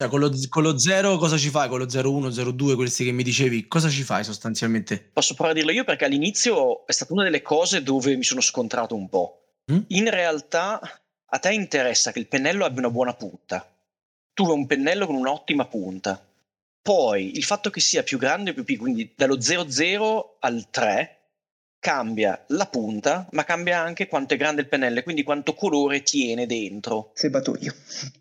Cioè, 0.01 0.09
con 0.09 0.19
lo, 0.19 0.31
con 0.49 0.63
lo 0.63 0.79
0 0.79 1.17
cosa 1.17 1.37
ci 1.37 1.49
fai? 1.49 1.69
Con 1.69 1.77
lo 1.77 1.85
01, 1.87 2.31
02, 2.31 2.73
questi 2.73 3.05
che 3.05 3.11
mi 3.11 3.21
dicevi, 3.21 3.67
cosa 3.67 3.87
ci 3.87 4.01
fai 4.01 4.23
sostanzialmente? 4.23 4.99
Posso 5.13 5.35
provare 5.35 5.59
a 5.59 5.61
dirlo 5.61 5.77
io 5.77 5.83
perché 5.83 6.05
all'inizio 6.05 6.87
è 6.87 6.91
stata 6.91 7.13
una 7.13 7.23
delle 7.23 7.43
cose 7.43 7.83
dove 7.83 8.15
mi 8.15 8.23
sono 8.23 8.41
scontrato 8.41 8.95
un 8.95 9.07
po'. 9.07 9.43
Mm? 9.71 9.81
In 9.89 10.09
realtà 10.09 10.79
a 11.23 11.37
te 11.37 11.53
interessa 11.53 12.11
che 12.11 12.17
il 12.17 12.25
pennello 12.27 12.65
abbia 12.65 12.79
una 12.79 12.89
buona 12.89 13.13
punta. 13.13 13.63
Tu 14.33 14.43
hai 14.43 14.57
un 14.57 14.65
pennello 14.65 15.05
con 15.05 15.13
un'ottima 15.13 15.65
punta. 15.65 16.19
Poi 16.81 17.37
il 17.37 17.43
fatto 17.43 17.69
che 17.69 17.79
sia 17.79 18.01
più 18.01 18.17
grande 18.17 18.49
o 18.49 18.53
più 18.55 18.63
piccolo, 18.63 18.89
quindi 18.89 19.13
dallo 19.15 19.39
00 19.39 20.37
al 20.39 20.67
3, 20.71 21.17
cambia 21.77 22.43
la 22.47 22.65
punta, 22.65 23.27
ma 23.33 23.43
cambia 23.43 23.79
anche 23.81 24.07
quanto 24.07 24.33
è 24.33 24.37
grande 24.37 24.61
il 24.61 24.67
pennello, 24.67 25.03
quindi 25.03 25.21
quanto 25.21 25.53
colore 25.53 26.01
tiene 26.01 26.47
dentro. 26.47 27.11
Serbatoio. 27.13 27.71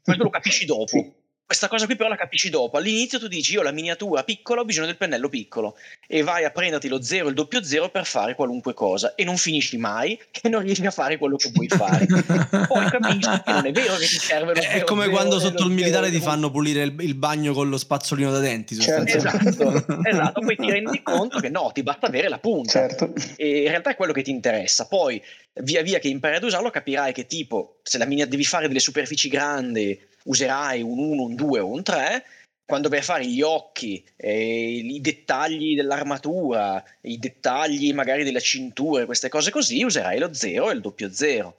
Questo 0.02 0.22
lo 0.24 0.28
capisci 0.28 0.66
dopo. 0.66 0.86
Sì. 0.86 1.19
Questa 1.50 1.66
cosa 1.66 1.86
qui 1.86 1.96
però 1.96 2.08
la 2.08 2.14
capisci 2.14 2.48
dopo. 2.48 2.76
All'inizio 2.76 3.18
tu 3.18 3.26
dici 3.26 3.54
io 3.54 3.58
ho 3.58 3.64
la 3.64 3.72
miniatura 3.72 4.22
piccola, 4.22 4.60
ho 4.60 4.64
bisogno 4.64 4.86
del 4.86 4.96
pennello 4.96 5.28
piccolo 5.28 5.76
e 6.06 6.22
vai 6.22 6.44
a 6.44 6.50
prenderti 6.50 6.86
lo 6.86 7.02
0 7.02 7.26
e 7.26 7.28
il 7.30 7.34
doppio 7.34 7.60
0 7.60 7.88
per 7.88 8.06
fare 8.06 8.36
qualunque 8.36 8.72
cosa 8.72 9.16
e 9.16 9.24
non 9.24 9.36
finisci 9.36 9.76
mai 9.76 10.16
e 10.42 10.48
non 10.48 10.62
riesci 10.62 10.86
a 10.86 10.92
fare 10.92 11.18
quello 11.18 11.34
che 11.34 11.50
vuoi 11.52 11.66
fare. 11.66 12.06
Poi 12.06 12.88
capisci 12.88 13.42
che 13.42 13.50
non 13.50 13.66
è 13.66 13.72
vero 13.72 13.96
che 13.96 14.06
ti 14.06 14.18
serve 14.20 14.54
lo 14.54 14.60
0 14.60 14.74
È 14.74 14.84
come 14.84 15.08
quando 15.08 15.40
sotto 15.40 15.64
il 15.64 15.72
militare 15.72 16.12
ti 16.12 16.20
fanno 16.20 16.52
pulire 16.52 16.84
il, 16.84 16.94
il, 17.00 17.16
bagno 17.16 17.52
con 17.52 17.68
lo 17.68 17.78
spazzolino 17.78 18.30
da 18.30 18.38
denti. 18.38 18.76
Certo. 18.76 19.16
Esatto, 19.16 19.84
esatto, 20.08 20.40
poi 20.42 20.54
ti 20.54 20.70
rendi 20.70 21.02
conto 21.02 21.40
che 21.40 21.48
no, 21.48 21.72
ti 21.74 21.82
basta 21.82 22.06
avere 22.06 22.28
la 22.28 22.38
punta. 22.38 22.70
Certo. 22.70 23.12
E 23.34 23.62
in 23.62 23.70
realtà 23.70 23.90
è 23.90 23.96
quello 23.96 24.12
che 24.12 24.22
ti 24.22 24.30
interessa. 24.30 24.86
Poi 24.86 25.20
via 25.54 25.82
via 25.82 25.98
che 25.98 26.06
impari 26.06 26.36
ad 26.36 26.44
usarlo 26.44 26.70
capirai 26.70 27.12
che 27.12 27.26
tipo 27.26 27.80
se 27.82 27.98
la 27.98 28.04
mini- 28.04 28.28
devi 28.28 28.44
fare 28.44 28.68
delle 28.68 28.78
superfici 28.78 29.28
grandi 29.28 30.09
userai 30.24 30.82
un 30.82 30.98
1, 30.98 31.22
un 31.22 31.34
2 31.34 31.60
o 31.60 31.66
un 31.66 31.82
3, 31.82 32.24
quando 32.70 32.88
a 32.88 33.02
fare 33.02 33.26
gli 33.26 33.42
occhi, 33.42 34.04
eh, 34.14 34.76
i 34.76 35.00
dettagli 35.00 35.74
dell'armatura, 35.74 36.82
i 37.00 37.18
dettagli 37.18 37.92
magari 37.92 38.22
della 38.22 38.38
cintura, 38.38 39.06
queste 39.06 39.28
cose 39.28 39.50
così, 39.50 39.82
userai 39.82 40.20
lo 40.20 40.32
0 40.32 40.70
e 40.70 40.74
il 40.74 40.80
doppio 40.80 41.12
0. 41.12 41.56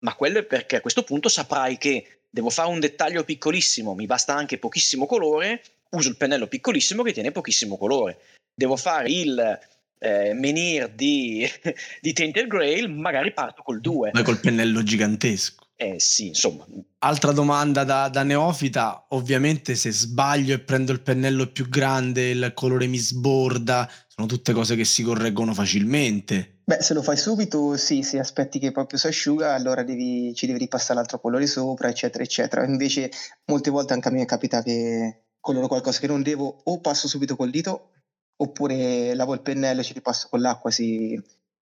Ma 0.00 0.14
quello 0.14 0.38
è 0.38 0.44
perché 0.44 0.76
a 0.76 0.80
questo 0.82 1.04
punto 1.04 1.30
saprai 1.30 1.78
che 1.78 2.18
devo 2.28 2.50
fare 2.50 2.68
un 2.68 2.80
dettaglio 2.80 3.24
piccolissimo, 3.24 3.94
mi 3.94 4.04
basta 4.04 4.34
anche 4.34 4.58
pochissimo 4.58 5.06
colore, 5.06 5.62
uso 5.92 6.10
il 6.10 6.18
pennello 6.18 6.46
piccolissimo 6.46 7.02
che 7.02 7.14
tiene 7.14 7.32
pochissimo 7.32 7.78
colore. 7.78 8.18
Devo 8.54 8.76
fare 8.76 9.08
il 9.08 9.58
eh, 9.98 10.34
menhir 10.34 10.90
di, 10.90 11.48
di 12.02 12.12
Tainted 12.12 12.46
Grail, 12.46 12.90
magari 12.90 13.32
parto 13.32 13.62
col 13.62 13.80
2. 13.80 14.10
Ma 14.12 14.22
col 14.22 14.38
pennello 14.38 14.82
gigantesco. 14.82 15.65
Eh 15.78 16.00
sì, 16.00 16.28
insomma. 16.28 16.66
Altra 17.00 17.32
domanda 17.32 17.84
da, 17.84 18.08
da, 18.08 18.22
neofita, 18.22 19.06
ovviamente 19.10 19.74
se 19.74 19.92
sbaglio 19.92 20.54
e 20.54 20.58
prendo 20.60 20.90
il 20.90 21.02
pennello 21.02 21.52
più 21.52 21.68
grande, 21.68 22.30
il 22.30 22.52
colore 22.54 22.86
mi 22.86 22.96
sborda, 22.96 23.86
sono 24.08 24.26
tutte 24.26 24.54
cose 24.54 24.74
che 24.74 24.84
si 24.84 25.02
correggono 25.02 25.52
facilmente. 25.52 26.62
Beh, 26.64 26.80
se 26.80 26.94
lo 26.94 27.02
fai 27.02 27.18
subito, 27.18 27.76
sì, 27.76 28.02
se 28.02 28.18
aspetti 28.18 28.58
che 28.58 28.72
proprio 28.72 28.98
si 28.98 29.06
asciuga, 29.06 29.52
allora 29.52 29.82
devi, 29.82 30.34
ci 30.34 30.46
devi 30.46 30.60
ripassare 30.60 30.94
l'altro 30.94 31.20
colore 31.20 31.46
sopra, 31.46 31.88
eccetera, 31.88 32.24
eccetera. 32.24 32.64
Invece, 32.64 33.10
molte 33.44 33.68
volte 33.68 33.92
anche 33.92 34.08
a 34.08 34.12
me 34.12 34.24
capita 34.24 34.62
che 34.62 35.26
coloro 35.38 35.68
qualcosa 35.68 36.00
che 36.00 36.06
non 36.06 36.22
devo, 36.22 36.62
o 36.64 36.80
passo 36.80 37.06
subito 37.06 37.36
col 37.36 37.50
dito, 37.50 37.90
oppure 38.36 39.14
lavo 39.14 39.34
il 39.34 39.42
pennello 39.42 39.82
e 39.82 39.84
ci 39.84 39.92
ripasso 39.92 40.28
con 40.30 40.40
l'acqua, 40.40 40.70
si... 40.70 41.22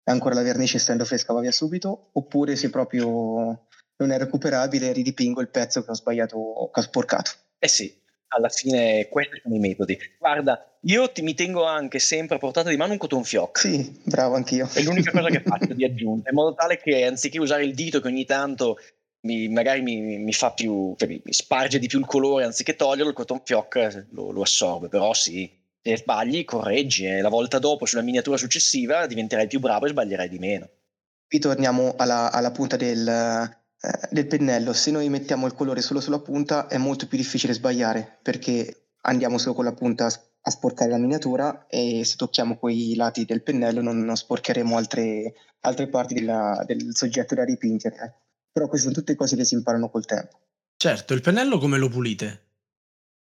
ancora 0.05 0.35
la 0.35 0.43
vernice 0.43 0.79
essendo 0.79 1.05
fresca 1.05 1.35
va 1.35 1.41
via 1.41 1.53
subito, 1.53 2.09
oppure 2.15 2.57
se 2.57 2.71
proprio 2.71 3.67
non 3.99 4.13
è 4.13 4.19
recuperabile, 4.19 4.93
ridipingo 4.93 5.41
il 5.41 5.49
pezzo 5.49 5.85
che 5.85 5.91
ho 5.91 5.95
sbagliato, 5.95 6.71
che 6.73 6.81
ho 6.81 6.83
sporcato. 6.83 7.33
Eh 7.59 7.69
sì, 7.69 7.93
alla 8.29 8.49
fine 8.49 9.09
questi 9.09 9.41
sono 9.43 9.55
i 9.55 9.59
metodi. 9.59 9.99
Guarda, 10.19 10.79
io 10.83 11.11
ti, 11.11 11.23
mi 11.23 11.35
tengo 11.35 11.65
anche 11.65 11.99
sempre 11.99 12.37
a 12.37 12.39
portata 12.39 12.71
di 12.71 12.77
mano 12.77 12.93
un 12.93 12.99
cotton 12.99 13.25
fioc. 13.25 13.59
Sì, 13.59 14.01
bravo 14.05 14.35
anch'io. 14.37 14.69
È 14.73 14.83
l'unica 14.83 15.11
cosa 15.11 15.29
che 15.29 15.41
faccio 15.45 15.75
di 15.75 15.85
aggiunta, 15.85 16.31
in 16.31 16.37
modo 16.37 16.55
tale 16.55 16.79
che 16.79 17.05
anziché 17.05 17.39
usare 17.39 17.65
il 17.65 17.75
dito 17.75 18.01
che 18.01 18.09
ogni 18.09 18.25
tanto 18.25 18.79
mi, 19.23 19.49
magari 19.49 19.83
mi, 19.83 20.19
mi, 20.19 20.33
fa 20.33 20.53
più, 20.53 20.95
cioè 20.97 21.09
mi, 21.09 21.21
sparge 21.31 21.81
di 21.81 21.89
più 21.89 21.99
il 21.99 22.07
colore, 22.07 22.45
anziché 22.45 22.77
toglierlo, 22.77 23.11
il 23.11 23.17
cotton 23.17 23.41
fioc 23.45 24.07
lo, 24.11 24.31
lo 24.31 24.43
assorbe. 24.43 24.89
Però 24.89 25.13
sì, 25.13 25.51
se 25.83 25.97
sbagli, 25.97 26.45
correggi 26.45 27.07
e 27.07 27.21
la 27.21 27.29
volta 27.29 27.59
dopo, 27.59 27.85
sulla 27.85 28.03
miniatura 28.03 28.37
successiva, 28.37 29.07
diventerai 29.07 29.49
più 29.49 29.59
bravo 29.59 29.87
e 29.87 29.91
sbaglierai 29.91 30.29
di 30.29 30.39
meno. 30.39 30.69
Qui 31.27 31.41
torniamo 31.41 31.95
alla, 31.99 32.31
alla 32.31 32.53
punta 32.53 32.77
del, 32.77 33.05
eh, 33.81 34.09
del 34.11 34.27
pennello, 34.27 34.73
se 34.73 34.91
noi 34.91 35.09
mettiamo 35.09 35.47
il 35.47 35.55
colore 35.55 35.83
solo 35.83 36.01
sulla 36.01 36.19
punta 36.19 36.67
è 36.67 36.79
molto 36.79 37.07
più 37.07 37.17
difficile 37.17 37.53
sbagliare 37.53 38.19
perché 38.23 38.89
andiamo 39.03 39.39
solo 39.39 39.55
con 39.55 39.65
la 39.65 39.73
punta 39.73 40.07
a 40.07 40.51
sporcare 40.51 40.91
la 40.91 40.99
miniatura 40.99 41.67
e 41.69 42.05
se 42.05 42.17
tocchiamo 42.17 42.57
quei 42.57 42.95
lati 42.97 43.25
del 43.25 43.43
pennello 43.43 43.81
non, 43.81 44.01
non 44.01 44.17
sporcheremo 44.17 44.77
altre, 44.77 45.35
altre 45.61 45.89
parti 45.89 46.15
della, 46.15 46.63
del 46.67 46.95
soggetto 46.95 47.35
da 47.35 47.45
dipingere. 47.45 47.97
Eh. 47.97 48.13
Però 48.51 48.67
queste 48.67 48.89
sono 48.89 48.99
tutte 48.99 49.15
cose 49.15 49.37
che 49.37 49.45
si 49.45 49.55
imparano 49.55 49.91
col 49.91 50.07
tempo. 50.07 50.41
Certo, 50.77 51.15
il 51.15 51.21
pennello 51.21 51.59
come 51.59 51.79
lo 51.79 51.89
pulite? 51.89 52.47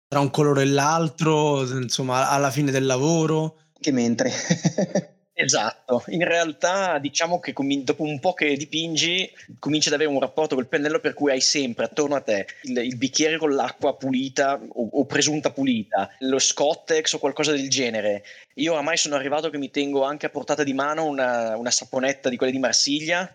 Tra 0.07 0.19
un 0.19 0.29
colore 0.31 0.63
e 0.63 0.65
l'altro, 0.65 1.61
insomma, 1.77 2.29
alla 2.29 2.51
fine 2.51 2.71
del 2.71 2.85
lavoro? 2.85 3.57
Che 3.79 3.91
mentre. 3.91 4.31
Esatto, 5.43 6.03
in 6.07 6.23
realtà 6.23 6.99
diciamo 6.99 7.39
che 7.39 7.53
com- 7.53 7.83
dopo 7.83 8.03
un 8.03 8.19
po' 8.19 8.33
che 8.33 8.55
dipingi 8.55 9.31
cominci 9.59 9.87
ad 9.87 9.95
avere 9.95 10.09
un 10.09 10.19
rapporto 10.19 10.55
col 10.55 10.67
pennello 10.67 10.99
per 10.99 11.13
cui 11.13 11.31
hai 11.31 11.41
sempre 11.41 11.85
attorno 11.85 12.15
a 12.15 12.21
te 12.21 12.45
il, 12.63 12.77
il 12.77 12.97
bicchiere 12.97 13.37
con 13.37 13.53
l'acqua 13.55 13.95
pulita 13.95 14.59
o, 14.61 14.89
o, 14.91 15.05
presunta 15.05 15.51
pulita, 15.51 16.09
lo 16.19 16.39
Scottex 16.39 17.13
o 17.13 17.19
qualcosa 17.19 17.51
del 17.51 17.69
genere. 17.69 18.23
Io 18.55 18.73
oramai 18.73 18.97
sono 18.97 19.15
arrivato 19.15 19.49
che 19.49 19.57
mi 19.57 19.71
tengo 19.71 20.03
anche 20.03 20.25
a 20.25 20.29
portata 20.29 20.63
di 20.63 20.73
mano 20.73 21.05
una, 21.05 21.57
una 21.57 21.71
saponetta 21.71 22.29
di 22.29 22.37
quelle 22.37 22.51
di 22.51 22.59
Marsiglia 22.59 23.29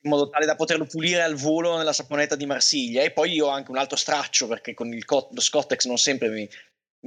in 0.00 0.10
modo 0.10 0.28
tale 0.28 0.46
da 0.46 0.54
poterlo 0.54 0.86
pulire 0.86 1.22
al 1.22 1.34
volo 1.34 1.76
nella 1.76 1.92
saponetta 1.92 2.36
di 2.36 2.46
Marsiglia 2.46 3.02
e 3.02 3.10
poi 3.10 3.32
io 3.32 3.46
ho 3.46 3.50
anche 3.50 3.70
un 3.70 3.78
altro 3.78 3.96
straccio 3.96 4.46
perché 4.46 4.72
con 4.72 4.92
il 4.92 5.04
co- 5.04 5.28
lo 5.32 5.40
Scottex 5.40 5.86
non 5.86 5.98
sempre 5.98 6.28
mi, 6.28 6.48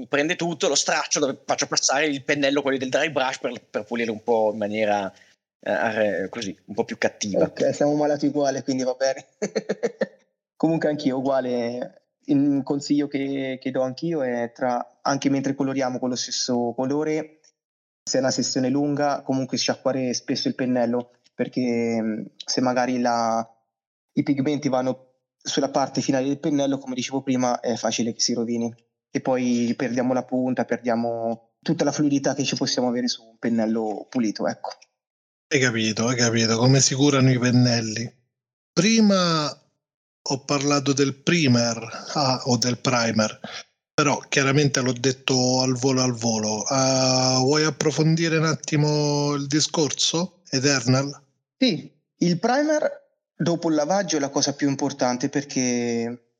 prende 0.07 0.35
tutto, 0.35 0.67
lo 0.67 0.75
straccio 0.75 1.19
dove 1.19 1.41
faccio 1.45 1.67
passare 1.67 2.05
il 2.05 2.23
pennello, 2.23 2.61
quelli 2.61 2.77
del 2.77 2.89
dry 2.89 3.09
brush, 3.09 3.39
per, 3.39 3.61
per 3.69 3.83
pulire 3.83 4.11
un 4.11 4.23
po' 4.23 4.51
in 4.51 4.57
maniera 4.57 5.11
eh, 5.59 6.27
così, 6.29 6.57
un 6.65 6.75
po' 6.75 6.85
più 6.85 6.97
cattiva. 6.97 7.45
Ok, 7.45 7.73
siamo 7.73 7.95
malati 7.95 8.27
uguali, 8.27 8.63
quindi 8.63 8.83
va 8.83 8.95
bene. 8.95 9.25
Comunque 10.55 10.89
anch'io 10.89 11.17
uguale. 11.17 11.95
Il 12.25 12.61
consiglio 12.63 13.07
che, 13.07 13.57
che 13.59 13.71
do 13.71 13.81
anch'io 13.81 14.21
è 14.21 14.51
tra, 14.53 14.99
anche 15.01 15.29
mentre 15.29 15.55
coloriamo 15.55 15.99
con 15.99 16.09
lo 16.09 16.15
stesso 16.15 16.71
colore, 16.75 17.39
se 18.03 18.17
è 18.17 18.21
una 18.21 18.31
sessione 18.31 18.69
lunga, 18.69 19.21
comunque 19.21 19.57
sciacquare 19.57 20.13
spesso 20.13 20.47
il 20.47 20.55
pennello, 20.55 21.11
perché 21.33 22.31
se 22.45 22.61
magari 22.61 22.99
la, 22.99 23.47
i 24.13 24.23
pigmenti 24.23 24.69
vanno 24.69 25.13
sulla 25.35 25.69
parte 25.69 26.01
finale 26.01 26.27
del 26.27 26.39
pennello, 26.39 26.77
come 26.77 26.93
dicevo 26.93 27.23
prima, 27.23 27.59
è 27.59 27.75
facile 27.75 28.13
che 28.13 28.21
si 28.21 28.33
rovini 28.33 28.73
e 29.11 29.19
poi 29.19 29.73
perdiamo 29.75 30.13
la 30.13 30.23
punta, 30.23 30.65
perdiamo 30.65 31.51
tutta 31.61 31.83
la 31.83 31.91
fluidità 31.91 32.33
che 32.33 32.43
ci 32.43 32.55
possiamo 32.55 32.87
avere 32.87 33.07
su 33.07 33.23
un 33.23 33.37
pennello 33.37 34.07
pulito, 34.09 34.47
ecco. 34.47 34.71
Hai 35.47 35.59
capito, 35.59 36.07
hai 36.07 36.15
capito 36.15 36.57
come 36.57 36.79
si 36.79 36.95
curano 36.95 37.29
i 37.29 37.37
pennelli. 37.37 38.09
Prima 38.71 39.49
ho 40.23 40.45
parlato 40.45 40.93
del 40.93 41.15
primer 41.21 41.77
ah, 42.13 42.41
o 42.45 42.57
del 42.57 42.79
primer, 42.79 43.37
però 43.93 44.17
chiaramente 44.29 44.79
l'ho 44.79 44.93
detto 44.93 45.61
al 45.61 45.73
volo 45.73 46.01
al 46.01 46.13
volo. 46.13 46.63
Uh, 46.67 47.43
vuoi 47.43 47.65
approfondire 47.65 48.37
un 48.37 48.45
attimo 48.45 49.33
il 49.33 49.47
discorso, 49.47 50.41
Eternal? 50.49 51.11
Sì, 51.57 51.91
il 52.19 52.39
primer 52.39 52.89
dopo 53.35 53.69
il 53.69 53.75
lavaggio 53.75 54.15
è 54.15 54.19
la 54.19 54.29
cosa 54.29 54.53
più 54.53 54.69
importante 54.69 55.27
perché 55.27 56.30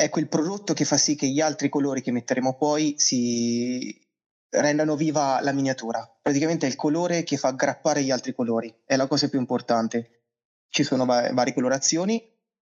è 0.00 0.08
quel 0.08 0.28
prodotto 0.28 0.72
che 0.72 0.86
fa 0.86 0.96
sì 0.96 1.14
che 1.14 1.28
gli 1.28 1.42
altri 1.42 1.68
colori 1.68 2.00
che 2.00 2.10
metteremo 2.10 2.56
poi 2.56 2.94
si 2.96 3.94
rendano 4.48 4.96
viva 4.96 5.40
la 5.42 5.52
miniatura. 5.52 6.10
Praticamente 6.22 6.66
è 6.66 6.70
il 6.70 6.74
colore 6.74 7.22
che 7.22 7.36
fa 7.36 7.48
aggrappare 7.48 8.02
gli 8.02 8.10
altri 8.10 8.32
colori, 8.32 8.74
è 8.86 8.96
la 8.96 9.06
cosa 9.06 9.28
più 9.28 9.38
importante. 9.38 10.22
Ci 10.70 10.84
sono 10.84 11.04
va- 11.04 11.30
varie 11.34 11.52
colorazioni, 11.52 12.22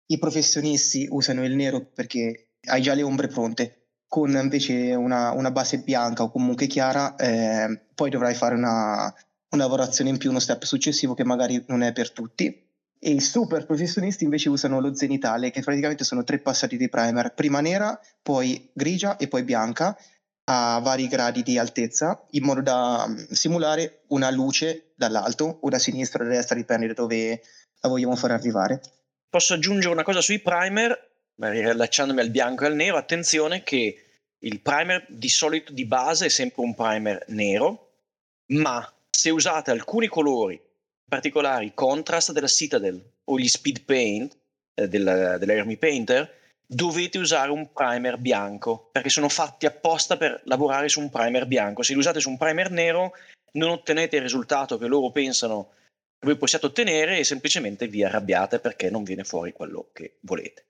i 0.06 0.18
professionisti 0.18 1.06
usano 1.10 1.44
il 1.44 1.54
nero 1.54 1.86
perché 1.86 2.56
hai 2.66 2.82
già 2.82 2.92
le 2.92 3.02
ombre 3.02 3.28
pronte, 3.28 3.86
con 4.06 4.30
invece 4.30 4.94
una, 4.94 5.32
una 5.32 5.50
base 5.50 5.78
bianca 5.78 6.24
o 6.24 6.30
comunque 6.30 6.66
chiara, 6.66 7.16
eh, 7.16 7.86
poi 7.94 8.10
dovrai 8.10 8.34
fare 8.34 8.54
una, 8.54 9.04
una 9.50 9.62
lavorazione 9.62 10.10
in 10.10 10.18
più, 10.18 10.28
uno 10.28 10.40
step 10.40 10.64
successivo 10.64 11.14
che 11.14 11.24
magari 11.24 11.64
non 11.68 11.82
è 11.82 11.92
per 11.92 12.10
tutti 12.10 12.63
e 12.98 13.10
i 13.10 13.20
super 13.20 13.66
professionisti 13.66 14.24
invece 14.24 14.48
usano 14.48 14.80
lo 14.80 14.94
zenitale, 14.94 15.50
che 15.50 15.60
praticamente 15.60 16.04
sono 16.04 16.24
tre 16.24 16.38
passati 16.38 16.76
di 16.76 16.88
primer, 16.88 17.34
prima 17.34 17.60
nera, 17.60 17.98
poi 18.22 18.70
grigia 18.72 19.16
e 19.16 19.28
poi 19.28 19.42
bianca, 19.42 19.96
a 20.44 20.78
vari 20.82 21.06
gradi 21.08 21.42
di 21.42 21.58
altezza, 21.58 22.24
in 22.30 22.44
modo 22.44 22.60
da 22.60 23.06
mm, 23.06 23.16
simulare 23.30 24.02
una 24.08 24.30
luce 24.30 24.92
dall'alto 24.94 25.58
o 25.60 25.68
da 25.68 25.78
sinistra 25.78 26.22
o 26.22 26.26
da 26.26 26.34
destra, 26.34 26.56
dipende 26.56 26.88
da 26.88 26.94
dove 26.94 27.42
la 27.80 27.88
vogliamo 27.88 28.16
far 28.16 28.32
arrivare. 28.32 28.80
Posso 29.28 29.54
aggiungere 29.54 29.92
una 29.92 30.02
cosa 30.02 30.20
sui 30.20 30.40
primer? 30.40 31.12
riallacciandomi 31.36 32.20
al 32.20 32.30
bianco 32.30 32.64
e 32.64 32.68
al 32.68 32.76
nero, 32.76 32.96
attenzione 32.96 33.62
che 33.62 34.04
il 34.38 34.60
primer 34.60 35.04
di 35.08 35.28
solito 35.28 35.72
di 35.72 35.86
base 35.86 36.26
è 36.26 36.28
sempre 36.28 36.62
un 36.62 36.74
primer 36.74 37.24
nero, 37.28 37.92
ma 38.48 38.88
se 39.10 39.30
usate 39.30 39.70
alcuni 39.70 40.06
colori, 40.06 40.60
particolare 41.08 41.64
i 41.64 41.74
contrast 41.74 42.32
della 42.32 42.46
Citadel 42.46 43.02
o 43.24 43.38
gli 43.38 43.48
speed 43.48 43.82
paint 43.82 44.36
eh, 44.74 44.88
della, 44.88 45.38
dell'Hermie 45.38 45.76
Painter, 45.76 46.42
dovete 46.66 47.18
usare 47.18 47.50
un 47.50 47.72
primer 47.72 48.18
bianco 48.18 48.88
perché 48.90 49.08
sono 49.08 49.28
fatti 49.28 49.66
apposta 49.66 50.16
per 50.16 50.40
lavorare 50.44 50.88
su 50.88 51.00
un 51.00 51.10
primer 51.10 51.46
bianco. 51.46 51.82
Se 51.82 51.92
li 51.92 51.98
usate 51.98 52.20
su 52.20 52.30
un 52.30 52.38
primer 52.38 52.70
nero 52.70 53.12
non 53.52 53.70
ottenete 53.70 54.16
il 54.16 54.22
risultato 54.22 54.78
che 54.78 54.86
loro 54.86 55.10
pensano 55.10 55.70
che 56.18 56.26
voi 56.26 56.36
possiate 56.36 56.66
ottenere 56.66 57.18
e 57.18 57.24
semplicemente 57.24 57.86
vi 57.86 58.02
arrabbiate 58.02 58.58
perché 58.58 58.90
non 58.90 59.04
viene 59.04 59.24
fuori 59.24 59.52
quello 59.52 59.90
che 59.92 60.16
volete. 60.20 60.64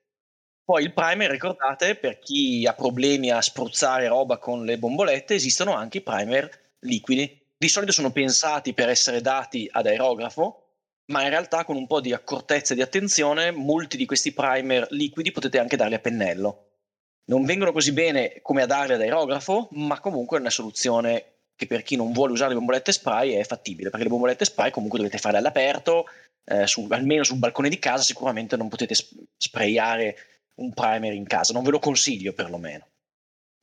Poi 0.65 0.83
il 0.83 0.93
primer, 0.93 1.29
ricordate, 1.29 1.95
per 1.95 2.17
chi 2.17 2.65
ha 2.65 2.73
problemi 2.73 3.29
a 3.29 3.39
spruzzare 3.39 4.07
roba 4.07 4.37
con 4.37 4.65
le 4.65 4.79
bombolette, 4.79 5.35
esistono 5.35 5.75
anche 5.75 5.99
i 5.99 6.01
primer 6.01 6.49
liquidi. 6.79 7.39
Di 7.57 7.69
solito 7.69 7.91
sono 7.91 8.11
pensati 8.11 8.73
per 8.73 8.89
essere 8.89 9.21
dati 9.21 9.67
ad 9.71 9.87
aerografo, 9.87 10.65
ma 11.11 11.23
in 11.23 11.29
realtà 11.29 11.63
con 11.63 11.75
un 11.75 11.87
po' 11.87 12.01
di 12.01 12.13
accortezza 12.13 12.73
e 12.73 12.75
di 12.75 12.81
attenzione 12.81 13.51
molti 13.51 13.95
di 13.95 14.05
questi 14.05 14.33
primer 14.33 14.87
liquidi 14.91 15.31
potete 15.31 15.59
anche 15.59 15.77
darli 15.77 15.93
a 15.93 15.99
pennello. 15.99 16.71
Non 17.27 17.45
vengono 17.45 17.71
così 17.71 17.91
bene 17.91 18.39
come 18.41 18.61
a 18.61 18.65
darli 18.65 18.93
ad 18.93 19.01
aerografo, 19.01 19.69
ma 19.71 19.99
comunque 19.99 20.37
è 20.37 20.41
una 20.41 20.49
soluzione 20.49 21.35
che 21.55 21.67
per 21.67 21.83
chi 21.83 21.95
non 21.95 22.11
vuole 22.11 22.33
usare 22.33 22.49
le 22.49 22.57
bombolette 22.57 22.91
spray 22.91 23.33
è 23.33 23.43
fattibile, 23.45 23.89
perché 23.89 24.05
le 24.05 24.11
bombolette 24.11 24.45
spray 24.45 24.71
comunque 24.71 24.99
dovete 24.99 25.17
farle 25.17 25.37
all'aperto, 25.37 26.05
eh, 26.43 26.67
su, 26.67 26.85
almeno 26.89 27.23
sul 27.23 27.37
balcone 27.37 27.69
di 27.69 27.79
casa 27.79 28.03
sicuramente 28.03 28.57
non 28.57 28.67
potete 28.67 28.95
sprayare 29.37 30.17
un 30.55 30.73
primer 30.73 31.13
in 31.13 31.25
casa, 31.25 31.53
non 31.53 31.63
ve 31.63 31.71
lo 31.71 31.79
consiglio 31.79 32.33
perlomeno. 32.33 32.87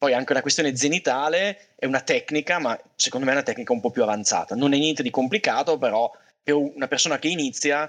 Poi 0.03 0.15
anche 0.15 0.33
una 0.33 0.41
questione 0.41 0.75
zenitale 0.75 1.75
è 1.77 1.87
una 1.87 2.01
tecnica, 2.01 2.59
ma 2.59 2.77
secondo 2.97 3.25
me 3.25 3.31
è 3.31 3.37
una 3.37 3.45
tecnica 3.45 3.73
un 3.73 3.79
po' 3.79 3.93
più 3.93 4.03
avanzata. 4.03 4.57
Non 4.57 4.73
è 4.73 4.77
niente 4.77 5.01
di 5.01 5.11
complicato, 5.11 5.79
però 5.79 6.11
per 6.43 6.57
una 6.57 6.89
persona 6.89 7.21
che 7.21 7.29
inizia, 7.29 7.89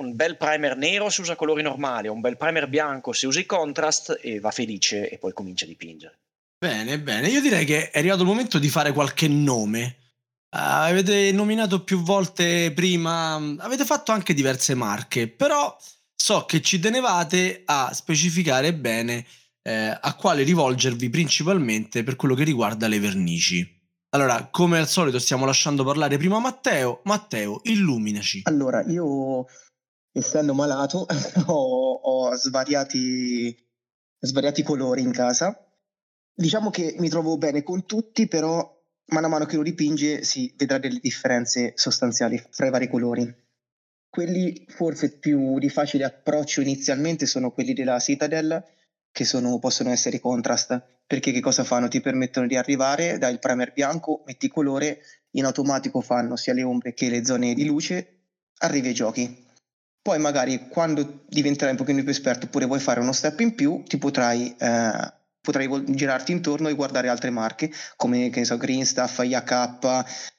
un 0.00 0.16
bel 0.16 0.36
primer 0.36 0.76
nero 0.76 1.08
se 1.10 1.20
usa 1.20 1.36
colori 1.36 1.62
normali, 1.62 2.08
un 2.08 2.20
bel 2.20 2.36
primer 2.36 2.66
bianco 2.66 3.12
se 3.12 3.28
usa 3.28 3.38
i 3.38 3.46
contrast 3.46 4.18
e 4.20 4.40
va 4.40 4.50
felice 4.50 5.08
e 5.08 5.16
poi 5.18 5.32
comincia 5.32 5.64
a 5.64 5.68
dipingere. 5.68 6.18
Bene, 6.58 6.98
bene. 6.98 7.28
Io 7.28 7.40
direi 7.40 7.64
che 7.64 7.88
è 7.92 7.98
arrivato 8.00 8.22
il 8.22 8.28
momento 8.28 8.58
di 8.58 8.68
fare 8.68 8.90
qualche 8.90 9.28
nome. 9.28 9.98
Uh, 10.50 10.58
avete 10.58 11.30
nominato 11.30 11.84
più 11.84 12.02
volte 12.02 12.72
prima, 12.74 13.36
avete 13.58 13.84
fatto 13.84 14.10
anche 14.10 14.34
diverse 14.34 14.74
marche, 14.74 15.28
però 15.28 15.76
so 16.16 16.46
che 16.46 16.60
ci 16.60 16.80
tenevate 16.80 17.62
a 17.64 17.92
specificare 17.92 18.74
bene 18.74 19.24
eh, 19.66 19.98
a 19.98 20.14
quale 20.16 20.42
rivolgervi 20.42 21.08
principalmente 21.08 22.02
per 22.02 22.16
quello 22.16 22.34
che 22.34 22.44
riguarda 22.44 22.86
le 22.86 23.00
vernici. 23.00 23.82
Allora, 24.10 24.48
come 24.50 24.78
al 24.78 24.86
solito 24.86 25.18
stiamo 25.18 25.46
lasciando 25.46 25.82
parlare 25.82 26.18
prima 26.18 26.38
Matteo. 26.38 27.00
Matteo, 27.04 27.60
illuminaci. 27.64 28.42
Allora, 28.44 28.84
io 28.84 29.46
essendo 30.12 30.54
malato 30.54 31.06
ho, 31.46 31.92
ho 31.94 32.34
svariati, 32.36 33.56
svariati 34.20 34.62
colori 34.62 35.02
in 35.02 35.10
casa. 35.10 35.58
Diciamo 36.36 36.70
che 36.70 36.94
mi 36.98 37.08
trovo 37.08 37.38
bene 37.38 37.62
con 37.62 37.86
tutti, 37.86 38.28
però 38.28 38.70
mano 39.06 39.26
a 39.26 39.30
mano 39.30 39.46
che 39.46 39.56
lo 39.56 39.62
dipinge 39.62 40.24
si 40.24 40.54
vedrà 40.56 40.78
delle 40.78 41.00
differenze 41.00 41.72
sostanziali 41.74 42.40
fra 42.50 42.66
i 42.66 42.70
vari 42.70 42.88
colori. 42.88 43.42
Quelli 44.08 44.64
forse 44.68 45.18
più 45.18 45.58
di 45.58 45.68
facile 45.68 46.04
approccio 46.04 46.60
inizialmente 46.60 47.26
sono 47.26 47.50
quelli 47.50 47.72
della 47.72 47.98
Citadel, 47.98 48.62
che 49.14 49.24
sono, 49.24 49.60
possono 49.60 49.90
essere 49.90 50.16
i 50.16 50.20
contrast 50.20 50.82
perché 51.06 51.30
che 51.30 51.38
cosa 51.38 51.62
fanno? 51.62 51.86
Ti 51.86 52.00
permettono 52.00 52.48
di 52.48 52.56
arrivare 52.56 53.16
dal 53.16 53.38
primer 53.38 53.72
bianco, 53.72 54.24
metti 54.26 54.48
colore, 54.48 54.98
in 55.36 55.44
automatico 55.44 56.00
fanno 56.00 56.34
sia 56.34 56.52
le 56.52 56.64
ombre 56.64 56.94
che 56.94 57.08
le 57.08 57.24
zone 57.24 57.54
di 57.54 57.64
luce, 57.64 58.22
arrivi 58.58 58.88
ai 58.88 58.94
giochi. 58.94 59.46
Poi 60.02 60.18
magari 60.18 60.66
quando 60.68 61.22
diventerai 61.28 61.74
un 61.74 61.78
pochino 61.78 62.02
più 62.02 62.10
esperto 62.10 62.46
oppure 62.46 62.66
vuoi 62.66 62.80
fare 62.80 62.98
uno 62.98 63.12
step 63.12 63.38
in 63.38 63.54
più, 63.54 63.84
ti 63.86 63.98
potrai, 63.98 64.52
eh, 64.58 65.12
potrai 65.40 65.84
girarti 65.94 66.32
intorno 66.32 66.66
e 66.66 66.74
guardare 66.74 67.08
altre 67.08 67.30
marche 67.30 67.70
come 67.94 68.30
che 68.30 68.40
ne 68.40 68.46
so, 68.46 68.56
Green 68.56 68.84
Stuff, 68.84 69.20
IAK, 69.22 69.84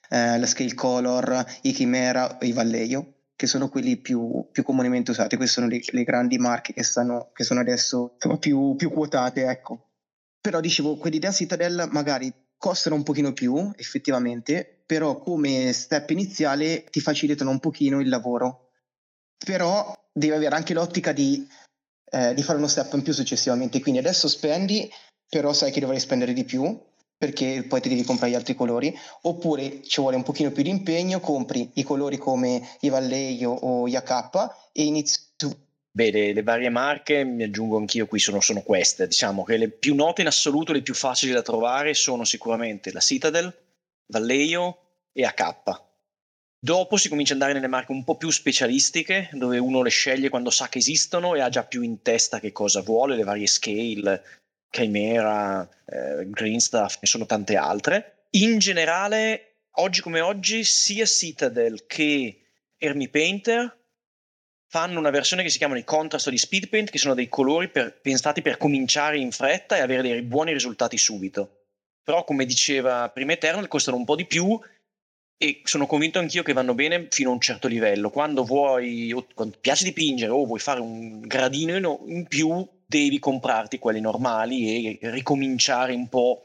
eh, 0.09 0.37
la 0.37 0.45
Scale 0.45 0.73
Color, 0.73 1.45
i 1.61 1.71
Chimera, 1.71 2.37
i 2.41 2.51
Vallejo 2.51 3.14
che 3.35 3.47
sono 3.47 3.69
quelli 3.69 3.97
più, 3.97 4.47
più 4.51 4.63
comunemente 4.63 5.11
usati. 5.11 5.35
Queste 5.35 5.59
sono 5.59 5.67
le, 5.67 5.81
le 5.85 6.03
grandi 6.03 6.37
marche 6.37 6.73
che, 6.73 6.83
stanno, 6.83 7.31
che 7.33 7.43
sono 7.43 7.59
adesso 7.59 8.13
insomma, 8.15 8.37
più, 8.37 8.75
più 8.75 8.91
quotate, 8.91 9.45
ecco. 9.45 9.89
Però 10.39 10.59
dicevo, 10.59 10.97
quelli 10.97 11.19
da 11.19 11.31
Citadel 11.31 11.87
magari 11.91 12.33
costano 12.57 12.95
un 12.95 13.03
pochino 13.03 13.33
più, 13.33 13.71
effettivamente, 13.75 14.83
però 14.85 15.17
come 15.19 15.73
step 15.73 16.09
iniziale 16.11 16.85
ti 16.89 17.01
facilitano 17.01 17.49
un 17.49 17.59
pochino 17.59 17.99
il 17.99 18.09
lavoro. 18.09 18.69
Però 19.43 19.93
devi 20.13 20.33
avere 20.33 20.55
anche 20.55 20.73
l'ottica 20.73 21.11
di, 21.11 21.45
eh, 22.11 22.33
di 22.33 22.43
fare 22.43 22.57
uno 22.57 22.67
step 22.67 22.93
in 22.93 23.01
più 23.01 23.13
successivamente. 23.13 23.81
Quindi 23.81 23.99
adesso 23.99 24.27
spendi, 24.27 24.89
però 25.27 25.51
sai 25.51 25.71
che 25.71 25.79
dovrai 25.81 25.99
spendere 25.99 26.33
di 26.33 26.45
più, 26.45 26.79
perché 27.17 27.65
poi 27.67 27.81
ti 27.81 27.89
devi 27.89 28.03
comprare 28.03 28.31
gli 28.31 28.35
altri 28.35 28.55
colori, 28.55 28.95
oppure 29.21 29.81
ci 29.83 30.01
vuole 30.01 30.15
un 30.15 30.23
pochino 30.23 30.51
più 30.51 30.63
di 30.63 30.69
impegno, 30.69 31.19
compri 31.19 31.71
i 31.75 31.83
colori 31.83 32.17
come 32.17 32.77
i 32.81 32.89
Vallejo 32.89 33.49
o 33.49 33.87
gli 33.87 33.95
AK 33.95 34.71
e 34.71 34.83
inizi 34.83 35.23
Beh, 35.95 36.11
le, 36.11 36.33
le, 36.33 36.43
varie 36.43 36.69
marche, 36.69 37.23
mi 37.23 37.43
aggiungo 37.43 37.77
anch'io 37.77 38.05
qui, 38.05 38.19
sono, 38.19 38.41
sono, 38.41 38.61
queste. 38.63 39.07
Diciamo 39.07 39.45
che 39.45 39.55
le 39.55 39.69
più 39.69 39.95
note 39.95 40.19
in 40.19 40.27
assoluto, 40.27 40.73
le 40.73 40.81
più 40.81 40.93
facili 40.93 41.31
da 41.31 41.41
trovare 41.41 41.93
sono 41.93 42.25
sicuramente 42.25 42.91
la 42.91 42.99
Citadel, 42.99 43.55
Vallejo 44.07 44.77
e 45.13 45.23
AK. 45.23 45.83
Dopo 46.59 46.97
si 46.97 47.07
comincia 47.07 47.33
ad 47.33 47.39
andare 47.39 47.57
nelle 47.57 47.71
marche 47.71 47.93
un 47.93 48.03
po' 48.03 48.17
più 48.17 48.29
specialistiche, 48.29 49.29
dove 49.31 49.57
uno 49.57 49.81
le 49.81 49.89
sceglie 49.89 50.27
quando 50.27 50.49
sa 50.49 50.67
che 50.67 50.79
esistono 50.79 51.33
e 51.33 51.39
ha 51.39 51.47
già 51.47 51.63
più 51.63 51.81
in 51.81 52.01
testa 52.01 52.41
che 52.41 52.51
cosa 52.51 52.81
vuole, 52.81 53.15
le 53.15 53.23
varie 53.23 53.47
scale, 53.47 54.21
Chimera, 54.75 55.67
eh, 55.85 56.29
Green 56.29 56.59
Stuff, 56.59 56.97
ne 56.99 57.07
sono 57.07 57.25
tante 57.25 57.55
altre. 57.55 58.25
In 58.31 58.57
generale, 58.57 59.59
oggi 59.75 60.01
come 60.01 60.19
oggi, 60.19 60.65
sia 60.65 61.05
Citadel 61.05 61.85
che 61.85 62.41
Hermie 62.77 63.07
Painter 63.07 63.83
fanno 64.67 64.99
una 64.99 65.11
versione 65.11 65.43
che 65.43 65.49
si 65.49 65.57
chiamano 65.57 65.79
i 65.79 65.85
contrast 65.85 66.27
o 66.27 66.31
gli 66.31 66.37
speed 66.37 66.67
paint, 66.67 66.89
che 66.89 66.97
sono 66.97 67.13
dei 67.13 67.29
colori 67.29 67.69
per, 67.69 68.01
pensati 68.01 68.41
per 68.41 68.57
cominciare 68.57 69.17
in 69.17 69.31
fretta 69.31 69.77
e 69.77 69.79
avere 69.79 70.01
dei 70.01 70.21
buoni 70.23 70.51
risultati 70.51 70.97
subito. 70.97 71.67
Però, 72.03 72.25
come 72.25 72.45
diceva 72.45 73.09
prima 73.09 73.31
Eternal, 73.31 73.69
costano 73.69 73.95
un 73.95 74.03
po' 74.03 74.17
di 74.17 74.25
più 74.25 74.59
e 75.37 75.61
sono 75.63 75.85
convinto 75.85 76.19
anch'io 76.19 76.43
che 76.43 76.51
vanno 76.51 76.73
bene 76.73 77.07
fino 77.09 77.29
a 77.29 77.33
un 77.33 77.39
certo 77.39 77.69
livello. 77.69 78.09
Quando 78.09 78.43
vuoi, 78.43 79.13
quando 79.33 79.53
ti 79.53 79.59
piace 79.61 79.85
dipingere 79.85 80.31
o 80.31 80.45
vuoi 80.45 80.59
fare 80.59 80.81
un 80.81 81.21
gradino 81.21 82.03
in 82.07 82.27
più, 82.27 82.67
devi 82.85 83.19
comprarti 83.19 83.79
quelli 83.79 84.01
normali 84.01 84.97
e 84.97 85.11
ricominciare 85.11 85.93
un 85.93 86.07
po' 86.07 86.41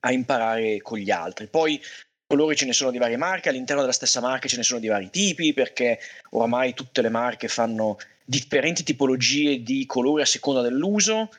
a 0.00 0.12
imparare 0.12 0.82
con 0.82 0.98
gli 0.98 1.10
altri. 1.10 1.46
Poi 1.46 1.80
colori 2.26 2.56
ce 2.56 2.66
ne 2.66 2.72
sono 2.72 2.90
di 2.90 2.98
varie 2.98 3.16
marche, 3.16 3.48
all'interno 3.48 3.82
della 3.82 3.92
stessa 3.92 4.20
marca 4.20 4.48
ce 4.48 4.56
ne 4.56 4.62
sono 4.62 4.80
di 4.80 4.88
vari 4.88 5.10
tipi, 5.10 5.52
perché 5.52 5.98
oramai 6.30 6.74
tutte 6.74 7.00
le 7.02 7.08
marche 7.08 7.48
fanno 7.48 7.96
differenti 8.24 8.82
tipologie 8.82 9.62
di 9.62 9.86
colori 9.86 10.22
a 10.22 10.26
seconda 10.26 10.60
dell'uso. 10.60 11.30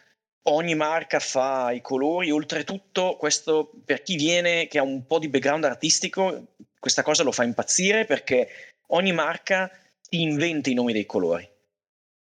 Ogni 0.47 0.75
marca 0.75 1.19
fa 1.19 1.71
i 1.71 1.81
colori, 1.81 2.29
oltretutto 2.29 3.15
questo 3.17 3.71
per 3.83 4.03
chi 4.03 4.15
viene 4.15 4.67
che 4.67 4.77
ha 4.77 4.83
un 4.83 5.05
po' 5.07 5.17
di 5.17 5.27
background 5.27 5.63
artistico, 5.63 6.53
questa 6.79 7.01
cosa 7.01 7.23
lo 7.23 7.31
fa 7.31 7.43
impazzire 7.43 8.05
perché 8.05 8.47
ogni 8.89 9.11
marca 9.11 9.71
ti 10.07 10.21
inventa 10.21 10.69
i 10.69 10.75
nomi 10.75 10.93
dei 10.93 11.07
colori. 11.07 11.49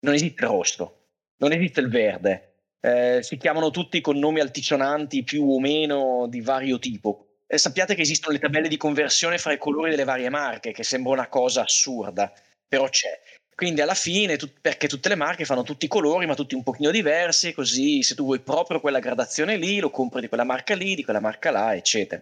Non 0.01 0.13
esiste 0.13 0.45
rosso, 0.45 0.94
non 1.38 1.52
esiste 1.52 1.82
il 1.82 1.89
verde, 1.89 2.54
eh, 2.80 3.19
si 3.21 3.38
chiamano 3.38 3.71
tutti 3.71 4.02
con 4.02 4.17
nomi 4.17 4.39
altisonanti 4.39 5.24
più 5.24 5.50
o 5.50 5.60
meno 5.60 6.28
di 6.28 6.41
vario 6.41 6.80
tipo 6.80 7.26
eh, 7.48 7.58
sappiate 7.58 7.93
che 7.95 8.02
esistono 8.02 8.34
le 8.34 8.39
tabelle 8.39 8.67
di 8.67 8.78
conversione 8.78 9.38
fra 9.38 9.54
i 9.54 9.58
colori 9.58 9.91
delle 9.91 10.04
varie 10.04 10.30
marche, 10.30 10.71
che 10.71 10.84
sembra 10.84 11.12
una 11.12 11.28
cosa 11.28 11.62
assurda, 11.62 12.34
però 12.67 12.89
c'è. 12.89 13.19
Quindi 13.54 13.82
alla 13.82 13.93
fine, 13.93 14.36
tu, 14.36 14.50
perché 14.60 14.88
tutte 14.88 15.10
le 15.10 15.15
marche 15.15 15.45
fanno 15.45 15.63
tutti 15.63 15.86
i 15.86 15.88
colori, 15.88 16.26
ma 16.26 16.36
tutti 16.36 16.56
un 16.56 16.63
pochino 16.63 16.91
diversi, 16.91 17.54
così 17.54 18.02
se 18.04 18.15
tu 18.15 18.26
vuoi 18.26 18.39
proprio 18.41 18.80
quella 18.82 19.00
gradazione 19.00 19.58
lì, 19.58 19.80
lo 19.80 19.91
compri 19.91 20.21
di 20.21 20.28
quella 20.28 20.43
marca 20.43 20.76
lì, 20.76 20.95
di 20.95 21.04
quella 21.04 21.21
marca 21.21 21.52
là, 21.52 21.76
eccetera. 21.76 22.21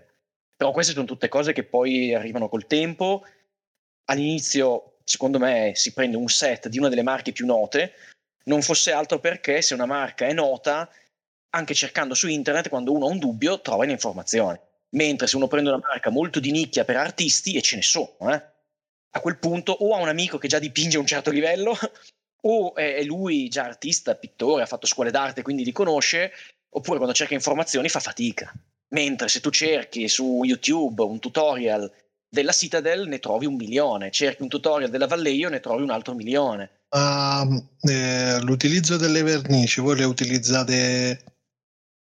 Però 0.55 0.71
queste 0.71 0.93
sono 0.93 1.05
tutte 1.05 1.29
cose 1.29 1.53
che 1.53 1.63
poi 1.63 2.13
arrivano 2.13 2.49
col 2.49 2.67
tempo. 2.67 3.25
All'inizio, 4.05 4.97
secondo 5.03 5.39
me, 5.39 5.71
si 5.73 5.93
prende 5.93 6.17
un 6.17 6.27
set 6.27 6.67
di 6.67 6.77
una 6.77 6.89
delle 6.89 7.01
marche 7.01 7.31
più 7.31 7.45
note, 7.45 7.93
non 8.43 8.61
fosse 8.61 8.91
altro 8.91 9.19
perché 9.19 9.61
se 9.61 9.73
una 9.73 9.85
marca 9.85 10.25
è 10.25 10.33
nota, 10.33 10.89
anche 11.51 11.73
cercando 11.73 12.13
su 12.13 12.27
internet, 12.27 12.69
quando 12.69 12.91
uno 12.91 13.05
ha 13.05 13.09
un 13.09 13.19
dubbio, 13.19 13.61
trova 13.61 13.85
le 13.85 13.91
informazioni. 13.91 14.59
Mentre 14.89 15.27
se 15.27 15.35
uno 15.35 15.47
prende 15.47 15.69
una 15.69 15.81
marca 15.83 16.09
molto 16.09 16.39
di 16.39 16.51
nicchia 16.51 16.85
per 16.85 16.97
artisti, 16.97 17.55
e 17.55 17.61
ce 17.61 17.75
ne 17.75 17.81
sono, 17.81 18.15
eh, 18.19 18.41
a 19.15 19.19
quel 19.19 19.37
punto 19.37 19.71
o 19.71 19.95
ha 19.95 19.99
un 19.99 20.07
amico 20.07 20.37
che 20.37 20.47
già 20.47 20.59
dipinge 20.59 20.97
a 20.97 20.99
un 20.99 21.05
certo 21.05 21.31
livello, 21.31 21.77
o 22.45 22.75
è 22.75 23.03
lui 23.03 23.47
già 23.47 23.63
artista, 23.63 24.15
pittore, 24.15 24.63
ha 24.63 24.67
fatto 24.67 24.87
scuole 24.87 25.11
d'arte, 25.11 25.41
quindi 25.41 25.63
li 25.63 25.71
conosce, 25.71 26.31
oppure 26.69 26.97
quando 26.97 27.15
cerca 27.15 27.33
informazioni 27.33 27.89
fa 27.89 27.99
fatica. 27.99 28.51
Mentre 28.89 29.27
se 29.27 29.39
tu 29.39 29.49
cerchi 29.49 30.07
su 30.07 30.43
YouTube 30.43 31.01
un 31.03 31.19
tutorial 31.19 31.91
della 32.33 32.51
Citadel 32.51 33.07
ne 33.07 33.19
trovi 33.19 33.45
un 33.45 33.53
milione, 33.53 34.09
cerchi 34.09 34.41
un 34.41 34.47
tutorial 34.47 34.89
della 34.89 35.05
Vallejo 35.05 35.49
ne 35.49 35.59
trovi 35.59 35.83
un 35.83 35.91
altro 35.91 36.15
milione. 36.15 36.71
Uh, 36.89 37.63
eh, 37.87 38.39
l'utilizzo 38.41 38.97
delle 38.97 39.21
vernici 39.21 39.81
voi 39.81 39.97
le 39.97 40.03
utilizzate 40.03 41.32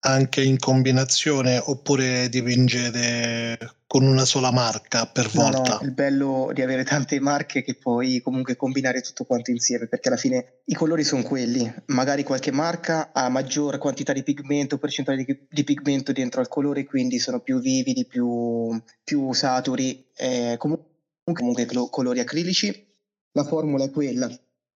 anche 0.04 0.42
in 0.42 0.58
combinazione 0.58 1.62
oppure 1.64 2.28
dipingete 2.30 3.58
con 3.86 4.04
una 4.04 4.26
sola 4.26 4.52
marca 4.52 5.06
per 5.06 5.30
volta? 5.30 5.62
No, 5.62 5.68
no, 5.68 5.80
il 5.84 5.92
bello 5.92 6.52
di 6.54 6.62
avere 6.62 6.84
tante 6.84 7.20
marche 7.20 7.62
che 7.62 7.76
puoi 7.76 8.22
comunque 8.22 8.56
combinare 8.56 9.02
tutto 9.02 9.26
quanto 9.26 9.52
insieme 9.52 9.88
perché 9.88 10.08
alla 10.08 10.18
fine 10.18 10.62
i 10.66 10.74
colori 10.74 11.04
sono 11.04 11.22
quelli, 11.22 11.72
magari 11.88 12.24
qualche 12.24 12.52
marca 12.52 13.12
ha 13.14 13.30
maggior 13.30 13.78
quantità 13.78 14.14
di 14.14 14.24
pigmento, 14.24 14.78
percentuale 14.78 15.24
di, 15.24 15.38
di 15.50 15.64
pigmento 15.64 16.12
dentro 16.14 16.42
al 16.42 16.48
colore 16.48 16.86
quindi 16.86 17.20
sono 17.20 17.42
più 17.42 17.60
vividi, 17.60 18.06
più, 18.06 18.82
più 19.04 19.34
saturi, 19.34 20.08
eh, 20.16 20.56
comunque, 20.58 20.88
comunque 21.34 21.68
colori 21.90 22.20
acrilici, 22.20 22.88
la 23.34 23.44
formula 23.44 23.84
è 23.84 23.92
quella, 23.92 24.30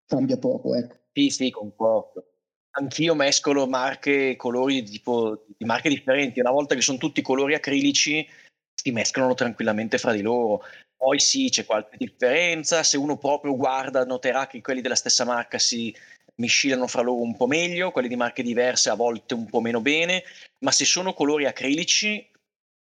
cambia 0.06 0.38
poco 0.38 0.76
ecco. 0.76 0.96
Sì, 1.14 1.30
sì, 1.30 1.50
concordo 1.50 2.35
anch'io 2.78 3.16
mescolo 3.16 3.68
marche 3.68 4.32
e 4.32 4.36
colori 4.36 4.84
tipo, 4.84 5.46
di 5.58 5.66
marche 5.66 5.90
differenti. 5.90 6.40
Una 6.40 6.52
volta 6.52 6.76
che 6.76 6.82
sono 6.82 6.98
tutti 6.98 7.22
colori 7.22 7.54
acrilici, 7.54 8.28
si 8.74 8.92
mescolano 8.92 9.34
tranquillamente 9.34 9.98
fra 9.98 10.12
di 10.12 10.22
loro. 10.22 10.64
Poi 10.96 11.20
sì, 11.20 11.50
c'è 11.50 11.66
qualche 11.66 11.98
differenza. 11.98 12.84
Se 12.84 12.98
uno 12.98 13.18
proprio 13.18 13.56
guarda, 13.56 14.04
noterà 14.06 14.48
che 14.48 14.62
quelli 14.62 14.82
della 14.82 14.96
stessa 14.96 15.26
marca 15.26 15.58
si 15.58 15.96
miscilano 16.36 16.88
fra 16.88 17.02
loro 17.02 17.22
un 17.22 17.36
po' 17.38 17.48
meglio, 17.48 17.92
quelli 17.92 18.10
di 18.10 18.16
marche 18.16 18.44
diverse 18.44 18.90
a 18.90 18.96
volte 18.96 19.34
un 19.34 19.46
po' 19.46 19.62
meno 19.62 19.82
bene. 19.82 20.24
Ma 20.60 20.72
se 20.72 20.86
sono 20.86 21.14
colori 21.14 21.46
acrilici, 21.46 22.30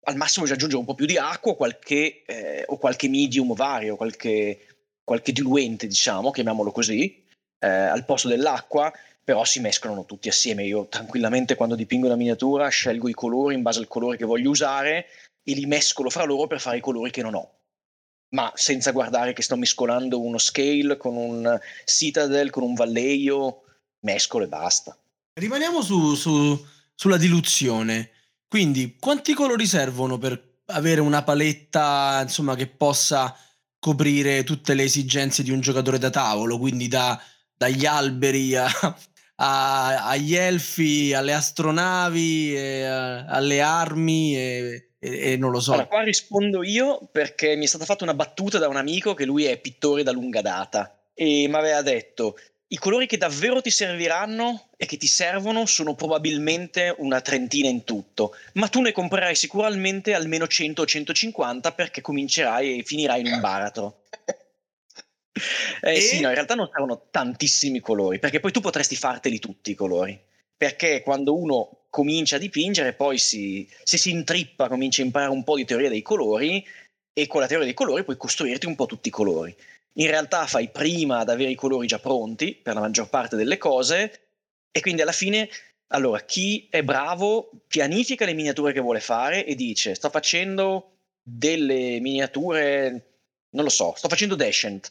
al 0.05 0.17
massimo 0.17 0.47
ci 0.47 0.53
aggiunge 0.53 0.77
un 0.77 0.85
po' 0.85 0.95
più 0.95 1.07
di 1.07 1.19
acqua 1.19 1.55
qualche, 1.55 2.23
eh, 2.25 2.65
o 2.67 2.79
qualche 2.79 3.09
medium 3.09 3.55
vario, 3.55 3.97
qualche, 3.97 4.67
qualche 5.05 5.33
diluente, 5.33 5.87
diciamo, 5.87 6.31
chiamiamolo 6.31 6.73
così, 6.73 7.23
eh, 7.59 7.69
al 7.69 8.05
posto 8.05 8.29
dell'acqua 8.29 8.91
però 9.25 9.45
si 9.45 9.61
mescolano 9.61 10.05
tutti 10.05 10.29
assieme. 10.29 10.65
Io 10.65 10.87
tranquillamente 10.89 11.55
quando 11.55 11.75
dipingo 11.75 12.07
una 12.07 12.17
miniatura 12.17 12.69
scelgo 12.69 13.09
i 13.09 13.15
colori 13.15 13.55
in 13.55 13.63
base 13.63 13.79
al 13.79 13.89
colore 13.89 14.17
che 14.17 14.25
voglio 14.25 14.51
usare 14.51 15.07
e 15.43 15.55
li 15.55 15.67
mescolo 15.67 16.11
fra 16.11 16.25
loro 16.25 16.47
per 16.47 16.61
fare 16.61 16.79
i 16.79 16.81
colori 16.81 17.11
che 17.11 17.23
non 17.23 17.35
ho. 17.35 17.51
Ma 18.31 18.51
senza 18.55 18.93
guardare 18.93 19.33
che 19.33 19.43
sto 19.43 19.57
mescolando 19.57 20.21
uno 20.21 20.39
scale 20.39 20.97
con 20.97 21.17
un 21.17 21.61
citadel, 21.85 22.51
con 22.51 22.63
un 22.63 22.75
valleio, 22.75 23.63
mescolo 24.01 24.45
e 24.45 24.49
basta. 24.49 24.97
Rimaniamo 25.35 25.83
su, 25.83 26.15
su, 26.15 26.67
sulla 26.95 27.19
diluzione. 27.19 28.11
Quindi, 28.49 28.97
quanti 28.99 29.35
colori 29.35 29.67
servono 29.67 30.19
per 30.19 30.61
avere 30.67 31.01
una 31.01 31.23
paletta 31.23 32.21
insomma, 32.23 32.55
che 32.55 32.69
possa 32.69 33.37
coprire 33.79 34.45
tutte 34.45 34.75
le 34.75 34.85
esigenze 34.85 35.43
di 35.43 35.51
un 35.51 35.61
giocatore 35.61 35.99
da 35.99 36.11
tavolo? 36.11 36.59
Quindi 36.59 36.89
da, 36.89 37.21
dagli 37.55 37.85
alberi 37.85 38.57
a, 38.57 38.67
a, 39.45 40.07
agli 40.07 40.37
elfi, 40.37 41.13
alle 41.13 41.35
astronavi, 41.35 42.57
e, 42.57 42.85
a, 42.85 43.25
alle 43.27 43.61
armi 43.61 44.37
e, 44.37 44.91
e, 44.99 45.33
e, 45.33 45.37
non 45.37 45.51
lo 45.51 45.61
so. 45.61 45.73
Allora, 45.73 45.89
qua 45.89 46.03
rispondo 46.03 46.63
io 46.63 47.09
perché 47.11 47.57
mi 47.57 47.65
è 47.65 47.69
stata 47.69 47.85
fatta 47.85 48.05
una 48.05 48.15
battuta 48.15 48.59
da 48.59 48.69
un 48.69 48.77
amico 48.77 49.15
che 49.15 49.25
lui 49.25 49.45
è 49.45 49.59
pittore 49.59 50.05
da 50.05 50.13
lunga 50.13 50.41
data 50.41 50.97
e 51.13 51.47
mi 51.49 51.55
aveva 51.55 51.83
detto 51.83 52.37
i 52.69 52.77
colori 52.77 53.07
che 53.07 53.19
davvero 53.19 53.61
ti 53.61 53.71
serviranno 53.71 54.69
e 54.79 54.87
che 54.87 54.97
ti 54.97 55.07
servono 55.07 55.67
sono 55.67 55.95
probabilmente 55.95 56.95
una 56.99 57.21
trentina 57.21 57.69
in 57.69 57.85
tutto, 57.85 58.35
ma 58.55 58.69
tu 58.69 58.81
ne 58.81 58.93
comprerai 58.93 59.35
sicuramente 59.35 60.15
almeno 60.15 60.47
100 60.47 60.81
o 60.81 60.87
150 60.87 61.73
perché 61.73 62.01
comincerai 62.01 62.79
e 62.79 62.83
finirai 62.83 63.21
in 63.21 63.27
un 63.27 63.41
baratro. 63.41 63.99
Eh, 65.81 65.97
e... 65.97 66.01
Sì, 66.01 66.21
no, 66.21 66.29
in 66.29 66.35
realtà 66.35 66.55
non 66.55 66.69
servono 66.71 67.07
tantissimi 67.11 67.81
colori, 67.81 68.19
perché 68.19 68.41
poi 68.41 68.53
tu 68.53 68.61
potresti 68.61 68.97
farteli 68.97 69.39
tutti 69.39 69.71
i 69.71 69.75
colori. 69.75 70.19
Perché 70.57 71.03
quando 71.03 71.37
uno 71.37 71.87
comincia 71.91 72.37
a 72.37 72.39
dipingere, 72.39 72.93
poi 72.93 73.19
si, 73.19 73.69
se 73.83 73.97
si 73.97 74.11
intrippa, 74.11 74.69
comincia 74.69 75.03
a 75.03 75.07
imparare 75.07 75.33
un 75.33 75.45
po' 75.45 75.57
di 75.57 75.65
teoria 75.65 75.89
dei 75.89 76.03
colori, 76.03 76.65
e 77.13 77.27
con 77.27 77.41
la 77.41 77.47
teoria 77.47 77.67
dei 77.67 77.75
colori 77.75 78.05
puoi 78.05 78.17
costruirti 78.17 78.67
un 78.67 78.77
po' 78.77 78.87
tutti 78.87 79.09
i 79.09 79.13
colori. 79.13 79.55
In 79.95 80.07
realtà 80.07 80.47
fai 80.47 80.71
prima 80.71 81.19
ad 81.19 81.29
avere 81.29 81.51
i 81.51 81.55
colori 81.55 81.87
già 81.87 81.99
pronti 81.99 82.55
per 82.55 82.75
la 82.75 82.81
maggior 82.81 83.09
parte 83.09 83.37
delle 83.37 83.59
cose, 83.59 84.21
e 84.71 84.81
quindi 84.81 85.03
alla 85.03 85.13
fine 85.13 85.49
allora, 85.89 86.21
chi 86.21 86.69
è 86.71 86.83
bravo 86.83 87.51
pianifica 87.67 88.25
le 88.25 88.33
miniature 88.33 88.73
che 88.73 88.81
vuole 88.81 89.01
fare 89.01 89.45
e 89.45 89.55
dice: 89.55 89.95
Sto 89.95 90.09
facendo 90.09 90.93
delle 91.23 92.01
miniature, 92.01 93.17
non 93.51 93.65
lo 93.65 93.71
so, 93.71 93.93
sto 93.95 94.09
facendo 94.09 94.35
Descent 94.35 94.91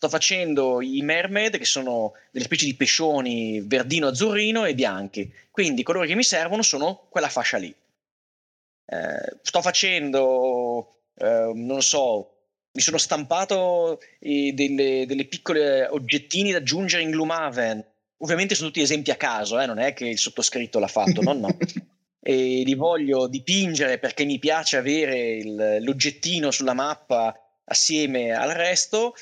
sto 0.00 0.08
facendo 0.08 0.80
i 0.80 1.02
mermaid 1.02 1.58
che 1.58 1.66
sono 1.66 2.14
delle 2.30 2.46
specie 2.46 2.64
di 2.64 2.74
pescioni 2.74 3.60
verdino, 3.60 4.06
azzurrino 4.06 4.64
e 4.64 4.74
bianchi. 4.74 5.30
Quindi 5.50 5.82
i 5.82 5.84
colori 5.84 6.08
che 6.08 6.14
mi 6.14 6.22
servono 6.22 6.62
sono 6.62 7.06
quella 7.10 7.28
fascia 7.28 7.58
lì. 7.58 7.68
Eh, 7.68 9.36
sto 9.42 9.60
facendo, 9.60 10.88
eh, 11.16 11.52
non 11.54 11.82
so, 11.82 12.30
mi 12.72 12.80
sono 12.80 12.96
stampato 12.96 14.00
eh, 14.20 14.52
delle, 14.54 15.04
delle, 15.06 15.26
piccole 15.26 15.86
oggettini 15.86 16.50
da 16.50 16.56
aggiungere 16.56 17.02
in 17.02 17.10
Gloomhaven. 17.10 17.84
Ovviamente 18.22 18.54
sono 18.54 18.68
tutti 18.68 18.80
esempi 18.80 19.10
a 19.10 19.16
caso, 19.16 19.60
eh, 19.60 19.66
non 19.66 19.78
è 19.78 19.92
che 19.92 20.08
il 20.08 20.18
sottoscritto 20.18 20.78
l'ha 20.78 20.86
fatto, 20.86 21.20
no, 21.20 21.34
no. 21.34 21.58
e 22.24 22.62
li 22.64 22.74
voglio 22.74 23.26
dipingere 23.26 23.98
perché 23.98 24.24
mi 24.24 24.38
piace 24.38 24.78
avere 24.78 25.32
il, 25.32 25.76
l'oggettino 25.82 26.50
sulla 26.50 26.72
mappa 26.72 27.38
assieme 27.64 28.32
al 28.32 28.50
resto 28.50 29.14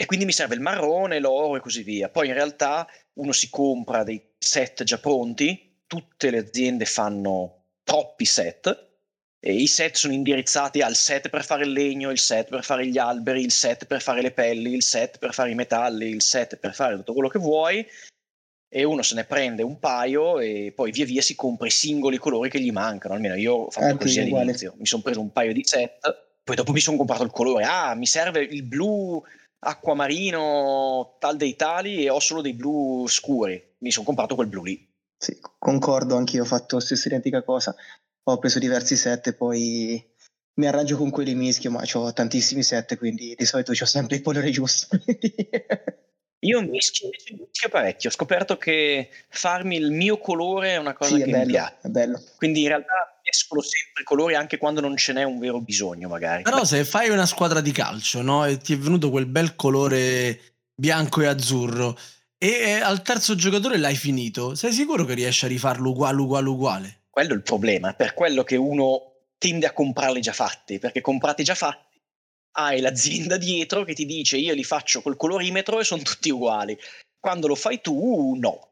e 0.00 0.06
quindi 0.06 0.26
mi 0.26 0.32
serve 0.32 0.54
il 0.54 0.60
marrone, 0.60 1.18
l'oro 1.18 1.56
e 1.56 1.60
così 1.60 1.82
via. 1.82 2.08
Poi 2.08 2.28
in 2.28 2.34
realtà 2.34 2.86
uno 3.14 3.32
si 3.32 3.50
compra 3.50 4.04
dei 4.04 4.34
set 4.38 4.84
già 4.84 4.98
pronti, 4.98 5.80
tutte 5.88 6.30
le 6.30 6.38
aziende 6.38 6.84
fanno 6.84 7.64
troppi 7.82 8.24
set 8.24 8.90
e 9.40 9.52
i 9.52 9.66
set 9.66 9.96
sono 9.96 10.12
indirizzati 10.12 10.82
al 10.82 10.94
set 10.94 11.28
per 11.30 11.44
fare 11.44 11.64
il 11.64 11.72
legno, 11.72 12.12
il 12.12 12.20
set 12.20 12.48
per 12.48 12.62
fare 12.62 12.86
gli 12.86 12.96
alberi, 12.96 13.42
il 13.42 13.50
set 13.50 13.86
per 13.86 14.00
fare 14.00 14.22
le 14.22 14.30
pelli, 14.30 14.72
il 14.72 14.84
set 14.84 15.18
per 15.18 15.34
fare 15.34 15.50
i 15.50 15.56
metalli, 15.56 16.08
il 16.08 16.22
set 16.22 16.58
per 16.58 16.74
fare 16.74 16.94
tutto 16.94 17.12
quello 17.12 17.28
che 17.28 17.40
vuoi 17.40 17.84
e 18.70 18.84
uno 18.84 19.02
se 19.02 19.16
ne 19.16 19.24
prende 19.24 19.64
un 19.64 19.80
paio 19.80 20.38
e 20.38 20.72
poi 20.76 20.92
via 20.92 21.06
via 21.06 21.22
si 21.22 21.34
compra 21.34 21.66
i 21.66 21.72
singoli 21.72 22.18
colori 22.18 22.50
che 22.50 22.60
gli 22.60 22.70
mancano. 22.70 23.14
Almeno 23.14 23.34
io 23.34 23.54
ho 23.54 23.70
fatto 23.70 23.86
Anche 23.86 24.04
così 24.04 24.20
all'inizio. 24.20 24.74
Mi 24.78 24.86
sono 24.86 25.02
preso 25.02 25.20
un 25.20 25.32
paio 25.32 25.52
di 25.52 25.64
set, 25.64 25.98
poi 26.44 26.54
dopo 26.54 26.70
mi 26.70 26.78
sono 26.78 26.96
comprato 26.96 27.24
il 27.24 27.32
colore. 27.32 27.64
Ah, 27.64 27.96
mi 27.96 28.06
serve 28.06 28.42
il 28.42 28.62
blu 28.62 29.20
acquamarino 29.60 31.16
tal 31.18 31.36
dei 31.36 31.56
tali 31.56 32.04
e 32.04 32.10
ho 32.10 32.20
solo 32.20 32.40
dei 32.40 32.54
blu 32.54 33.06
scuri. 33.06 33.76
Mi 33.78 33.90
sono 33.90 34.06
comprato 34.06 34.34
quel 34.34 34.48
blu 34.48 34.64
lì. 34.64 34.86
Sì, 35.16 35.38
concordo, 35.58 36.16
anch'io 36.16 36.42
ho 36.42 36.46
fatto 36.46 36.76
la 36.76 36.82
stessa 36.82 37.08
identica 37.08 37.42
cosa. 37.42 37.74
Ho 38.24 38.38
preso 38.38 38.58
diversi 38.58 38.96
set 38.96 39.28
e 39.28 39.34
poi 39.34 40.04
mi 40.54 40.66
arrangio 40.66 40.96
con 40.96 41.10
quelli 41.10 41.34
mischio, 41.34 41.70
ma 41.70 41.82
ho 41.92 42.12
tantissimi 42.12 42.62
set, 42.62 42.96
quindi 42.98 43.34
di 43.36 43.44
solito 43.44 43.72
ho 43.72 43.86
sempre 43.86 44.16
il 44.16 44.22
colore 44.22 44.50
giusto. 44.50 44.88
Io 46.42 46.60
mischio, 46.60 47.08
mischio 47.36 47.68
parecchio, 47.68 48.10
ho 48.10 48.12
scoperto 48.12 48.56
che 48.58 49.08
farmi 49.28 49.76
il 49.76 49.90
mio 49.90 50.18
colore 50.18 50.74
è 50.74 50.76
una 50.76 50.92
cosa 50.94 51.16
sì, 51.16 51.22
che 51.22 51.30
bello, 51.30 51.46
mi 51.46 51.50
piace. 51.50 51.76
È 51.82 51.88
bello. 51.88 52.22
Quindi 52.36 52.62
in 52.62 52.68
realtà 52.68 53.17
escono 53.28 53.60
sempre 53.60 54.02
i 54.02 54.04
colori 54.04 54.34
anche 54.34 54.58
quando 54.58 54.80
non 54.80 54.96
ce 54.96 55.12
n'è 55.12 55.22
un 55.22 55.38
vero 55.38 55.60
bisogno, 55.60 56.08
magari. 56.08 56.42
Però 56.42 56.64
se 56.64 56.84
fai 56.84 57.10
una 57.10 57.26
squadra 57.26 57.60
di 57.60 57.72
calcio, 57.72 58.22
no? 58.22 58.44
E 58.44 58.58
ti 58.58 58.72
è 58.72 58.78
venuto 58.78 59.10
quel 59.10 59.26
bel 59.26 59.54
colore 59.56 60.40
bianco 60.74 61.20
e 61.20 61.26
azzurro 61.26 61.96
e 62.40 62.74
al 62.74 63.02
terzo 63.02 63.34
giocatore 63.34 63.78
l'hai 63.78 63.96
finito, 63.96 64.54
sei 64.54 64.72
sicuro 64.72 65.04
che 65.04 65.14
riesci 65.14 65.44
a 65.44 65.48
rifarlo 65.48 65.90
uguale, 65.90 66.20
uguale, 66.20 66.48
uguale? 66.48 67.00
Quello 67.10 67.32
è 67.32 67.36
il 67.36 67.42
problema, 67.42 67.94
per 67.94 68.14
quello 68.14 68.44
che 68.44 68.54
uno 68.54 69.14
tende 69.36 69.66
a 69.66 69.72
comprarli 69.72 70.20
già 70.20 70.32
fatti, 70.32 70.78
perché 70.78 71.00
comprati 71.00 71.42
già 71.42 71.56
fatti 71.56 72.00
hai 72.58 72.80
l'azienda 72.80 73.36
dietro 73.36 73.82
che 73.82 73.92
ti 73.92 74.06
dice 74.06 74.36
io 74.36 74.54
li 74.54 74.64
faccio 74.64 75.02
col 75.02 75.16
colorimetro 75.16 75.80
e 75.80 75.84
sono 75.84 76.02
tutti 76.02 76.30
uguali. 76.30 76.78
Quando 77.18 77.48
lo 77.48 77.56
fai 77.56 77.80
tu, 77.80 78.36
no. 78.38 78.68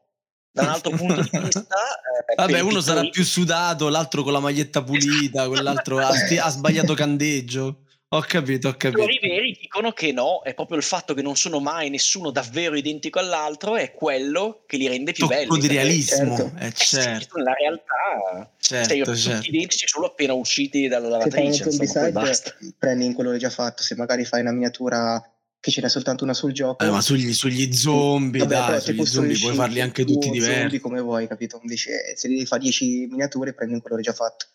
Da 0.57 0.63
un 0.63 0.69
altro 0.69 0.91
punto 0.91 1.21
di 1.21 1.29
vista, 1.31 1.61
eh, 1.61 2.35
vabbè, 2.35 2.59
uno 2.61 2.81
sarà 2.81 3.07
più 3.09 3.23
sudato, 3.23 3.89
l'altro 3.89 4.23
con 4.23 4.33
la 4.33 4.39
maglietta 4.39 4.83
pulita, 4.83 5.41
esatto. 5.41 5.49
quell'altro 5.49 5.99
ha, 5.99 6.09
ha 6.09 6.49
sbagliato 6.49 6.93
candeggio. 6.95 7.81
Ho 8.11 8.21
capito, 8.21 8.69
ho 8.69 8.75
capito. 8.77 9.03
I 9.03 9.19
veri 9.21 9.57
dicono 9.59 9.91
che 9.91 10.13
no, 10.13 10.41
è 10.41 10.53
proprio 10.53 10.77
il 10.77 10.83
fatto 10.83 11.13
che 11.13 11.21
non 11.21 11.35
sono 11.35 11.59
mai 11.59 11.89
nessuno 11.89 12.31
davvero 12.31 12.77
identico 12.77 13.19
all'altro, 13.19 13.75
è 13.75 13.91
quello 13.91 14.63
che 14.65 14.77
li 14.77 14.87
rende 14.87 15.11
più 15.11 15.27
Tocco 15.27 15.45
belli. 15.45 15.59
di 15.59 15.67
realismo, 15.67 16.37
certo. 16.37 16.57
Eh, 16.57 16.71
certo. 16.73 17.37
La 17.39 17.53
realtà, 17.53 18.49
certo, 18.57 19.13
sei 19.13 19.17
certo. 19.17 19.47
identici 19.49 19.87
solo 19.87 20.05
appena 20.07 20.31
usciti 20.31 20.87
dalla 20.87 21.09
lavatrice. 21.09 21.69
Se 21.69 21.85
fai 21.85 22.13
un 22.13 22.33
side, 22.33 22.73
prendi 22.79 23.05
in 23.05 23.13
colore 23.13 23.37
già 23.37 23.49
fatto, 23.49 23.83
se 23.83 23.93
magari 23.95 24.23
fai 24.23 24.39
una 24.39 24.53
miniatura 24.53 25.21
che 25.67 25.71
ce 25.73 25.81
n'è 25.81 25.89
soltanto 25.89 26.23
una 26.23 26.33
sul 26.33 26.53
gioco. 26.53 26.83
Eh, 26.83 26.89
ma 26.89 27.01
sugli, 27.01 27.33
sugli 27.33 27.73
zombie, 27.73 28.39
Vabbè, 28.45 28.69
dai, 28.69 28.81
sugli 28.81 29.05
zombie 29.05 29.37
puoi 29.37 29.53
farli 29.53 29.81
anche 29.81 30.05
tutti 30.05 30.29
diversi. 30.29 30.79
come 30.79 31.01
vuoi, 31.01 31.27
capito? 31.27 31.59
Invece 31.61 32.15
se 32.15 32.29
devi 32.29 32.45
fare 32.45 32.61
10 32.61 33.07
miniature 33.09 33.53
prendi 33.53 33.73
un 33.73 33.81
colore 33.81 34.01
già 34.01 34.13
fatto. 34.13 34.45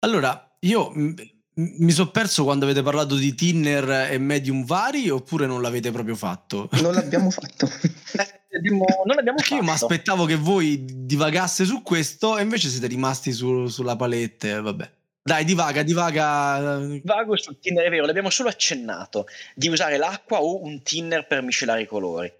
Allora, 0.00 0.56
io 0.60 0.92
mi 0.94 1.90
sono 1.92 2.10
perso 2.10 2.44
quando 2.44 2.66
avete 2.66 2.82
parlato 2.82 3.14
di 3.16 3.34
Tinner 3.34 4.10
e 4.12 4.18
medium 4.18 4.66
vari 4.66 5.08
oppure 5.08 5.46
non 5.46 5.62
l'avete 5.62 5.90
proprio 5.90 6.14
fatto? 6.14 6.68
Non 6.82 6.92
l'abbiamo 6.92 7.30
fatto. 7.32 7.66
non 9.06 9.16
l'abbiamo 9.16 9.38
fatto. 9.38 9.54
Io 9.54 9.62
mi 9.62 9.70
aspettavo 9.70 10.26
che 10.26 10.36
voi 10.36 10.84
divagasse 10.84 11.64
su 11.64 11.80
questo 11.80 12.36
e 12.36 12.42
invece 12.42 12.68
siete 12.68 12.86
rimasti 12.86 13.32
su, 13.32 13.66
sulla 13.68 13.96
palette, 13.96 14.60
vabbè. 14.60 14.90
Dai, 15.26 15.46
divaga, 15.46 15.82
divaga. 15.82 17.00
Vago 17.02 17.36
sul 17.38 17.58
tinner, 17.58 17.86
è 17.86 17.88
vero, 17.88 18.04
l'abbiamo 18.04 18.28
solo 18.28 18.50
accennato, 18.50 19.26
di 19.54 19.68
usare 19.68 19.96
l'acqua 19.96 20.42
o 20.42 20.62
un 20.62 20.82
tinner 20.82 21.26
per 21.26 21.40
miscelare 21.40 21.80
i 21.80 21.86
colori. 21.86 22.30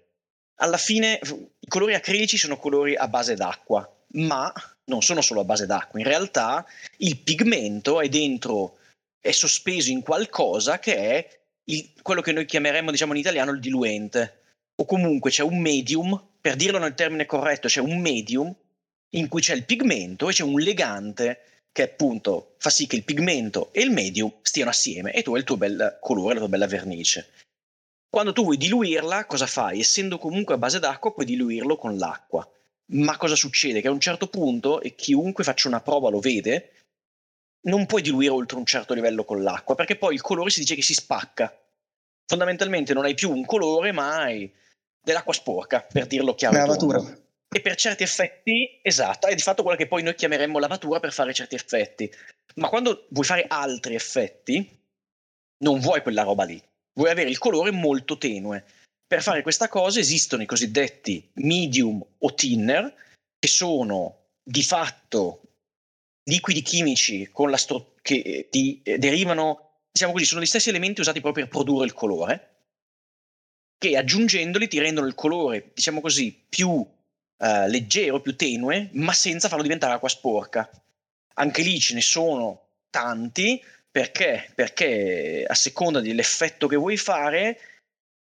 Alla 0.59 0.77
fine 0.77 1.19
i 1.59 1.67
colori 1.67 1.95
acrilici 1.95 2.37
sono 2.37 2.57
colori 2.57 2.95
a 2.95 3.07
base 3.07 3.33
d'acqua, 3.33 3.91
ma 4.13 4.53
non 4.85 5.01
sono 5.01 5.21
solo 5.21 5.41
a 5.41 5.45
base 5.45 5.65
d'acqua. 5.65 5.99
In 5.99 6.05
realtà 6.05 6.63
il 6.97 7.17
pigmento 7.17 8.01
è 8.01 8.07
dentro, 8.07 8.77
è 9.19 9.31
sospeso 9.31 9.89
in 9.89 10.03
qualcosa 10.03 10.77
che 10.77 10.95
è 10.95 11.39
il, 11.63 11.91
quello 12.03 12.21
che 12.21 12.33
noi 12.33 12.45
chiameremmo, 12.45 12.91
diciamo 12.91 13.13
in 13.13 13.19
italiano, 13.19 13.49
il 13.49 13.61
diluente. 13.61 14.41
O 14.75 14.85
comunque 14.85 15.31
c'è 15.31 15.41
un 15.41 15.59
medium, 15.59 16.23
per 16.39 16.55
dirlo 16.55 16.77
nel 16.77 16.93
termine 16.93 17.25
corretto, 17.25 17.67
c'è 17.67 17.79
un 17.79 17.99
medium 17.99 18.55
in 19.15 19.27
cui 19.27 19.41
c'è 19.41 19.55
il 19.55 19.65
pigmento 19.65 20.29
e 20.29 20.33
c'è 20.33 20.43
un 20.43 20.59
legante 20.59 21.39
che 21.75 21.81
appunto 21.81 22.55
fa 22.57 22.69
sì 22.69 22.87
che 22.87 22.95
il 22.95 23.03
pigmento 23.03 23.73
e 23.73 23.81
il 23.81 23.91
medium 23.91 24.31
stiano 24.43 24.69
assieme 24.69 25.11
e 25.11 25.23
tu 25.23 25.33
hai 25.33 25.39
il 25.39 25.43
tuo 25.43 25.57
bel 25.57 25.97
colore, 25.99 26.35
la 26.35 26.39
tua 26.39 26.47
bella 26.47 26.67
vernice. 26.67 27.31
Quando 28.09 28.31
tu 28.31 28.43
vuoi 28.43 28.55
diluirla, 28.55 29.25
cosa 29.25 29.45
fai? 29.45 29.81
Essendo 29.81 30.17
comunque 30.17 30.53
a 30.53 30.57
base 30.57 30.79
d'acqua, 30.79 31.11
puoi 31.11 31.25
diluirlo 31.25 31.75
con 31.75 31.97
l'acqua. 31.97 32.49
Ma 32.93 33.17
cosa 33.17 33.35
succede? 33.35 33.81
Che 33.81 33.89
a 33.89 33.91
un 33.91 33.99
certo 33.99 34.27
punto, 34.27 34.79
e 34.79 34.95
chiunque 34.95 35.43
faccia 35.43 35.67
una 35.67 35.81
prova 35.81 36.09
lo 36.09 36.21
vede, 36.21 36.71
non 37.63 37.85
puoi 37.85 38.01
diluire 38.01 38.31
oltre 38.31 38.57
un 38.57 38.65
certo 38.65 38.93
livello 38.93 39.25
con 39.25 39.43
l'acqua, 39.43 39.75
perché 39.75 39.97
poi 39.97 40.13
il 40.13 40.21
colore 40.21 40.51
si 40.51 40.61
dice 40.61 40.75
che 40.75 40.81
si 40.81 40.93
spacca. 40.93 41.53
Fondamentalmente 42.25 42.93
non 42.93 43.03
hai 43.03 43.15
più 43.15 43.29
un 43.29 43.43
colore, 43.43 43.91
ma 43.91 44.21
hai 44.21 44.49
dell'acqua 45.01 45.33
sporca, 45.33 45.85
per 45.91 46.07
dirlo 46.07 46.35
chiaro. 46.35 46.55
Lavatura 46.55 47.23
e 47.47 47.61
per 47.61 47.75
certi 47.75 48.03
effetti, 48.03 48.79
esatto, 48.81 49.27
è 49.27 49.35
di 49.35 49.41
fatto 49.41 49.61
quella 49.61 49.77
che 49.77 49.87
poi 49.87 50.03
noi 50.03 50.15
chiameremmo 50.15 50.59
lavatura 50.59 50.99
per 50.99 51.13
fare 51.13 51.33
certi 51.33 51.55
effetti. 51.55 52.11
Ma 52.55 52.69
quando 52.69 53.07
vuoi 53.09 53.25
fare 53.25 53.45
altri 53.47 53.95
effetti, 53.95 54.79
non 55.63 55.79
vuoi 55.79 56.01
quella 56.01 56.23
roba 56.23 56.43
lì, 56.43 56.61
vuoi 56.93 57.09
avere 57.09 57.29
il 57.29 57.37
colore 57.37 57.71
molto 57.71 58.17
tenue. 58.17 58.65
Per 59.07 59.21
fare 59.21 59.41
questa 59.41 59.69
cosa 59.69 59.99
esistono 59.99 60.41
i 60.41 60.47
cosiddetti 60.47 61.29
medium 61.35 62.05
o 62.17 62.33
thinner, 62.33 62.93
che 63.39 63.47
sono 63.47 64.23
di 64.43 64.63
fatto 64.63 65.41
liquidi 66.29 66.61
chimici 66.61 67.29
stru- 67.55 68.01
che 68.01 68.47
di, 68.51 68.81
eh, 68.83 68.97
derivano, 68.97 69.83
diciamo 69.91 70.11
così, 70.11 70.25
sono 70.25 70.41
gli 70.41 70.45
stessi 70.45 70.69
elementi 70.69 71.01
usati 71.01 71.21
proprio 71.21 71.45
per 71.45 71.53
produrre 71.53 71.85
il 71.85 71.93
colore, 71.93 72.55
che 73.77 73.97
aggiungendoli 73.97 74.67
ti 74.67 74.79
rendono 74.79 75.07
il 75.07 75.15
colore, 75.15 75.71
diciamo 75.73 76.01
così, 76.01 76.45
più 76.47 76.85
uh, 77.37 77.67
leggero, 77.67 78.21
più 78.21 78.35
tenue, 78.35 78.89
ma 78.93 79.13
senza 79.13 79.47
farlo 79.47 79.63
diventare 79.63 79.93
acqua 79.93 80.09
sporca. 80.09 80.69
Anche 81.35 81.61
lì 81.61 81.79
ce 81.79 81.93
ne 81.93 82.01
sono 82.01 82.67
tanti, 82.89 83.61
perché? 83.91 84.51
Perché 84.53 85.45
a 85.47 85.55
seconda 85.55 86.01
dell'effetto 86.01 86.67
che 86.67 86.75
vuoi 86.75 86.97
fare, 86.97 87.59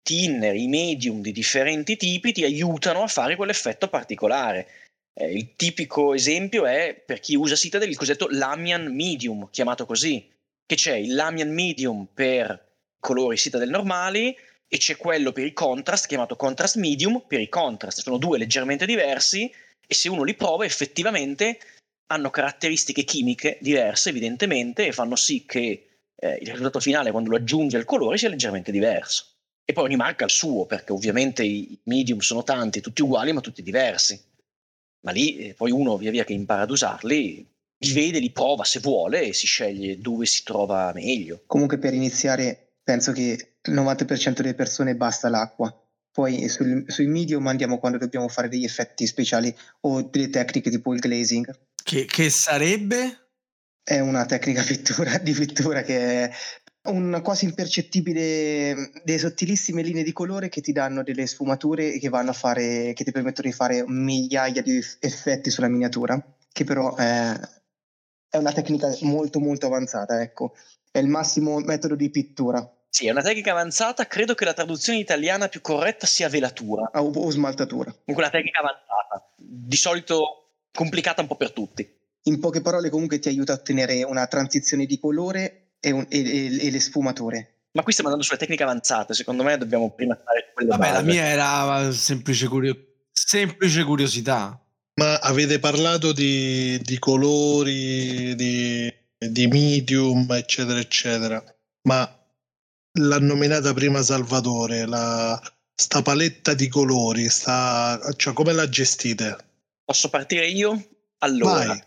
tinner, 0.02 0.56
i 0.56 0.68
medium 0.68 1.22
di 1.22 1.32
differenti 1.32 1.96
tipi 1.98 2.32
ti 2.32 2.44
aiutano 2.44 3.04
a 3.04 3.08
fare 3.08 3.36
quell'effetto 3.36 3.88
particolare. 3.88 4.68
Eh, 5.14 5.32
il 5.32 5.56
tipico 5.56 6.14
esempio 6.14 6.66
è 6.66 6.94
per 7.06 7.20
chi 7.20 7.36
usa 7.36 7.56
Citadel 7.56 7.90
il 7.90 7.98
cosiddetto 7.98 8.28
Lamian 8.30 8.94
Medium, 8.94 9.50
chiamato 9.50 9.86
così, 9.86 10.30
che 10.66 10.76
c'è 10.76 10.96
il 10.96 11.14
Lamian 11.14 11.54
Medium 11.54 12.08
per 12.14 12.70
colori 13.00 13.38
Citadel 13.38 13.70
normali, 13.70 14.36
e 14.74 14.78
c'è 14.78 14.96
quello 14.96 15.34
per 15.34 15.46
i 15.46 15.52
contrast 15.52 16.08
chiamato 16.08 16.38
contrast 16.38 16.78
medium 16.78 17.26
per 17.28 17.42
i 17.42 17.50
contrast. 17.50 18.00
Sono 18.00 18.18
due 18.18 18.38
leggermente 18.38 18.86
diversi 18.86 19.52
e 19.86 19.94
se 19.94 20.08
uno 20.08 20.24
li 20.24 20.34
prova 20.34 20.64
effettivamente 20.64 21.60
hanno 22.08 22.30
caratteristiche 22.30 23.04
chimiche 23.04 23.58
diverse 23.60 24.10
evidentemente 24.10 24.88
e 24.88 24.94
fanno 24.94 25.18
sì 25.18 25.44
che 25.46 25.88
eh, 26.16 26.38
il 26.40 26.48
risultato 26.48 26.80
finale 26.80 27.12
quando 27.12 27.32
lo 27.32 27.36
aggiunge 27.36 27.76
al 27.76 27.84
colore 27.84 28.18
sia 28.18 28.30
leggermente 28.30 28.72
diverso. 28.72 29.26
E 29.66 29.74
poi 29.74 29.84
ogni 29.84 29.98
marca 29.98 30.24
ha 30.24 30.28
il 30.28 30.34
suo 30.34 30.66
perché 30.66 30.94
ovviamente 30.94 31.44
i 31.44 31.78
medium 31.84 32.20
sono 32.20 32.44
tanti, 32.44 32.80
tutti 32.80 33.02
uguali 33.02 33.34
ma 33.34 33.42
tutti 33.42 33.62
diversi. 33.62 34.18
Ma 35.02 35.12
lì 35.12 35.50
eh, 35.50 35.54
poi 35.54 35.72
uno 35.72 35.98
via 35.98 36.12
via 36.12 36.24
che 36.24 36.32
impara 36.32 36.62
ad 36.62 36.72
usarli 36.72 37.46
li 37.78 37.92
vede, 37.92 38.20
li 38.20 38.32
prova 38.32 38.64
se 38.64 38.80
vuole 38.80 39.24
e 39.24 39.34
si 39.34 39.48
sceglie 39.48 40.00
dove 40.00 40.26
si 40.26 40.44
trova 40.44 40.94
meglio. 40.94 41.44
Comunque 41.46 41.78
per 41.78 41.94
iniziare 41.94 42.76
penso 42.82 43.12
che 43.12 43.51
il 43.68 43.74
90% 43.74 44.42
delle 44.42 44.56
persone 44.56 44.96
basta 44.96 45.30
l'acqua. 45.30 45.74
Poi 46.12 46.50
sul, 46.50 46.84
sui 46.88 47.08
medium 47.08 47.48
andiamo 47.48 47.80
quando 47.80 47.98
dobbiamo 47.98 48.28
fare 48.28 48.50
degli 48.50 48.66
effetti 48.66 49.08
speciali 49.08 49.56
o 49.82 50.02
delle 50.02 50.30
tecniche 50.30 50.70
tipo 50.70 50.94
il 50.94 51.00
glazing. 51.00 51.50
Che, 51.84 52.06
che 52.06 52.30
sarebbe? 52.30 53.30
È 53.84 54.00
una 54.00 54.26
tecnica 54.26 54.62
pittura, 54.68 55.18
di 55.20 55.32
pittura 55.32 55.84
che 55.84 56.26
è 56.26 56.32
un 56.90 57.20
quasi 57.24 57.46
impercettibile, 57.46 58.92
delle 59.04 59.20
sottilissime 59.20 59.84
linee 59.84 60.04
di 60.04 60.14
colore 60.14 60.50
che 60.50 60.62
ti 60.62 60.72
danno 60.72 61.04
delle 61.04 61.28
sfumature 61.28 61.98
che 62.00 62.10
vanno 62.10 62.32
a 62.32 62.34
fare, 62.34 62.94
che 62.94 63.04
ti 63.04 63.12
permettono 63.12 63.48
di 63.48 63.54
fare 63.54 63.84
migliaia 63.88 64.62
di 64.62 64.84
effetti 65.00 65.50
sulla 65.52 65.68
miniatura, 65.68 66.20
che 66.52 66.64
però 66.64 66.96
è, 66.96 67.40
è 68.30 68.38
una 68.38 68.52
tecnica 68.52 68.90
molto 69.02 69.40
molto 69.40 69.68
avanzata, 69.68 70.22
ecco. 70.22 70.56
È 70.90 70.98
il 70.98 71.08
massimo 71.08 71.60
metodo 71.60 71.96
di 71.96 72.10
pittura. 72.10 72.68
Sì, 72.94 73.08
è 73.08 73.12
una 73.12 73.22
tecnica 73.22 73.52
avanzata. 73.52 74.06
Credo 74.06 74.36
che 74.36 74.44
la 74.44 74.54
traduzione 74.54 75.00
italiana 75.00 75.48
più 75.48 75.62
corretta 75.62 76.06
sia 76.06 76.28
velatura. 76.28 76.92
O, 76.96 77.10
o 77.10 77.30
smaltatura. 77.30 77.90
Comunque 77.90 78.16
una 78.16 78.30
tecnica 78.30 78.60
avanzata. 78.60 79.34
Di 79.38 79.78
solito 79.78 80.58
complicata 80.74 81.22
un 81.22 81.28
po' 81.28 81.38
per 81.38 81.54
tutti. 81.54 81.90
In 82.24 82.42
poche 82.42 82.60
parole, 82.60 82.90
comunque 82.90 83.20
ti 83.20 83.30
aiuta 83.30 83.54
a 83.54 83.56
ottenere 83.56 84.04
una 84.04 84.28
transizione 84.28 84.86
di 84.86 85.00
colore 85.00 85.76
e, 85.80 85.92
un, 85.92 86.06
e, 86.10 86.20
e, 86.20 86.68
e 86.68 86.70
le 86.70 86.80
sfumature. 86.82 87.62
Ma 87.72 87.84
qui 87.84 87.94
stiamo 87.94 88.10
andando 88.10 88.28
sulle 88.28 88.42
tecniche 88.42 88.64
avanzate. 88.64 89.14
Secondo 89.14 89.44
me 89.44 89.58
dobbiamo 89.58 89.90
prima 89.92 90.14
su 90.16 90.54
quelle 90.54 90.70
Vabbè, 90.72 90.82
base. 90.82 90.94
la 90.94 91.02
mia 91.02 91.24
era 91.24 91.92
semplice, 91.94 92.50
curio- 92.50 92.78
semplice 93.14 93.86
curiosità. 93.86 94.62
Ma 94.96 95.16
avete 95.20 95.60
parlato 95.60 96.12
di, 96.12 96.78
di 96.82 97.00
colori, 97.00 98.36
di, 98.36 98.94
di 99.18 99.48
medium, 99.48 100.30
eccetera, 100.34 100.78
eccetera. 100.78 101.42
Ma 101.84 102.18
l'ha 102.94 103.20
nominata 103.20 103.74
prima 103.74 104.02
Salvatore, 104.02 104.86
la, 104.86 105.40
sta 105.74 106.02
paletta 106.02 106.54
di 106.54 106.68
colori, 106.68 107.30
sta, 107.30 108.00
cioè 108.16 108.34
come 108.34 108.54
la 108.54 108.68
gestite? 108.68 109.38
Posso 109.84 110.10
partire 110.10 110.48
io? 110.48 110.90
Allora, 111.20 111.66
Vai. 111.66 111.84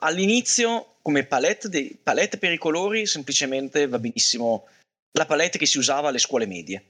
all'inizio 0.00 0.96
come 1.02 1.24
palette, 1.24 1.68
de, 1.68 1.96
palette 2.02 2.38
per 2.38 2.52
i 2.52 2.58
colori 2.58 3.06
semplicemente 3.06 3.86
va 3.86 3.98
benissimo 3.98 4.66
la 5.12 5.26
palette 5.26 5.58
che 5.58 5.66
si 5.66 5.78
usava 5.78 6.08
alle 6.08 6.18
scuole 6.18 6.46
medie. 6.46 6.84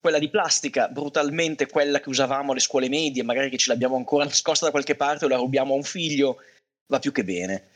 Quella 0.00 0.18
di 0.18 0.28
plastica, 0.28 0.88
brutalmente 0.88 1.66
quella 1.66 2.00
che 2.00 2.08
usavamo 2.08 2.52
alle 2.52 2.60
scuole 2.60 2.88
medie, 2.88 3.22
magari 3.22 3.50
che 3.50 3.56
ce 3.56 3.70
l'abbiamo 3.70 3.96
ancora 3.96 4.24
nascosta 4.24 4.66
da 4.66 4.70
qualche 4.70 4.94
parte 4.94 5.24
o 5.24 5.28
la 5.28 5.36
rubiamo 5.36 5.72
a 5.72 5.76
un 5.76 5.82
figlio, 5.82 6.42
va 6.86 6.98
più 6.98 7.12
che 7.12 7.24
bene 7.24 7.74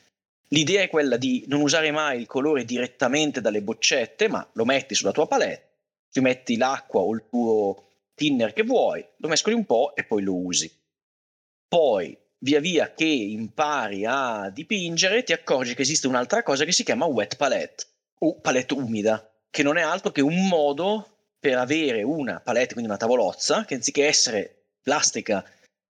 L'idea 0.53 0.83
è 0.83 0.89
quella 0.89 1.17
di 1.17 1.45
non 1.47 1.61
usare 1.61 1.93
mai 1.93 2.19
il 2.21 2.27
colore 2.27 2.65
direttamente 2.65 3.41
dalle 3.41 3.63
boccette, 3.63 4.29
ma 4.29 4.49
lo 4.55 4.65
metti 4.65 4.97
sulla 4.97 5.13
tua 5.13 5.29
palette, 5.29 5.69
ci 6.11 6.21
metti 6.21 6.57
l'acqua 6.57 7.01
o 7.01 7.15
il 7.15 7.25
tuo 7.29 7.85
thinner 8.15 8.53
che 8.53 8.65
vuoi, 8.65 9.05
lo 9.19 9.29
mescoli 9.29 9.55
un 9.55 9.65
po' 9.65 9.95
e 9.95 10.05
poi 10.05 10.23
lo 10.23 10.35
usi. 10.35 10.71
Poi, 11.69 12.19
via 12.39 12.59
via 12.59 12.93
che 12.93 13.05
impari 13.05 14.05
a 14.05 14.51
dipingere, 14.51 15.23
ti 15.23 15.33
accorgi 15.33 15.75
che 15.75 15.83
esiste 15.83 16.09
un'altra 16.09 16.43
cosa 16.43 16.65
che 16.65 16.73
si 16.73 16.83
chiama 16.83 17.05
wet 17.05 17.37
palette 17.37 17.85
o 18.19 18.41
palette 18.41 18.75
umida, 18.75 19.33
che 19.49 19.63
non 19.63 19.79
è 19.79 19.83
altro 19.83 20.11
che 20.11 20.21
un 20.21 20.49
modo 20.49 21.29
per 21.39 21.59
avere 21.59 22.03
una 22.03 22.41
palette, 22.41 22.73
quindi 22.73 22.91
una 22.91 22.99
tavolozza, 22.99 23.65
che 23.65 23.75
anziché 23.75 24.05
essere 24.05 24.65
plastica 24.83 25.45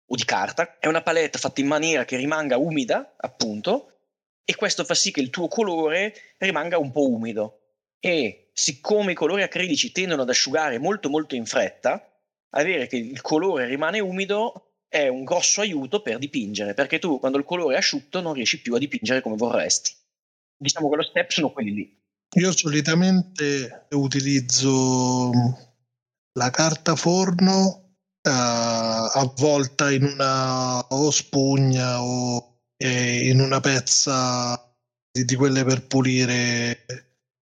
o 0.07 0.14
di 0.14 0.24
carta, 0.26 0.78
è 0.78 0.88
una 0.88 1.03
palette 1.03 1.38
fatta 1.38 1.62
in 1.62 1.68
maniera 1.68 2.05
che 2.05 2.16
rimanga 2.16 2.59
umida, 2.59 3.14
appunto, 3.16 3.91
e 4.45 4.55
questo 4.55 4.84
fa 4.84 4.95
sì 4.95 5.11
che 5.11 5.20
il 5.20 5.30
tuo 5.30 5.49
colore 5.49 6.14
rimanga 6.38 6.78
un 6.78 6.90
po' 6.90 7.09
umido. 7.09 7.59
E 8.01 8.51
siccome 8.53 9.12
i 9.12 9.14
colori 9.14 9.43
acrilici 9.43 9.93
tendono 9.93 10.22
ad 10.22 10.28
asciugare 10.28 10.78
molto 10.78 11.09
molto 11.09 11.34
in 11.34 11.47
fretta, 11.47 12.05
avere 12.51 12.86
che 12.86 12.97
il 12.97 13.20
colore 13.20 13.66
rimane 13.66 14.01
umido 14.01 14.72
è 14.88 15.09
un 15.09 15.24
grosso 15.24 15.61
aiuto 15.61 16.03
per 16.03 16.18
dipingere, 16.18 16.74
perché 16.74 16.99
tu 16.99 17.18
quando 17.18 17.38
il 17.38 17.45
colore 17.45 17.76
è 17.76 17.78
asciutto 17.78 18.20
non 18.20 18.34
riesci 18.34 18.61
più 18.61 18.74
a 18.74 18.78
dipingere 18.78 19.22
come 19.22 19.36
vorresti. 19.36 19.93
Diciamo 20.57 20.90
che 20.90 20.97
lo 20.97 21.03
step 21.03 21.30
sono 21.30 21.51
quelli 21.51 21.72
lì. 21.72 22.01
Io 22.34 22.53
solitamente 22.53 23.86
utilizzo 23.90 25.30
la 26.32 26.51
carta 26.51 26.95
forno 26.97 27.97
uh, 28.22 28.28
avvolta 28.28 29.90
in 29.90 30.05
una 30.05 30.86
o 30.88 31.11
spugna 31.11 32.03
o 32.03 32.51
eh, 32.82 33.28
in 33.28 33.40
una 33.40 33.60
pezza 33.60 34.72
di, 35.10 35.24
di 35.24 35.34
quelle 35.34 35.64
per 35.64 35.86
pulire 35.86 36.84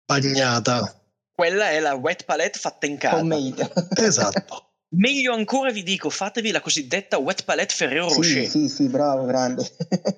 bagnata. 0.04 1.00
Quella 1.34 1.70
è 1.70 1.80
la 1.80 1.94
wet 1.94 2.24
palette 2.24 2.58
fatta 2.58 2.86
in 2.86 2.96
casa. 2.96 3.16
Homemade. 3.16 3.72
esatto. 3.96 4.68
Meglio 4.96 5.32
ancora 5.32 5.70
vi 5.70 5.82
dico, 5.82 6.08
fatevi 6.10 6.50
la 6.52 6.60
cosiddetta 6.60 7.18
wet 7.18 7.44
palette 7.44 7.74
Ferrero 7.74 8.08
Rocher. 8.08 8.44
Sì, 8.44 8.50
sì, 8.50 8.68
sì, 8.68 8.88
bravo, 8.88 9.24
grande. 9.24 9.68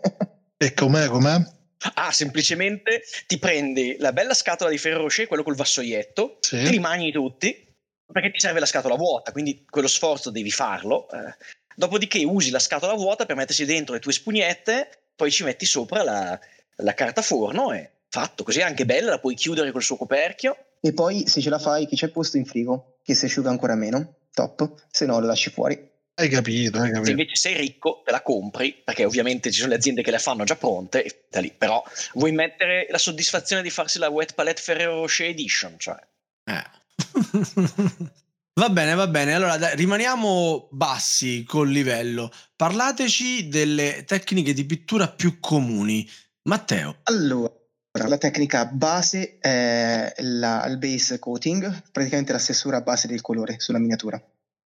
e 0.59 0.75
com'è, 0.75 1.07
com'è? 1.07 1.55
Ah, 1.95 2.13
semplicemente 2.13 3.03
ti 3.27 3.39
prendi 3.39 3.97
la 3.99 4.13
bella 4.13 4.35
scatola 4.35 4.71
di 4.71 4.79
Ferrero 4.79 5.03
Rocher, 5.03 5.27
quello 5.27 5.43
col 5.43 5.55
vassoietto, 5.55 6.39
sì. 6.41 6.63
ti 6.63 6.71
rimani 6.71 7.11
tutti, 7.13 7.67
perché 8.13 8.31
ti 8.31 8.41
serve 8.41 8.61
la 8.61 8.67
scatola 8.67 8.97
vuota, 8.97 9.33
quindi 9.33 9.65
quello 9.69 9.89
sforzo 9.89 10.31
devi 10.31 10.51
farlo. 10.51 11.09
Eh. 11.11 11.35
Dopodiché 11.77 12.25
usi 12.25 12.51
la 12.51 12.59
scatola 12.59 12.95
vuota 12.95 13.27
per 13.27 13.37
mettersi 13.37 13.67
dentro 13.67 13.93
le 13.93 14.01
tue 14.01 14.13
spugnette, 14.13 14.89
poi 15.15 15.31
ci 15.31 15.45
metti 15.45 15.67
sopra 15.67 16.03
la, 16.03 16.41
la 16.77 16.95
carta 16.95 17.21
forno 17.21 17.73
e 17.73 17.91
fatto. 18.09 18.45
Così 18.45 18.61
è 18.61 18.63
anche 18.63 18.87
bella, 18.87 19.11
la 19.11 19.19
puoi 19.19 19.35
chiudere 19.35 19.71
col 19.73 19.83
suo 19.83 19.97
coperchio. 19.97 20.57
E 20.81 20.95
poi 20.95 21.29
se 21.29 21.43
ce 21.43 21.51
la 21.51 21.59
fai, 21.59 21.87
chi 21.87 21.95
c'è 21.95 22.09
posto 22.09 22.39
in 22.39 22.47
frigo, 22.47 22.97
che 23.03 23.15
si 23.15 23.27
asciuga 23.27 23.51
ancora 23.51 23.75
meno 23.75 24.15
top, 24.33 24.87
se 24.91 25.05
no 25.05 25.21
lo 25.21 25.27
lasci 25.27 25.51
fuori. 25.51 25.95
Hai 26.15 26.31
capito, 26.31 26.79
hai 26.79 26.89
capito. 26.89 27.05
Se 27.05 27.11
invece 27.11 27.37
sei 27.37 27.55
ricco, 27.57 28.01
te 28.03 28.11
la 28.11 28.23
compri, 28.23 28.73
perché 28.83 29.05
ovviamente 29.05 29.51
ci 29.51 29.59
sono 29.59 29.71
le 29.71 29.77
aziende 29.77 30.01
che 30.01 30.11
le 30.11 30.19
fanno 30.19 30.45
già 30.45 30.57
pronte, 30.57 31.05
e 31.05 31.25
da 31.29 31.41
lì. 31.41 31.53
Però 31.57 31.83
vuoi 32.15 32.33
mettere 32.33 32.87
la 32.89 32.97
soddisfazione 32.97 33.61
di 33.61 33.69
farsi 33.69 33.99
la 33.99 34.09
Wet 34.09 34.33
Palette 34.33 34.63
Ferrero 34.63 35.01
Rocher 35.01 35.27
Edition, 35.27 35.79
cioè. 35.79 35.99
Eh. 36.45 36.65
va 38.59 38.71
bene, 38.71 38.95
va 38.95 39.07
bene. 39.07 39.35
Allora, 39.35 39.57
dai, 39.57 39.77
rimaniamo 39.77 40.69
bassi 40.71 41.45
col 41.45 41.69
livello. 41.69 42.31
Parlateci 42.57 43.49
delle 43.49 44.05
tecniche 44.05 44.53
di 44.53 44.65
pittura 44.65 45.09
più 45.09 45.39
comuni. 45.41 46.09
Matteo. 46.43 46.99
Allora, 47.05 47.51
la 47.91 48.19
tecnica 48.19 48.67
base 48.67 49.39
è 49.39 50.15
la, 50.19 50.65
il 50.67 50.79
base 50.79 51.19
coating, 51.19 51.91
praticamente 51.91 52.33
la 52.33 52.39
stessura 52.39 52.81
base 52.81 53.09
del 53.09 53.21
colore 53.21 53.57
sulla 53.59 53.79
miniatura. 53.79 54.23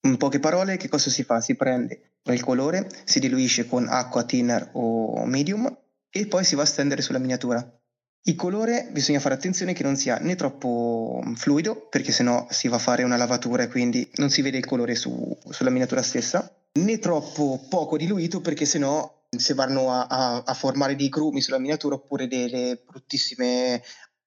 In 0.03 0.17
poche 0.17 0.39
parole, 0.39 0.77
che 0.77 0.89
cosa 0.89 1.09
si 1.09 1.23
fa? 1.23 1.39
Si 1.41 1.55
prende 1.55 2.17
il 2.23 2.43
colore, 2.43 2.89
si 3.05 3.19
diluisce 3.19 3.67
con 3.67 3.87
acqua 3.87 4.23
thinner 4.23 4.69
o 4.73 5.25
medium 5.25 5.75
e 6.09 6.27
poi 6.27 6.43
si 6.43 6.55
va 6.55 6.63
a 6.63 6.65
stendere 6.65 7.01
sulla 7.01 7.19
miniatura. 7.19 7.80
Il 8.23 8.35
colore 8.35 8.87
bisogna 8.91 9.19
fare 9.19 9.33
attenzione 9.33 9.73
che 9.73 9.81
non 9.81 9.95
sia 9.95 10.17
né 10.17 10.35
troppo 10.35 11.23
fluido, 11.35 11.87
perché 11.89 12.11
sennò 12.11 12.45
si 12.51 12.67
va 12.67 12.75
a 12.75 12.79
fare 12.79 13.01
una 13.03 13.17
lavatura 13.17 13.63
e 13.63 13.67
quindi 13.67 14.07
non 14.15 14.29
si 14.29 14.43
vede 14.43 14.59
il 14.59 14.65
colore 14.65 14.93
su, 14.93 15.35
sulla 15.49 15.71
miniatura 15.71 16.03
stessa, 16.03 16.53
né 16.73 16.99
troppo 16.99 17.65
poco 17.67 17.97
diluito, 17.97 18.39
perché 18.39 18.65
sennò 18.65 19.25
se 19.27 19.53
vanno 19.55 19.91
a, 19.91 20.05
a, 20.05 20.43
a, 20.45 20.53
formare 20.53 20.95
dei 20.95 21.09
grumi 21.09 21.41
sulla 21.41 21.57
miniatura 21.57 21.95
oppure 21.95 22.27
delle 22.27 22.83
bruttissime 22.85 23.81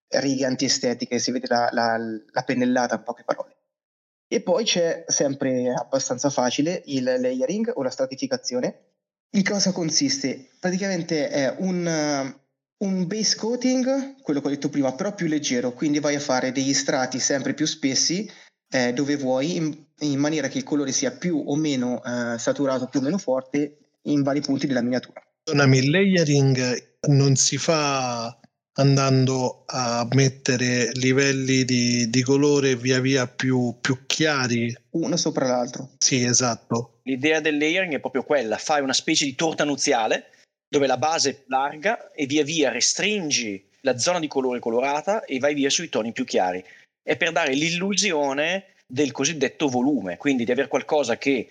righe 0.08 0.44
antiestetiche, 0.44 1.20
si 1.20 1.30
vede 1.30 1.46
la, 1.48 1.68
la, 1.70 1.96
la 2.32 2.42
pennellata 2.42 2.96
in 2.96 3.02
poche 3.04 3.22
parole. 3.24 3.56
E 4.26 4.40
poi 4.40 4.64
c'è 4.64 5.04
sempre 5.06 5.72
abbastanza 5.72 6.30
facile 6.30 6.82
il 6.86 7.04
layering 7.04 7.70
o 7.74 7.82
la 7.82 7.90
stratificazione. 7.90 8.94
In 9.36 9.44
cosa 9.44 9.70
consiste? 9.72 10.50
Praticamente 10.58 11.28
è 11.28 11.54
un, 11.58 12.34
un 12.84 13.06
base 13.06 13.36
coating, 13.36 14.20
quello 14.20 14.40
che 14.40 14.46
ho 14.46 14.50
detto 14.50 14.68
prima, 14.68 14.92
però 14.94 15.14
più 15.14 15.26
leggero, 15.26 15.72
quindi 15.72 15.98
vai 15.98 16.14
a 16.14 16.20
fare 16.20 16.52
degli 16.52 16.74
strati 16.74 17.18
sempre 17.18 17.54
più 17.54 17.66
spessi 17.66 18.30
eh, 18.70 18.92
dove 18.92 19.16
vuoi, 19.16 19.56
in, 19.56 19.76
in, 20.00 20.18
maniera 20.18 20.48
che 20.48 20.58
il 20.58 20.64
colore 20.64 20.92
sia 20.92 21.12
più 21.12 21.42
o 21.46 21.56
meno 21.56 22.02
eh, 22.04 22.38
saturato, 22.38 22.86
più 22.86 23.00
o 23.00 23.02
meno 23.02 23.18
forte 23.18 23.78
in 24.02 24.22
vari 24.22 24.40
punti 24.40 24.66
della 24.66 24.82
miniatura. 24.82 25.22
Il 25.50 25.90
layering 25.90 26.96
non 27.08 27.36
si 27.36 27.56
fa 27.56 28.38
andando 28.76 29.62
a 29.66 30.06
mettere 30.12 30.90
livelli 30.94 31.64
di, 31.64 32.10
di 32.10 32.22
colore 32.22 32.76
via 32.76 33.00
via 33.00 33.26
più, 33.26 33.76
più, 33.80 34.04
chiari. 34.06 34.74
Uno 34.90 35.16
sopra 35.16 35.46
l'altro. 35.46 35.90
Sì, 35.98 36.24
esatto. 36.24 37.00
L'idea 37.04 37.40
del 37.40 37.58
layering 37.58 37.94
è 37.94 38.00
proprio 38.00 38.24
quella, 38.24 38.56
fai 38.56 38.82
una 38.82 38.92
specie 38.92 39.24
di 39.24 39.34
torta 39.34 39.64
nuziale 39.64 40.30
dove 40.74 40.88
la 40.88 40.96
base 40.96 41.30
è 41.30 41.42
larga 41.46 42.10
e 42.10 42.26
via 42.26 42.42
via 42.42 42.72
restringi 42.72 43.64
la 43.82 43.96
zona 43.96 44.18
di 44.18 44.26
colore 44.26 44.58
colorata 44.58 45.24
e 45.24 45.38
vai 45.38 45.54
via 45.54 45.70
sui 45.70 45.88
toni 45.88 46.10
più 46.10 46.24
chiari. 46.24 46.64
È 47.00 47.16
per 47.16 47.30
dare 47.30 47.54
l'illusione 47.54 48.64
del 48.84 49.12
cosiddetto 49.12 49.68
volume, 49.68 50.16
quindi 50.16 50.44
di 50.44 50.50
avere 50.50 50.66
qualcosa 50.66 51.16
che 51.16 51.48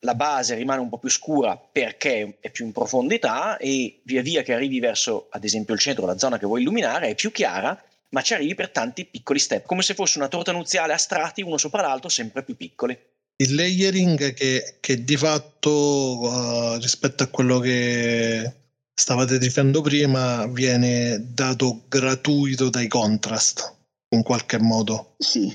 la 0.00 0.14
base 0.14 0.54
rimane 0.54 0.80
un 0.80 0.88
po' 0.88 0.96
più 0.96 1.10
scura 1.10 1.54
perché 1.56 2.38
è 2.40 2.50
più 2.50 2.64
in 2.64 2.72
profondità 2.72 3.58
e 3.58 4.00
via 4.04 4.22
via 4.22 4.42
che 4.42 4.54
arrivi 4.54 4.80
verso, 4.80 5.26
ad 5.30 5.44
esempio, 5.44 5.74
il 5.74 5.80
centro, 5.80 6.06
la 6.06 6.16
zona 6.16 6.38
che 6.38 6.46
vuoi 6.46 6.62
illuminare, 6.62 7.08
è 7.08 7.14
più 7.14 7.30
chiara, 7.30 7.78
ma 8.08 8.22
ci 8.22 8.32
arrivi 8.32 8.54
per 8.54 8.70
tanti 8.70 9.04
piccoli 9.04 9.38
step, 9.38 9.66
come 9.66 9.82
se 9.82 9.92
fosse 9.92 10.16
una 10.16 10.28
torta 10.28 10.52
nuziale 10.52 10.94
a 10.94 10.98
strati, 10.98 11.42
uno 11.42 11.58
sopra 11.58 11.82
l'altro, 11.82 12.08
sempre 12.08 12.42
più 12.42 12.56
piccoli. 12.56 12.98
Il 13.36 13.54
layering 13.54 14.32
che, 14.32 14.76
che 14.80 15.04
di 15.04 15.16
fatto 15.16 15.70
uh, 15.70 16.76
rispetto 16.76 17.22
a 17.22 17.26
quello 17.26 17.58
che 17.58 18.61
stavate 18.94 19.38
dicendo 19.38 19.80
prima 19.80 20.46
viene 20.46 21.32
dato 21.32 21.84
gratuito 21.88 22.68
dai 22.68 22.88
contrast 22.88 23.76
in 24.10 24.22
qualche 24.22 24.58
modo. 24.58 25.14
Sì, 25.18 25.48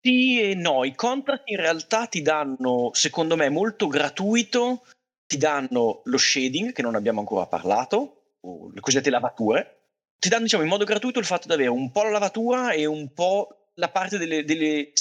sì 0.00 0.40
e 0.40 0.54
no, 0.54 0.84
i 0.84 0.94
contract 0.94 1.48
in 1.50 1.56
realtà 1.56 2.06
ti 2.06 2.22
danno, 2.22 2.90
secondo 2.92 3.36
me, 3.36 3.48
molto 3.48 3.86
gratuito, 3.86 4.84
ti 5.26 5.36
danno 5.36 6.02
lo 6.04 6.18
shading, 6.18 6.72
che 6.72 6.82
non 6.82 6.94
abbiamo 6.94 7.20
ancora 7.20 7.46
parlato, 7.46 8.36
o 8.40 8.70
le 8.72 8.80
cosiddette 8.80 9.10
lavature, 9.10 9.80
ti 10.18 10.28
danno 10.28 10.44
diciamo 10.44 10.62
in 10.62 10.68
modo 10.68 10.84
gratuito 10.84 11.18
il 11.18 11.24
fatto 11.24 11.46
di 11.46 11.54
avere 11.54 11.70
un 11.70 11.90
po' 11.90 12.02
la 12.02 12.10
lavatura 12.10 12.72
e 12.72 12.84
un 12.84 13.12
po' 13.12 13.70
la 13.74 13.88
parte 13.88 14.18
delle, 14.18 14.44
delle 14.44 14.92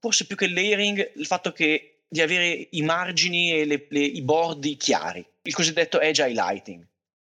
forse 0.00 0.26
più 0.26 0.36
che 0.36 0.46
il 0.46 0.52
layering, 0.52 1.12
il 1.16 1.26
fatto 1.26 1.52
che 1.52 2.02
di 2.08 2.20
avere 2.20 2.68
i 2.70 2.82
margini 2.82 3.52
e 3.52 3.64
le, 3.64 3.86
le, 3.88 4.00
i 4.00 4.22
bordi 4.22 4.76
chiari, 4.76 5.24
il 5.42 5.54
cosiddetto 5.54 6.00
edge 6.00 6.26
highlighting, 6.26 6.84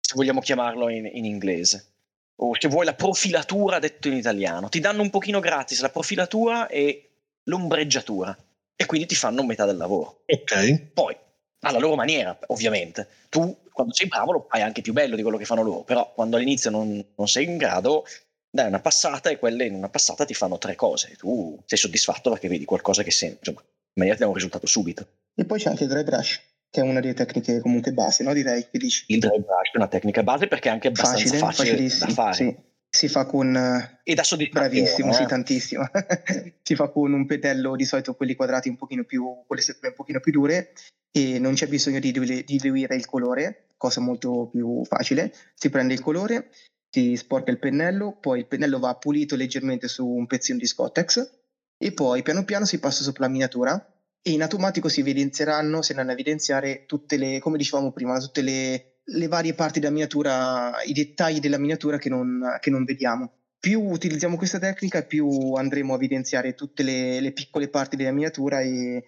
se 0.07 0.15
vogliamo 0.17 0.41
chiamarlo 0.41 0.91
in, 0.91 1.09
in 1.11 1.25
inglese 1.25 1.93
o 2.37 2.55
se 2.59 2.69
vuoi 2.69 2.85
la 2.85 2.95
profilatura 2.95 3.79
detto 3.79 4.09
in 4.09 4.15
italiano, 4.15 4.69
ti 4.69 4.81
danno 4.81 5.01
un 5.01 5.09
pochino 5.09 5.41
gratis 5.41 5.81
la 5.81 5.89
profilatura 5.89 6.67
e 6.67 7.11
l'ombreggiatura 7.45 8.37
e 8.77 8.87
quindi 8.87 9.07
ti 9.07 9.15
fanno 9.15 9.43
metà 9.45 9.65
del 9.65 9.77
lavoro. 9.77 10.25
Ok. 10.27 10.91
Poi, 10.93 11.17
alla 11.61 11.79
loro 11.79 11.95
maniera, 11.95 12.37
ovviamente. 12.49 13.09
Tu, 13.31 13.57
quando 13.73 13.95
sei 13.95 14.09
bravo, 14.09 14.33
lo 14.33 14.47
fai 14.49 14.61
anche 14.61 14.83
più 14.83 14.93
bello 14.93 15.17
di 15.17 15.23
quello 15.23 15.39
che 15.39 15.45
fanno 15.45 15.63
loro, 15.63 15.85
però 15.85 16.13
quando 16.13 16.37
all'inizio 16.37 16.71
non, 16.71 17.03
non 17.15 17.29
sei 17.29 17.45
in 17.45 17.57
grado, 17.57 18.05
dai 18.51 18.67
una 18.67 18.81
passata 18.81 19.31
e 19.31 19.39
quelle 19.39 19.65
in 19.65 19.75
una 19.75 19.89
passata 19.89 20.25
ti 20.25 20.35
fanno 20.35 20.59
tre 20.59 20.75
cose. 20.75 21.15
Tu 21.17 21.59
sei 21.65 21.79
soddisfatto 21.79 22.31
perché 22.31 22.49
vedi 22.49 22.65
qualcosa 22.65 23.03
che 23.03 23.11
sembra, 23.11 23.39
insomma, 23.39 23.61
in 23.61 23.95
maniera 23.95 24.17
ti 24.17 24.23
dà 24.23 24.29
un 24.29 24.35
risultato 24.35 24.67
subito. 24.67 25.07
E 25.35 25.45
poi 25.45 25.61
c'è 25.61 25.71
anche 25.71 25.85
il 25.85 25.89
dry 25.89 26.03
brush 26.03 26.41
che 26.75 26.81
è 26.81 26.83
una 26.83 26.99
delle 26.99 27.15
tecniche 27.15 27.61
comunque 27.61 27.93
base, 27.93 28.25
no? 28.25 28.33
Direi 28.33 28.67
che 28.69 28.79
dici. 28.79 29.05
Il 29.07 29.21
dry 29.21 29.39
brush 29.39 29.71
è 29.73 29.77
una 29.77 29.87
tecnica 29.87 30.25
base 30.25 30.49
perché 30.49 30.71
è 30.71 30.73
anche 30.73 30.89
abbastanza 30.89 31.37
facile, 31.37 31.89
facile 31.89 31.99
da 31.99 32.09
fare. 32.09 32.35
Sì. 32.35 32.57
Si 32.91 33.09
fa 33.09 33.27
con... 33.27 33.55
E 34.03 34.15
da. 34.15 34.23
Bravissimo, 34.51 35.11
eh? 35.11 35.15
sì, 35.15 35.25
tantissimo. 35.25 35.85
si 36.63 36.75
fa 36.75 36.89
con 36.89 37.13
un 37.13 37.27
petello, 37.27 37.77
di 37.77 37.85
solito 37.85 38.17
quelli 38.17 38.35
quadrati 38.35 38.69
un 38.69 38.77
pochino 38.77 39.05
più, 39.05 39.23
con 39.47 39.57
le 39.57 39.63
un 39.83 39.95
pochino 39.95 40.19
più 40.19 40.33
dure 40.33 40.73
e 41.13 41.39
non 41.39 41.55
c'è 41.55 41.69
bisogno 41.69 42.01
di, 42.01 42.11
di 42.11 42.43
diluire 42.45 42.97
il 42.97 43.07
colore, 43.07 43.67
cosa 43.77 44.01
molto 44.01 44.49
più 44.51 44.85
facile. 44.85 45.33
Si 45.55 45.71
prende 45.71 45.95
il 45.95 46.01
colore, 46.01 46.51
si 46.91 47.15
sporca 47.15 47.53
il 47.53 47.61
pennello, 47.61 48.17
poi 48.19 48.41
il 48.41 48.47
pennello 48.47 48.81
va 48.81 48.97
pulito 48.97 49.37
leggermente 49.37 49.87
su 49.87 50.05
un 50.05 50.27
pezzino 50.27 50.59
di 50.59 50.67
Scottex 50.67 51.31
e 51.79 51.93
poi 51.93 52.23
piano 52.23 52.45
piano 52.45 52.65
si 52.65 52.81
passa 52.81 53.05
sopra 53.05 53.27
la 53.27 53.31
miniatura 53.31 53.94
e 54.27 54.31
in 54.31 54.41
automatico 54.41 54.89
si 54.89 55.01
evidenzieranno, 55.01 55.83
si 55.83 55.91
andranno 55.91 56.13
a 56.13 56.15
evidenziare 56.15 56.87
tutte 56.87 57.19
le, 57.19 57.41
come 57.41 57.59
dicevamo 57.59 57.93
prima, 57.93 58.19
tutte 58.19 58.41
le, 58.41 59.01
le 59.05 59.29
varie 59.29 59.53
parti 59.53 59.81
della 59.81 59.93
miniatura, 59.93 60.83
i 60.87 60.95
dettagli 60.95 61.41
della 61.41 61.59
miniatura 61.59 61.99
che 61.99 62.09
non, 62.09 62.57
che 62.59 62.71
non 62.71 62.85
vediamo. 62.85 63.33
Più 63.59 63.83
utilizziamo 63.83 64.39
questa 64.39 64.59
tecnica, 64.59 65.03
più 65.03 65.53
andremo 65.53 65.93
a 65.93 65.97
evidenziare 65.97 66.55
tutte 66.55 66.83
le, 66.83 67.21
le 67.21 67.33
piccole 67.33 67.69
parti 67.69 67.97
della 67.97 68.13
miniatura 68.13 68.63
e, 68.63 69.05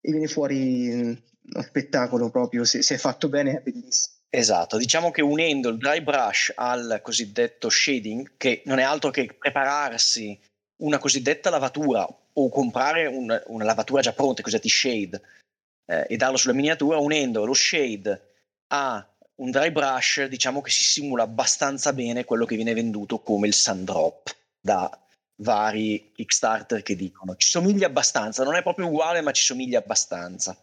e, 0.00 0.10
viene 0.12 0.28
fuori 0.28 0.88
uno 0.88 1.62
spettacolo 1.62 2.30
proprio, 2.30 2.62
se, 2.62 2.80
se 2.82 2.94
è 2.94 2.98
fatto 2.98 3.28
bene 3.28 3.56
è 3.56 3.60
bellissimo. 3.60 4.18
Esatto, 4.30 4.76
diciamo 4.76 5.10
che 5.10 5.20
unendo 5.22 5.68
il 5.68 5.78
dry 5.78 6.00
brush 6.00 6.52
al 6.54 7.00
cosiddetto 7.02 7.68
shading, 7.68 8.34
che 8.36 8.62
non 8.66 8.78
è 8.78 8.84
altro 8.84 9.10
che 9.10 9.34
prepararsi 9.36 10.38
una 10.76 10.98
cosiddetta 10.98 11.50
lavatura 11.50 12.06
o 12.34 12.48
comprare 12.48 13.06
un, 13.06 13.42
una 13.46 13.64
lavatura 13.64 14.00
già 14.00 14.12
pronta, 14.12 14.42
cosiddetti 14.42 14.68
shade, 14.68 15.22
eh, 15.86 16.06
e 16.08 16.16
darlo 16.16 16.36
sulla 16.36 16.54
miniatura, 16.54 16.98
unendo 16.98 17.44
lo 17.44 17.54
shade 17.54 18.32
a 18.68 19.06
un 19.36 19.50
dry 19.50 19.70
brush, 19.70 20.24
diciamo 20.24 20.60
che 20.60 20.70
si 20.70 20.84
simula 20.84 21.24
abbastanza 21.24 21.92
bene 21.92 22.24
quello 22.24 22.46
che 22.46 22.56
viene 22.56 22.74
venduto 22.74 23.20
come 23.20 23.46
il 23.46 23.54
sun 23.54 23.84
drop 23.84 24.34
da 24.60 24.98
vari 25.36 26.12
Kickstarter 26.14 26.82
che 26.82 26.94
dicono 26.94 27.34
ci 27.36 27.48
somiglia 27.48 27.86
abbastanza, 27.86 28.44
non 28.44 28.54
è 28.54 28.62
proprio 28.62 28.86
uguale 28.86 29.20
ma 29.20 29.32
ci 29.32 29.42
somiglia 29.42 29.78
abbastanza. 29.78 30.56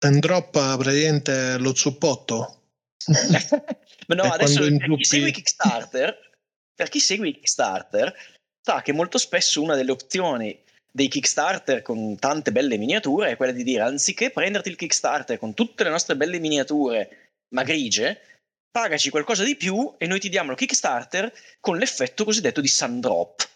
Sandrop 0.00 0.50
praticamente 0.50 1.58
lo 1.58 1.74
zuppotto? 1.74 2.60
ma 4.08 4.14
no, 4.14 4.22
adesso 4.24 4.60
per 4.60 4.96
chi 4.96 5.04
segue 5.04 5.30
Kickstarter, 5.30 6.30
per 6.74 6.88
chi 6.88 7.00
segue 7.00 7.32
Kickstarter 7.32 8.14
sa 8.60 8.82
che 8.82 8.92
molto 8.92 9.18
spesso 9.18 9.62
una 9.62 9.74
delle 9.74 9.92
opzioni 9.92 10.56
dei 10.98 11.06
Kickstarter 11.06 11.80
con 11.80 12.18
tante 12.18 12.50
belle 12.50 12.76
miniature 12.76 13.30
è 13.30 13.36
quella 13.36 13.52
di 13.52 13.62
dire 13.62 13.82
anziché 13.82 14.30
prenderti 14.30 14.68
il 14.68 14.74
Kickstarter 14.74 15.38
con 15.38 15.54
tutte 15.54 15.84
le 15.84 15.90
nostre 15.90 16.16
belle 16.16 16.40
miniature 16.40 17.36
ma 17.54 17.62
grigie, 17.62 18.20
pagaci 18.68 19.08
qualcosa 19.08 19.44
di 19.44 19.54
più 19.54 19.94
e 19.96 20.08
noi 20.08 20.18
ti 20.18 20.28
diamo 20.28 20.50
il 20.50 20.56
Kickstarter 20.56 21.32
con 21.60 21.78
l'effetto 21.78 22.24
cosiddetto 22.24 22.60
di 22.60 22.66
Sandrop. 22.66 23.48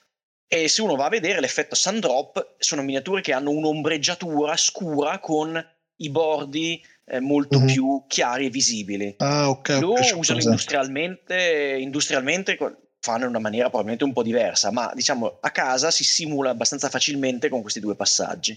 E 0.46 0.68
se 0.68 0.82
uno 0.82 0.94
va 0.94 1.06
a 1.06 1.08
vedere 1.08 1.40
l'effetto 1.40 1.74
Sandrop, 1.74 2.54
sono 2.58 2.82
miniature 2.82 3.22
che 3.22 3.32
hanno 3.32 3.50
un'ombreggiatura 3.50 4.56
scura 4.56 5.18
con 5.18 5.52
i 5.96 6.10
bordi 6.10 6.80
eh, 7.06 7.18
molto 7.18 7.58
mm-hmm. 7.58 7.66
più 7.66 8.04
chiari 8.06 8.46
e 8.46 8.50
visibili. 8.50 9.14
Ah, 9.18 9.50
ok. 9.50 9.78
Lo 9.80 9.94
usano 10.14 10.40
industrialmente, 10.40 11.76
industrialmente 11.80 12.56
fanno 13.02 13.24
in 13.24 13.30
una 13.30 13.40
maniera 13.40 13.66
probabilmente 13.66 14.04
un 14.04 14.12
po' 14.12 14.22
diversa, 14.22 14.70
ma 14.70 14.92
diciamo 14.94 15.38
a 15.40 15.50
casa 15.50 15.90
si 15.90 16.04
simula 16.04 16.50
abbastanza 16.50 16.88
facilmente 16.88 17.48
con 17.48 17.60
questi 17.60 17.80
due 17.80 17.96
passaggi. 17.96 18.56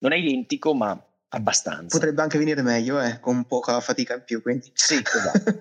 Non 0.00 0.12
è 0.12 0.16
identico, 0.16 0.74
ma 0.74 1.02
abbastanza. 1.28 1.96
Potrebbe 1.96 2.20
anche 2.20 2.36
venire 2.36 2.60
meglio, 2.60 3.00
eh, 3.00 3.18
con 3.18 3.46
poca 3.46 3.80
fatica 3.80 4.14
in 4.14 4.24
più, 4.26 4.42
quindi. 4.42 4.70
Sì, 4.74 5.02
esatto. 5.02 5.56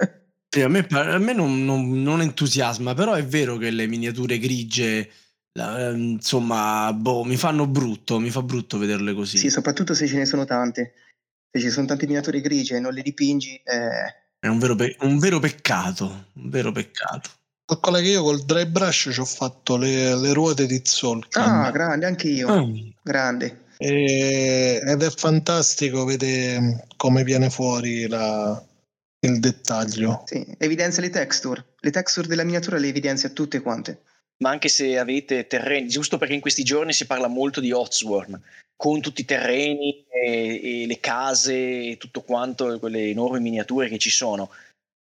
a 0.61 0.67
me, 0.67 0.85
a 0.89 1.17
me 1.19 1.33
non, 1.33 1.63
non, 1.63 2.03
non, 2.03 2.21
entusiasma, 2.21 2.93
però 2.93 3.13
è 3.13 3.25
vero 3.25 3.55
che 3.55 3.69
le 3.69 3.87
miniature 3.87 4.39
grigie, 4.39 5.09
la, 5.53 5.91
insomma, 5.91 6.91
boh, 6.91 7.23
mi 7.23 7.37
fanno 7.37 7.65
brutto, 7.65 8.19
mi 8.19 8.29
fa 8.29 8.41
brutto 8.41 8.77
vederle 8.77 9.13
così. 9.13 9.37
Sì, 9.37 9.49
soprattutto 9.49 9.93
se 9.93 10.05
ce 10.07 10.17
ne 10.17 10.25
sono 10.25 10.43
tante. 10.43 10.95
Se 11.49 11.61
ci 11.61 11.69
sono 11.69 11.87
tante 11.87 12.07
miniature 12.07 12.41
grigie 12.41 12.75
e 12.75 12.79
non 12.81 12.91
le 12.91 13.03
dipingi... 13.03 13.55
Eh... 13.63 14.19
È 14.37 14.47
un 14.47 14.59
vero, 14.59 14.75
pe- 14.75 14.97
un 15.01 15.17
vero 15.17 15.39
peccato, 15.39 16.25
un 16.33 16.49
vero 16.49 16.73
peccato. 16.73 17.39
Calcola 17.71 18.01
che 18.01 18.09
io 18.09 18.23
col 18.23 18.43
dry 18.43 18.65
brush 18.65 19.11
ci 19.13 19.19
ho 19.21 19.25
fatto 19.25 19.77
le, 19.77 20.13
le 20.17 20.33
ruote 20.33 20.65
di 20.65 20.81
Zolkin. 20.83 21.41
Ah, 21.41 21.71
grande, 21.71 22.05
anche 22.05 22.27
io. 22.27 22.49
Oh. 22.49 22.69
Grande. 23.01 23.67
E, 23.77 24.81
ed 24.85 25.01
è 25.01 25.09
fantastico 25.09 26.03
vedere 26.03 26.85
come 26.97 27.23
viene 27.23 27.49
fuori 27.49 28.09
la, 28.09 28.61
il 29.21 29.39
dettaglio. 29.39 30.23
Sì, 30.25 30.45
evidenzia 30.57 31.01
le 31.01 31.11
texture. 31.11 31.63
Le 31.79 31.91
texture 31.91 32.27
della 32.27 32.43
miniatura 32.43 32.77
le 32.77 32.89
evidenzia 32.89 33.29
tutte 33.29 33.61
quante. 33.61 34.01
Ma 34.39 34.49
anche 34.49 34.67
se 34.67 34.97
avete 34.97 35.47
terreni, 35.47 35.87
giusto 35.87 36.17
perché 36.17 36.33
in 36.33 36.41
questi 36.41 36.63
giorni 36.63 36.91
si 36.91 37.05
parla 37.05 37.27
molto 37.27 37.61
di 37.61 37.71
Otsworm, 37.71 38.37
con 38.75 38.99
tutti 38.99 39.21
i 39.21 39.25
terreni 39.25 40.03
e, 40.09 40.81
e 40.81 40.85
le 40.87 40.99
case 40.99 41.53
e 41.91 41.97
tutto 41.97 42.21
quanto, 42.21 42.77
quelle 42.79 43.07
enormi 43.07 43.39
miniature 43.39 43.87
che 43.87 43.97
ci 43.97 44.09
sono 44.09 44.49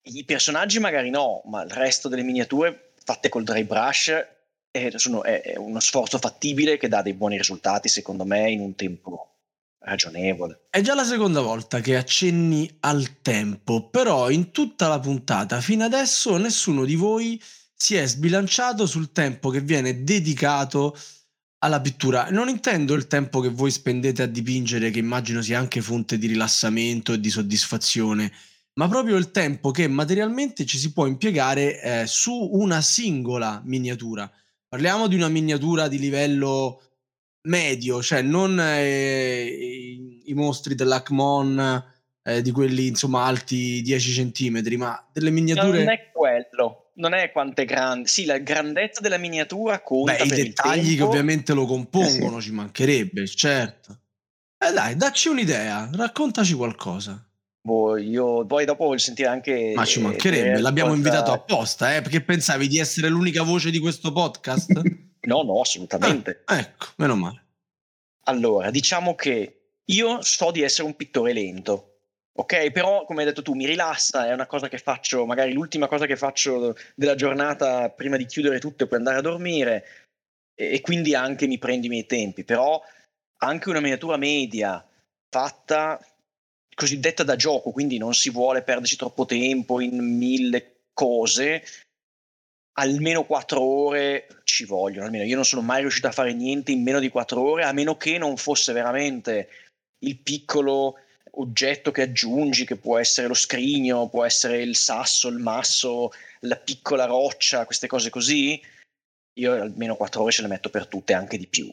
i 0.07 0.25
personaggi 0.25 0.79
magari 0.79 1.11
no, 1.11 1.43
ma 1.47 1.63
il 1.63 1.71
resto 1.71 2.09
delle 2.09 2.23
miniature 2.23 2.93
fatte 3.03 3.29
col 3.29 3.45
dry 3.45 3.65
brush 3.65 4.13
è, 4.71 4.91
sono, 4.97 5.23
è, 5.23 5.41
è 5.43 5.57
uno 5.57 5.81
sforzo 5.81 6.19
fattibile 6.19 6.77
che 6.77 6.89
dà 6.89 7.03
dei 7.03 7.15
buoni 7.15 7.37
risultati, 7.37 7.89
secondo 7.89 8.25
me, 8.25 8.51
in 8.51 8.61
un 8.61 8.75
tempo 8.75 9.31
ragionevole. 9.79 10.67
È 10.71 10.81
già 10.81 10.95
la 10.95 11.05
seconda 11.05 11.41
volta 11.41 11.81
che 11.81 11.97
accenni 11.97 12.77
al 12.81 13.21
tempo, 13.23 13.89
però 13.89 14.31
in 14.31 14.51
tutta 14.51 14.89
la 14.89 15.01
puntata 15.01 15.61
fino 15.61 15.85
adesso 15.85 16.37
nessuno 16.37 16.85
di 16.85 16.95
voi 16.95 17.41
si 17.75 17.95
è 17.97 18.07
sbilanciato 18.07 18.87
sul 18.87 19.13
tempo 19.13 19.51
che 19.51 19.61
viene 19.61 20.03
dedicato 20.03 20.97
alla 21.59 21.81
pittura. 21.81 22.31
Non 22.31 22.49
intendo 22.49 22.95
il 22.95 23.07
tempo 23.07 23.41
che 23.41 23.49
voi 23.49 23.71
spendete 23.71 24.23
a 24.23 24.27
dipingere, 24.27 24.91
che 24.91 24.99
immagino 24.99 25.41
sia 25.41 25.59
anche 25.59 25.81
fonte 25.81 26.19
di 26.19 26.27
rilassamento 26.27 27.13
e 27.13 27.21
di 27.21 27.31
soddisfazione 27.31 28.33
ma 28.77 28.89
proprio 28.89 29.17
il 29.17 29.31
tempo 29.31 29.71
che 29.71 29.89
materialmente 29.89 30.67
ci 30.67 30.79
si 30.79 30.93
può 30.93 31.07
impiegare 31.07 31.81
eh, 31.81 32.07
su 32.07 32.33
una 32.53 32.81
singola 32.81 33.61
miniatura. 33.65 34.31
Parliamo 34.69 35.07
di 35.07 35.15
una 35.15 35.29
miniatura 35.29 35.89
di 35.89 35.99
livello 35.99 36.83
medio, 37.43 38.03
cioè 38.03 38.21
non 38.23 38.59
eh, 38.61 39.45
i, 39.45 40.23
i, 40.27 40.35
mostri 40.35 40.75
dell'Acmon, 40.75 41.85
eh, 42.23 42.43
di 42.43 42.51
quelli 42.51 42.89
insomma 42.89 43.25
alti 43.25 43.81
10 43.81 44.31
cm, 44.33 44.77
ma 44.77 45.09
delle 45.11 45.31
miniature... 45.31 45.79
Non 45.79 45.93
è 45.93 46.11
quello, 46.13 46.91
non 46.97 47.15
è 47.15 47.33
quanto 47.33 47.63
è 47.63 47.65
grande. 47.65 48.09
Sì, 48.09 48.27
la 48.27 48.39
grandezza 48.39 49.01
della 49.01 49.17
miniatura 49.17 49.81
conta 49.81 50.17
Beh, 50.17 50.25
i 50.25 50.29
dettagli 50.29 50.97
che 50.97 51.03
ovviamente 51.03 51.55
lo 51.55 51.65
compongono, 51.65 52.41
ci 52.43 52.53
mancherebbe, 52.53 53.27
certo. 53.27 54.01
Eh 54.59 54.73
dai, 54.73 54.97
dacci 54.97 55.29
un'idea, 55.29 55.89
raccontaci 55.95 56.53
qualcosa. 56.53 57.27
Boh, 57.67 57.97
io 57.97 58.47
poi 58.47 58.65
dopo 58.65 58.85
voglio 58.85 58.99
sentire 58.99 59.27
anche. 59.27 59.73
Ma 59.75 59.85
ci 59.85 60.01
mancherebbe, 60.01 60.61
l'abbiamo 60.61 60.91
cosa... 60.91 61.03
invitato 61.03 61.33
apposta, 61.33 61.97
eh? 61.97 62.01
Perché 62.01 62.21
pensavi 62.21 62.69
di 62.69 62.79
essere 62.79 63.09
l'unica 63.09 63.43
voce 63.43 63.73
di 63.73 63.81
questo 63.81 64.13
podcast? 64.13 64.71
no, 65.27 65.43
no, 65.43 65.61
assolutamente. 65.61 66.43
Ah, 66.45 66.61
ecco, 66.61 66.87
meno 66.95 67.17
male. 67.17 67.45
Allora, 68.27 68.71
diciamo 68.71 69.17
che 69.17 69.73
io 69.85 70.23
so 70.23 70.53
di 70.53 70.63
essere 70.63 70.87
un 70.87 70.95
pittore 70.95 71.33
lento, 71.33 72.03
ok? 72.35 72.71
Però, 72.71 73.05
come 73.05 73.23
hai 73.23 73.27
detto 73.27 73.43
tu, 73.43 73.55
mi 73.55 73.67
rilassa, 73.67 74.29
è 74.29 74.33
una 74.33 74.47
cosa 74.47 74.69
che 74.69 74.79
faccio, 74.79 75.27
magari 75.27 75.53
l'ultima 75.53 75.89
cosa 75.89 76.07
che 76.07 76.17
faccio 76.17 76.77
della 76.95 77.17
giornata 77.17 77.91
prima 77.91 78.17
di 78.17 78.27
chiudere 78.27 78.61
tutto 78.61 78.85
e 78.85 78.87
poi 78.87 78.99
andare 78.99 79.19
a 79.19 79.23
dormire, 79.23 79.85
e, 80.55 80.75
e 80.75 80.81
quindi 80.83 81.17
anche 81.17 81.49
mi 81.49 81.59
prendi 81.59 81.87
i 81.87 81.91
miei 81.91 82.07
tempi. 82.07 82.45
Però 82.45 82.81
anche 83.39 83.69
una 83.71 83.81
miniatura 83.81 84.17
media 84.17 84.87
fatta 85.29 86.01
cosiddetta 86.77 87.23
da 87.25 87.37
gioco, 87.37 87.71
quindi 87.71 87.97
non 87.97 88.15
si 88.15 88.31
vuole 88.31 88.63
perderci 88.63 88.97
troppo 88.97 89.25
tempo 89.25 89.81
in 89.81 89.97
mille 89.97 90.83
cose, 90.93 91.65
almeno 92.79 93.25
quattro 93.25 93.63
ore 93.63 94.29
ci 94.45 94.67
vogliono, 94.67 95.07
almeno 95.07 95.25
io 95.25 95.35
non 95.35 95.47
sono 95.47 95.63
mai 95.63 95.81
riuscito 95.81 96.07
a 96.07 96.13
fare 96.13 96.35
niente 96.35 96.73
in 96.73 96.83
meno 96.83 97.01
di 97.01 97.09
quattro 97.09 97.41
ore, 97.41 97.65
a 97.65 97.73
meno 97.73 97.97
che 97.97 98.19
non 98.19 98.37
fosse 98.37 98.75
veramente 98.75 99.49
il 100.05 100.19
piccolo 100.19 100.99
oggetto 101.39 101.91
che 101.91 102.03
aggiungi, 102.03 102.67
che 102.67 102.77
può 102.77 102.99
essere 102.99 103.27
lo 103.27 103.35
scrigno, 103.35 104.09
può 104.09 104.25
essere 104.25 104.61
il 104.61 104.77
sasso, 104.77 105.29
il 105.29 105.39
masso, 105.39 106.13
la 106.41 106.57
piccola 106.57 107.07
roccia, 107.07 107.65
queste 107.65 107.87
cose 107.87 108.11
così, 108.11 108.61
io 109.39 109.53
almeno 109.53 109.97
quattro 109.97 110.23
ore 110.23 110.33
ce 110.33 110.43
le 110.43 110.49
metto 110.49 110.69
per 110.69 110.87
tutte, 110.87 111.15
anche 111.15 111.39
di 111.39 111.47
più. 111.47 111.73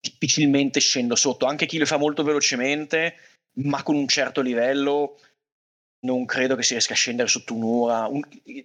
Difficilmente 0.00 0.78
scendo 0.78 1.16
sotto, 1.16 1.46
anche 1.46 1.66
chi 1.66 1.78
le 1.78 1.86
fa 1.86 1.96
molto 1.96 2.22
velocemente 2.22 3.16
ma 3.54 3.82
con 3.82 3.96
un 3.96 4.08
certo 4.08 4.40
livello 4.40 5.18
non 6.00 6.24
credo 6.24 6.56
che 6.56 6.62
si 6.62 6.72
riesca 6.72 6.94
a 6.94 6.96
scendere 6.96 7.28
sotto 7.28 7.54
un'ora. 7.54 8.06
Un... 8.06 8.22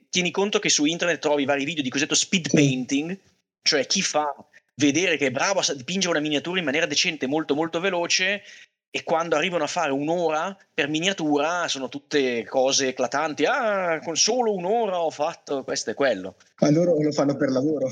Tieni 0.10 0.32
conto 0.32 0.60
che 0.60 0.70
su 0.70 0.86
internet 0.86 1.20
trovi 1.20 1.46
vari 1.46 1.66
video 1.66 1.84
di 1.84 1.90
cosiddetto 1.90 2.16
speed 2.16 2.50
painting, 2.52 3.18
cioè 3.62 3.86
chi 3.86 4.02
fa 4.02 4.34
vedere 4.76 5.18
che 5.18 5.28
è 5.28 5.32
bravo 5.32 5.60
a 5.60 5.74
dipingere 5.74 6.14
una 6.14 6.22
miniatura 6.22 6.60
in 6.60 6.66
maniera 6.66 6.86
decente, 6.86 7.28
molto 7.28 7.56
molto 7.56 7.80
veloce, 7.80 8.44
e 8.90 9.04
quando 9.04 9.36
arrivano 9.36 9.66
a 9.66 9.68
fare 9.68 9.92
un'ora 9.92 10.58
per 10.74 10.88
miniatura 10.88 11.68
sono 11.68 11.90
tutte 11.90 12.46
cose 12.46 12.90
eclatanti. 12.90 13.44
Ah, 13.44 14.00
con 14.02 14.16
solo 14.16 14.54
un'ora 14.54 15.02
ho 15.02 15.10
fatto 15.10 15.66
questo 15.66 15.90
e 15.90 15.94
quello. 15.94 16.38
Ma 16.62 16.70
loro 16.70 17.02
lo 17.02 17.12
fanno 17.12 17.36
per 17.36 17.50
lavoro. 17.50 17.90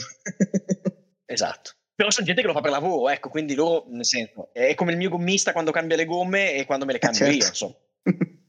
esatto. 1.26 1.72
Però 2.04 2.16
sono 2.16 2.28
gente 2.28 2.42
che 2.42 2.48
lo 2.48 2.54
fa 2.54 2.60
per 2.60 2.72
lavoro, 2.72 3.10
ecco, 3.10 3.30
quindi 3.30 3.56
loro, 3.56 3.86
nel 3.88 4.04
senso, 4.04 4.50
è 4.52 4.76
come 4.76 4.92
il 4.92 4.98
mio 4.98 5.10
gommista 5.10 5.54
quando 5.54 5.72
cambia 5.72 5.96
le 5.96 6.04
gomme 6.04 6.54
e 6.54 6.66
quando 6.66 6.84
me 6.84 6.92
le 6.92 7.00
cambio 7.00 7.20
certo. 7.20 7.34
io, 7.34 7.48
insomma. 7.48 7.76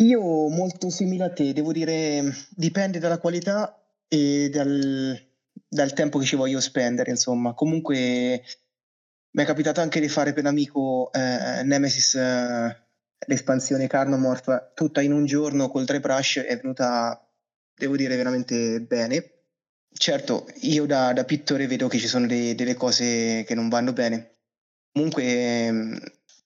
Io 0.00 0.48
molto 0.48 0.88
simile 0.88 1.24
a 1.24 1.32
te, 1.32 1.52
devo 1.52 1.72
dire, 1.72 2.32
dipende 2.48 2.98
dalla 2.98 3.18
qualità 3.18 3.78
e 4.08 4.48
dal, 4.48 5.20
dal 5.68 5.92
tempo 5.92 6.18
che 6.18 6.24
ci 6.24 6.36
voglio 6.36 6.60
spendere, 6.60 7.10
insomma. 7.10 7.52
Comunque 7.52 8.42
mi 9.32 9.42
è 9.42 9.44
capitato 9.44 9.82
anche 9.82 10.00
di 10.00 10.08
fare 10.08 10.32
per 10.32 10.46
amico 10.46 11.12
eh, 11.12 11.62
Nemesis, 11.64 12.14
eh, 12.14 12.86
l'espansione 13.26 13.86
Carnomorph, 13.86 14.72
tutta 14.72 15.02
in 15.02 15.12
un 15.12 15.26
giorno 15.26 15.68
col 15.68 15.84
dry 15.84 16.00
brush, 16.00 16.38
è 16.38 16.56
venuta, 16.56 17.22
devo 17.74 17.96
dire, 17.96 18.16
veramente 18.16 18.80
bene 18.80 19.37
certo, 19.98 20.46
io 20.60 20.86
da, 20.86 21.12
da, 21.12 21.24
pittore 21.24 21.66
vedo 21.66 21.88
che 21.88 21.98
ci 21.98 22.08
sono 22.08 22.26
de, 22.26 22.54
delle 22.54 22.74
cose 22.74 23.44
che 23.46 23.54
non 23.54 23.68
vanno 23.68 23.92
bene. 23.92 24.36
Comunque, 24.92 25.24
ehm, 25.24 26.00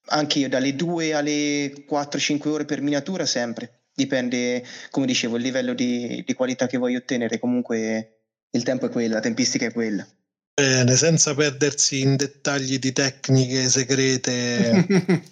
anche 0.07 0.41
io 0.41 0.49
dalle 0.49 0.75
2 0.75 1.15
alle 1.15 1.87
4-5 1.87 2.49
ore 2.49 2.65
per 2.65 2.81
miniatura 2.81 3.25
sempre. 3.27 3.83
Dipende, 3.95 4.65
come 4.91 5.07
dicevo, 5.07 5.37
il 5.37 5.43
livello 5.43 5.75
di, 5.75 6.25
di 6.27 6.35
qualità 6.35 6.67
che 6.67 6.79
voglio 6.79 6.99
ottenere. 6.99 7.39
Comunque 7.39 8.23
il 8.51 8.63
tempo 8.63 8.87
è 8.87 8.91
quello, 8.91 9.15
la 9.15 9.21
tempistica 9.21 9.67
è 9.67 9.73
quella. 9.73 10.07
Bene, 10.55 10.97
senza 10.97 11.35
perdersi 11.35 12.01
in 12.01 12.17
dettagli 12.17 12.79
di 12.79 12.93
tecniche 12.93 13.69
segrete. 13.69 15.23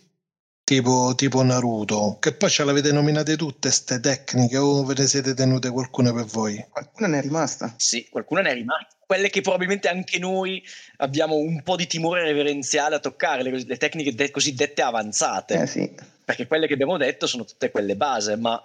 tipo, 0.70 1.14
tipo 1.16 1.42
Naruto, 1.42 2.18
che 2.20 2.32
poi 2.32 2.48
ce 2.48 2.62
l'avete 2.62 2.92
nominate 2.92 3.36
tutte 3.36 3.66
queste 3.70 3.98
tecniche 3.98 4.56
o 4.56 4.84
ve 4.84 4.94
ne 4.96 5.08
siete 5.08 5.34
tenute 5.34 5.68
qualcuna 5.68 6.12
per 6.12 6.26
voi? 6.26 6.64
Qualcuna 6.70 7.08
ne 7.08 7.18
è 7.18 7.22
rimasta? 7.22 7.74
Sì, 7.76 8.06
qualcuna 8.08 8.42
ne 8.42 8.50
è 8.50 8.54
rimasta. 8.54 8.94
Quelle 9.04 9.30
che 9.30 9.40
probabilmente 9.40 9.88
anche 9.88 10.20
noi 10.20 10.62
abbiamo 10.98 11.34
un 11.34 11.60
po' 11.64 11.74
di 11.74 11.88
timore 11.88 12.22
reverenziale 12.22 12.94
a 12.94 13.00
toccare, 13.00 13.42
le, 13.42 13.64
le 13.64 13.76
tecniche 13.78 14.14
de- 14.14 14.30
cosiddette 14.30 14.80
avanzate. 14.80 15.54
Eh 15.54 15.66
sì. 15.66 15.92
Perché 16.24 16.46
quelle 16.46 16.68
che 16.68 16.74
abbiamo 16.74 16.96
detto 16.96 17.26
sono 17.26 17.44
tutte 17.44 17.72
quelle 17.72 17.96
base, 17.96 18.36
ma 18.36 18.60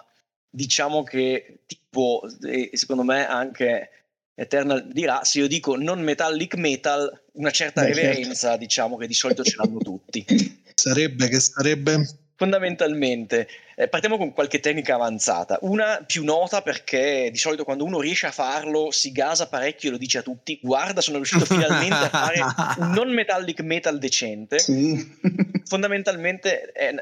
diciamo 0.48 1.02
che 1.02 1.62
tipo, 1.66 2.22
e 2.46 2.70
secondo 2.74 3.02
me 3.02 3.26
anche 3.26 3.90
Eternal 4.32 4.86
dirà, 4.92 5.24
se 5.24 5.40
io 5.40 5.48
dico 5.48 5.74
non 5.74 6.02
metallic 6.02 6.54
metal, 6.54 7.24
una 7.32 7.50
certa 7.50 7.80
Beh, 7.80 7.92
certo. 7.92 8.00
reverenza, 8.00 8.48
certo. 8.50 8.58
diciamo 8.58 8.96
che 8.96 9.08
di 9.08 9.14
solito 9.14 9.42
ce 9.42 9.56
l'hanno 9.56 9.78
tutti. 9.78 10.24
Sarebbe 10.76 11.28
che 11.28 11.40
sarebbe? 11.40 12.06
Fondamentalmente, 12.36 13.48
eh, 13.76 13.88
partiamo 13.88 14.18
con 14.18 14.34
qualche 14.34 14.60
tecnica 14.60 14.94
avanzata. 14.94 15.58
Una 15.62 16.04
più 16.06 16.22
nota 16.22 16.60
perché 16.60 17.30
di 17.32 17.38
solito 17.38 17.64
quando 17.64 17.82
uno 17.82 17.98
riesce 17.98 18.26
a 18.26 18.30
farlo 18.30 18.90
si 18.90 19.10
gasa 19.10 19.48
parecchio 19.48 19.88
e 19.88 19.92
lo 19.92 19.98
dice 19.98 20.18
a 20.18 20.22
tutti: 20.22 20.60
Guarda, 20.62 21.00
sono 21.00 21.16
riuscito 21.16 21.46
finalmente 21.46 21.94
a 21.94 22.08
fare 22.10 22.40
un 22.76 22.90
non 22.90 23.08
metallic 23.08 23.60
metal 23.62 23.98
decente. 23.98 24.58
Sì. 24.58 25.18
Fondamentalmente, 25.64 26.70
eh, 26.72 26.94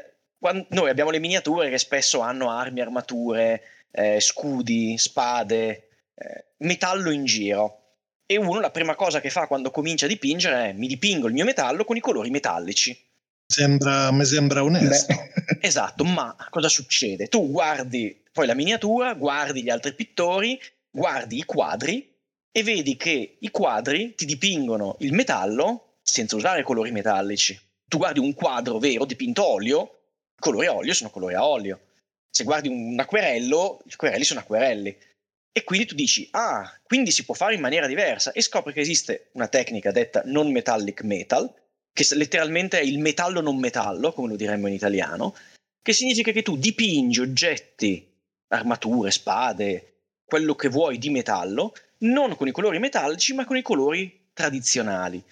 noi 0.69 0.89
abbiamo 0.89 1.11
le 1.11 1.19
miniature 1.19 1.69
che 1.69 1.77
spesso 1.77 2.21
hanno 2.21 2.49
armi, 2.49 2.79
armature, 2.79 3.61
eh, 3.91 4.21
scudi, 4.21 4.97
spade, 4.97 5.89
eh, 6.15 6.45
metallo 6.59 7.11
in 7.11 7.25
giro. 7.25 7.81
E 8.25 8.37
uno 8.37 8.61
la 8.61 8.71
prima 8.71 8.95
cosa 8.95 9.19
che 9.19 9.29
fa 9.29 9.47
quando 9.47 9.69
comincia 9.69 10.05
a 10.05 10.09
dipingere 10.09 10.69
è 10.69 10.73
mi 10.73 10.87
dipingo 10.87 11.27
il 11.27 11.33
mio 11.33 11.43
metallo 11.43 11.83
con 11.83 11.97
i 11.97 11.99
colori 11.99 12.29
metallici. 12.29 13.13
Sembra, 13.55 14.11
mi 14.11 14.25
sembra 14.25 14.63
onesto. 14.65 15.13
Beh. 15.13 15.33
Esatto, 15.65 16.03
ma 16.03 16.35
cosa 16.49 16.67
succede? 16.67 17.27
Tu 17.27 17.49
guardi 17.49 18.21
poi 18.33 18.47
la 18.47 18.53
miniatura, 18.53 19.13
guardi 19.13 19.63
gli 19.63 19.69
altri 19.69 19.93
pittori, 19.93 20.59
guardi 20.91 21.37
i 21.37 21.43
quadri 21.43 22.13
e 22.51 22.63
vedi 22.63 22.97
che 22.97 23.37
i 23.39 23.49
quadri 23.51 24.13
ti 24.13 24.25
dipingono 24.25 24.97
il 24.99 25.13
metallo 25.13 25.99
senza 26.01 26.35
usare 26.35 26.63
colori 26.63 26.91
metallici. 26.91 27.57
Tu 27.87 27.97
guardi 27.97 28.19
un 28.19 28.33
quadro 28.33 28.77
vero 28.77 29.05
dipinto 29.05 29.45
olio, 29.45 29.99
colori 30.37 30.65
a 30.65 30.73
olio 30.73 30.93
sono 30.93 31.09
colori 31.09 31.35
a 31.35 31.47
olio. 31.47 31.79
Se 32.29 32.43
guardi 32.43 32.67
un 32.67 32.99
acquerello, 32.99 33.79
i 33.85 33.91
acquerelli 33.93 34.25
sono 34.25 34.41
acquerelli. 34.41 34.97
E 35.53 35.63
quindi 35.63 35.85
tu 35.85 35.95
dici, 35.95 36.27
ah, 36.31 36.69
quindi 36.83 37.11
si 37.11 37.23
può 37.23 37.33
fare 37.33 37.55
in 37.55 37.61
maniera 37.61 37.87
diversa 37.87 38.33
e 38.33 38.41
scopri 38.41 38.73
che 38.73 38.81
esiste 38.81 39.29
una 39.33 39.47
tecnica 39.47 39.91
detta 39.91 40.23
non 40.25 40.51
metallic 40.51 41.03
metal, 41.03 41.49
che 41.95 42.05
letteralmente 42.15 42.77
è 42.77 42.83
il 42.83 42.99
metallo 42.99 43.39
non 43.39 43.57
metallo, 43.57 44.11
come 44.11 44.27
lo 44.27 44.35
diremmo 44.35 44.67
in 44.67 44.73
italiano, 44.73 45.33
che 45.81 45.93
significa 45.93 46.33
che 46.33 46.41
tu 46.41 46.57
dipingi 46.57 47.21
oggetti, 47.21 48.05
armature, 48.49 49.11
spade, 49.11 49.93
quello 50.25 50.55
che 50.55 50.67
vuoi 50.67 50.97
di 50.97 51.09
metallo, 51.09 51.73
non 51.99 52.35
con 52.35 52.49
i 52.49 52.51
colori 52.51 52.79
metallici, 52.79 53.33
ma 53.33 53.45
con 53.45 53.55
i 53.55 53.61
colori 53.61 54.25
tradizionali. 54.33 55.23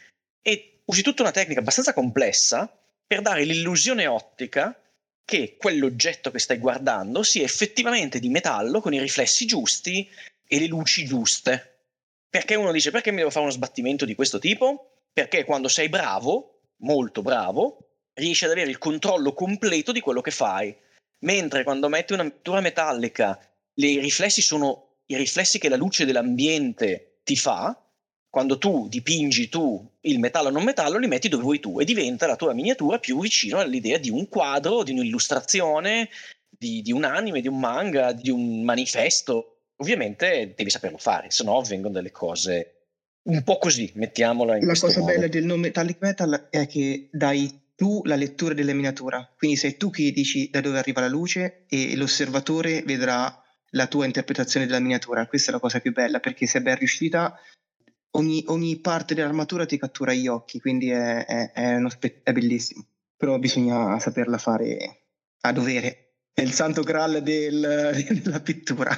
E 0.41 0.80
usi 0.86 1.01
tutta 1.01 1.24
una 1.24 1.32
tecnica 1.32 1.59
abbastanza 1.59 1.91
complessa 1.91 2.74
per 3.05 3.20
dare 3.20 3.43
l'illusione 3.43 4.07
ottica 4.07 4.74
che 5.26 5.57
quell'oggetto 5.57 6.32
che 6.32 6.39
stai 6.39 6.59
guardando 6.59 7.24
sia 7.24 7.43
effettivamente 7.43 8.20
di 8.20 8.30
metallo 8.30 8.80
con 8.80 8.93
i 8.93 9.01
riflessi 9.01 9.45
giusti 9.45 10.09
e 10.47 10.59
le 10.59 10.68
luci 10.68 11.03
giuste. 11.03 11.80
Perché 12.30 12.55
uno 12.55 12.72
dice 12.72 12.89
perché 12.89 13.11
mi 13.11 13.18
devo 13.18 13.32
fare 13.32 13.43
uno 13.43 13.53
sbattimento 13.53 14.05
di 14.05 14.16
questo 14.16 14.39
tipo? 14.39 14.99
Perché 15.11 15.43
quando 15.43 15.68
sei 15.68 15.89
bravo, 15.89 16.53
molto 16.84 17.21
bravo, 17.21 17.77
riesci 18.13 18.45
ad 18.45 18.51
avere 18.51 18.69
il 18.69 18.77
controllo 18.77 19.34
completo 19.34 19.91
di 19.91 19.99
quello 19.99 20.21
che 20.21 20.31
fai. 20.31 20.75
Mentre 21.19 21.63
quando 21.63 21.89
metti 21.89 22.13
una 22.13 22.23
pittura 22.23 22.61
metallica, 22.61 23.39
i 23.75 23.99
riflessi 23.99 24.41
sono 24.41 24.97
i 25.07 25.17
riflessi 25.17 25.59
che 25.59 25.69
la 25.69 25.75
luce 25.75 26.05
dell'ambiente 26.05 27.19
ti 27.23 27.36
fa, 27.36 27.77
quando 28.29 28.57
tu 28.57 28.88
dipingi 28.88 29.49
tu 29.49 29.88
il 30.01 30.19
metallo 30.19 30.47
o 30.47 30.51
non 30.51 30.63
metallo, 30.63 30.97
li 30.97 31.07
metti 31.07 31.29
dove 31.29 31.43
vuoi 31.43 31.59
tu 31.59 31.79
e 31.79 31.86
diventa 31.86 32.25
la 32.25 32.36
tua 32.36 32.53
miniatura 32.53 32.99
più 32.99 33.19
vicino 33.19 33.59
all'idea 33.59 33.97
di 33.97 34.09
un 34.09 34.27
quadro, 34.27 34.84
di 34.84 34.91
un'illustrazione, 34.91 36.09
di, 36.49 36.81
di 36.81 36.91
un 36.91 37.03
anime, 37.03 37.41
di 37.41 37.47
un 37.47 37.59
manga, 37.59 38.11
di 38.11 38.29
un 38.29 38.63
manifesto. 38.63 39.57
Ovviamente 39.77 40.53
devi 40.55 40.69
saperlo 40.69 40.97
fare, 40.97 41.29
se 41.29 41.43
no 41.43 41.61
vengono 41.61 41.93
delle 41.93 42.11
cose 42.11 42.82
un 43.24 43.43
po' 43.43 43.57
così, 43.57 43.91
mettiamola 43.95 44.57
in 44.57 44.65
La 44.65 44.74
cosa 44.74 44.99
modo. 44.99 45.11
bella 45.11 45.28
del 45.28 45.45
non 45.45 45.59
metallic 45.59 45.97
metal 46.01 46.47
è 46.49 46.67
che 46.67 47.09
dai 47.11 47.61
tu 47.76 48.01
la 48.05 48.15
lettura 48.15 48.53
della 48.53 48.74
miniatura, 48.74 49.28
quindi 49.38 49.57
sei 49.57 49.78
tu 49.78 49.89
che 49.89 50.11
dici 50.11 50.49
da 50.49 50.61
dove 50.61 50.78
arriva 50.78 51.01
la 51.01 51.07
luce 51.07 51.65
e 51.67 51.95
l'osservatore 51.95 52.84
vedrà 52.84 53.41
la 53.71 53.88
tua 53.88 54.05
interpretazione 54.05 54.65
della 54.65 54.80
miniatura. 54.80 55.26
Questa 55.28 55.49
è 55.49 55.53
la 55.53 55.59
cosa 55.59 55.80
più 55.80 55.91
bella 55.91 56.19
perché 56.19 56.45
se 56.45 56.59
è 56.59 56.61
ben 56.61 56.76
riuscita 56.76 57.36
ogni, 58.11 58.43
ogni 58.47 58.78
parte 58.80 59.15
dell'armatura 59.15 59.65
ti 59.65 59.78
cattura 59.78 60.13
gli 60.13 60.28
occhi, 60.28 60.59
quindi 60.59 60.89
è, 60.89 61.26
è, 61.26 61.51
è, 61.51 61.80
spe- 61.89 62.21
è 62.24 62.32
bellissimo. 62.32 62.86
Però 63.17 63.39
bisogna 63.39 63.97
saperla 63.99 64.38
fare 64.38 65.05
a 65.41 65.51
dovere. 65.51 66.15
È 66.34 66.41
il 66.41 66.51
santo 66.51 66.82
graal 66.84 67.21
del, 67.21 67.93
della 68.21 68.39
pittura. 68.41 68.91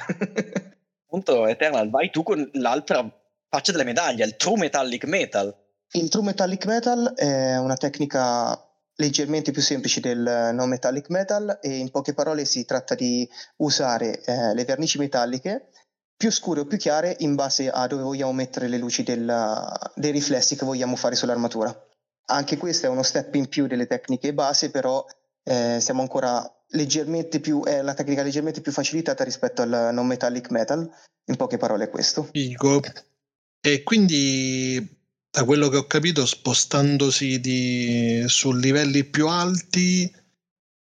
Appunto, 1.04 1.46
Eternal, 1.46 1.88
vai 1.90 2.10
tu 2.10 2.22
con 2.22 2.48
l'altra 2.54 3.08
faccia 3.56 3.72
della 3.72 3.84
medaglia, 3.84 4.26
il 4.26 4.36
True 4.36 4.58
Metallic 4.58 5.04
Metal. 5.04 5.54
Il 5.92 6.10
True 6.10 6.24
Metallic 6.24 6.66
Metal 6.66 7.14
è 7.14 7.56
una 7.56 7.76
tecnica 7.76 8.60
leggermente 8.96 9.50
più 9.50 9.62
semplice 9.62 10.00
del 10.00 10.50
non 10.52 10.68
metallic 10.68 11.10
metal 11.10 11.58
e 11.60 11.76
in 11.76 11.90
poche 11.90 12.14
parole 12.14 12.44
si 12.44 12.64
tratta 12.64 12.94
di 12.94 13.28
usare 13.56 14.22
eh, 14.22 14.54
le 14.54 14.64
vernici 14.64 14.96
metalliche 14.98 15.68
più 16.16 16.30
scure 16.30 16.60
o 16.60 16.66
più 16.66 16.78
chiare 16.78 17.14
in 17.20 17.34
base 17.34 17.70
a 17.70 17.86
dove 17.86 18.02
vogliamo 18.02 18.32
mettere 18.32 18.68
le 18.68 18.78
luci 18.78 19.02
della, 19.02 19.70
dei 19.94 20.12
riflessi 20.12 20.56
che 20.56 20.64
vogliamo 20.64 20.96
fare 20.96 21.14
sull'armatura. 21.14 21.74
Anche 22.28 22.56
questo 22.56 22.86
è 22.86 22.88
uno 22.88 23.02
step 23.02 23.34
in 23.34 23.48
più 23.48 23.66
delle 23.66 23.86
tecniche 23.86 24.32
base, 24.32 24.70
però 24.70 25.04
eh, 25.44 25.78
siamo 25.80 26.00
ancora 26.00 26.42
leggermente 26.70 27.40
più, 27.40 27.62
è 27.64 27.82
la 27.82 27.94
tecnica 27.94 28.22
leggermente 28.22 28.62
più 28.62 28.72
facilitata 28.72 29.24
rispetto 29.24 29.62
al 29.62 29.90
non 29.92 30.06
metallic 30.06 30.50
metal. 30.50 30.90
In 31.26 31.36
poche 31.36 31.58
parole 31.58 31.84
è 31.84 31.90
questo. 31.90 32.28
Figo. 32.32 32.80
E 33.66 33.82
quindi 33.82 34.80
da 35.28 35.42
quello 35.42 35.68
che 35.68 35.76
ho 35.76 35.88
capito, 35.88 36.24
spostandosi 36.24 37.40
di, 37.40 38.22
su 38.28 38.52
livelli 38.52 39.02
più 39.02 39.26
alti, 39.26 40.04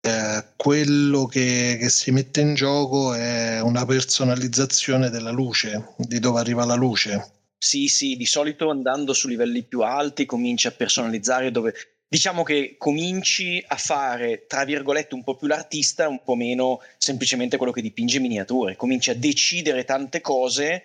eh, 0.00 0.44
quello 0.56 1.26
che, 1.26 1.76
che, 1.78 1.90
si 1.90 2.10
mette 2.10 2.40
in 2.40 2.54
gioco 2.54 3.12
è 3.12 3.60
una 3.60 3.84
personalizzazione 3.84 5.10
della 5.10 5.30
luce, 5.30 5.92
di 5.98 6.20
dove 6.20 6.40
arriva 6.40 6.64
la 6.64 6.74
luce. 6.74 7.32
Sì, 7.58 7.86
sì, 7.88 8.16
di 8.16 8.24
solito 8.24 8.70
andando 8.70 9.12
su 9.12 9.28
livelli 9.28 9.62
più 9.62 9.82
alti 9.82 10.24
cominci 10.24 10.66
a 10.66 10.72
personalizzare 10.72 11.50
dove... 11.50 11.74
Diciamo 12.08 12.42
che 12.42 12.76
cominci 12.78 13.62
a 13.64 13.76
fare, 13.76 14.46
tra 14.48 14.64
virgolette, 14.64 15.14
un 15.14 15.22
po' 15.22 15.36
più 15.36 15.48
l'artista, 15.48 16.08
un 16.08 16.22
po' 16.24 16.34
meno 16.34 16.80
semplicemente 16.96 17.58
quello 17.58 17.72
che 17.72 17.82
dipinge 17.82 18.20
miniature. 18.20 18.74
Cominci 18.74 19.10
a 19.10 19.14
decidere 19.14 19.84
tante 19.84 20.22
cose, 20.22 20.84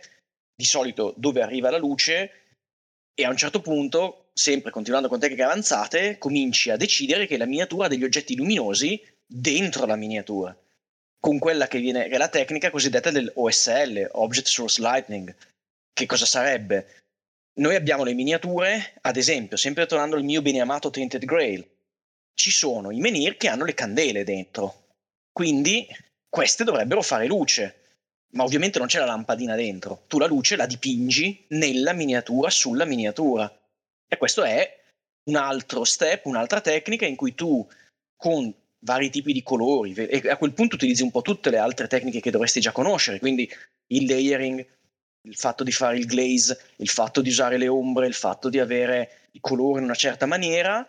di 0.56 0.66
solito 0.66 1.14
dove 1.18 1.42
arriva 1.42 1.70
la 1.70 1.78
luce, 1.78 2.32
e 3.14 3.24
a 3.24 3.30
un 3.30 3.38
certo 3.38 3.62
punto 3.62 4.30
sempre 4.34 4.72
continuando 4.72 5.08
con 5.08 5.20
tecniche 5.20 5.44
avanzate, 5.44 6.18
cominci 6.18 6.70
a 6.70 6.76
decidere 6.76 7.26
che 7.26 7.38
la 7.38 7.46
miniatura 7.46 7.86
ha 7.86 7.90
degli 7.90 8.04
oggetti 8.04 8.36
luminosi 8.36 9.02
dentro 9.26 9.86
la 9.86 9.96
miniatura, 9.96 10.56
con 11.20 11.40
quella 11.40 11.68
che, 11.68 11.80
viene, 11.80 12.08
che 12.08 12.16
è 12.16 12.18
la 12.18 12.28
tecnica 12.28 12.70
cosiddetta 12.70 13.12
del 13.12 13.32
OSL, 13.34 14.10
Object 14.12 14.48
Source 14.48 14.82
Lightning. 14.82 15.34
Che 15.94 16.06
cosa 16.06 16.26
sarebbe? 16.26 17.04
Noi 17.60 17.76
abbiamo 17.76 18.04
le 18.04 18.14
miniature, 18.14 18.96
ad 19.02 19.16
esempio, 19.16 19.56
sempre 19.56 19.86
tornando 19.86 20.18
al 20.18 20.24
mio 20.24 20.42
beneamato 20.42 20.90
Tainted 20.90 21.24
Grail, 21.24 21.66
ci 22.34 22.52
sono 22.52 22.92
i 22.92 23.00
menhir 23.00 23.38
che 23.38 23.48
hanno 23.48 23.64
le 23.64 23.74
candele 23.74 24.26
dentro. 24.26 24.88
Quindi 25.32 25.88
queste 26.28 26.66
dovrebbero 26.66 27.02
fare 27.02 27.28
luce, 27.28 27.85
ma 28.34 28.44
ovviamente 28.44 28.80
non 28.80 28.88
c'è 28.88 29.00
la 29.00 29.06
lampadina 29.06 29.56
dentro. 29.56 30.04
Tu 30.08 30.18
la 30.18 30.28
luce 30.28 30.56
la 30.56 30.66
dipingi 30.66 31.46
nella 31.50 31.94
miniatura, 31.94 32.50
sulla 32.50 32.86
miniatura. 32.86 33.52
E 34.08 34.18
questo 34.18 34.44
è 34.44 34.84
un 35.30 35.36
altro 35.36 35.84
step, 35.84 36.26
un'altra 36.26 36.62
tecnica 36.62 37.06
in 37.06 37.16
cui 37.16 37.34
tu 37.34 37.68
con 38.16 38.54
vari 38.80 39.10
tipi 39.10 39.34
di 39.34 39.42
colori 39.42 39.94
e 39.94 40.30
a 40.30 40.38
quel 40.38 40.54
punto 40.54 40.76
utilizzi 40.76 41.02
un 41.02 41.12
po' 41.12 41.22
tutte 41.22 41.50
le 41.50 41.58
altre 41.58 41.88
tecniche 41.88 42.20
che 42.20 42.30
dovresti 42.30 42.60
già 42.60 42.72
conoscere, 42.72 43.20
quindi 43.20 43.50
il 43.88 44.06
layering, 44.06 44.66
il 45.24 45.36
fatto 45.36 45.64
di 45.64 45.72
fare 45.72 45.98
il 45.98 46.06
glaze, 46.06 46.74
il 46.78 46.90
fatto 46.90 47.22
di 47.22 47.30
usare 47.30 47.58
le 47.58 47.68
ombre, 47.68 48.06
il 48.06 48.14
fatto 48.14 48.48
di 48.48 48.60
avere 48.60 49.30
i 49.32 49.40
colori 49.40 49.80
in 49.80 49.86
una 49.86 49.96
certa 49.96 50.28
maniera 50.28 50.88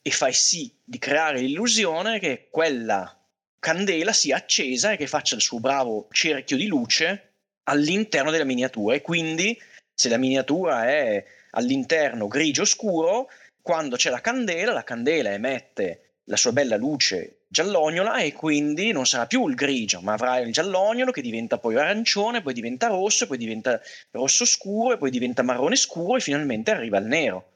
e 0.00 0.10
fai 0.10 0.32
sì 0.32 0.74
di 0.82 0.98
creare 0.98 1.40
l'illusione 1.40 2.18
che 2.18 2.48
quella 2.50 3.23
candela 3.64 4.12
sia 4.12 4.36
accesa 4.36 4.92
e 4.92 4.98
che 4.98 5.06
faccia 5.06 5.36
il 5.36 5.40
suo 5.40 5.58
bravo 5.58 6.06
cerchio 6.10 6.58
di 6.58 6.66
luce 6.66 7.36
all'interno 7.62 8.30
della 8.30 8.44
miniatura 8.44 8.94
e 8.94 9.00
quindi 9.00 9.58
se 9.94 10.10
la 10.10 10.18
miniatura 10.18 10.86
è 10.86 11.24
all'interno 11.52 12.28
grigio 12.28 12.66
scuro, 12.66 13.30
quando 13.62 13.96
c'è 13.96 14.10
la 14.10 14.20
candela, 14.20 14.74
la 14.74 14.84
candela 14.84 15.32
emette 15.32 16.16
la 16.24 16.36
sua 16.36 16.52
bella 16.52 16.76
luce 16.76 17.44
giallognola 17.48 18.18
e 18.18 18.34
quindi 18.34 18.92
non 18.92 19.06
sarà 19.06 19.26
più 19.26 19.48
il 19.48 19.54
grigio, 19.54 20.02
ma 20.02 20.12
avrai 20.12 20.44
il 20.44 20.52
giallognolo 20.52 21.10
che 21.10 21.22
diventa 21.22 21.56
poi 21.56 21.76
arancione, 21.76 22.42
poi 22.42 22.52
diventa 22.52 22.88
rosso, 22.88 23.26
poi 23.26 23.38
diventa 23.38 23.80
rosso 24.10 24.44
scuro 24.44 24.92
e 24.92 24.98
poi 24.98 25.10
diventa 25.10 25.42
marrone 25.42 25.76
scuro 25.76 26.18
e 26.18 26.20
finalmente 26.20 26.70
arriva 26.70 26.98
al 26.98 27.06
nero. 27.06 27.52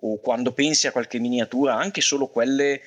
O 0.00 0.18
quando 0.18 0.50
pensi 0.50 0.88
a 0.88 0.92
qualche 0.92 1.20
miniatura, 1.20 1.76
anche 1.76 2.00
solo 2.00 2.26
quelle 2.26 2.80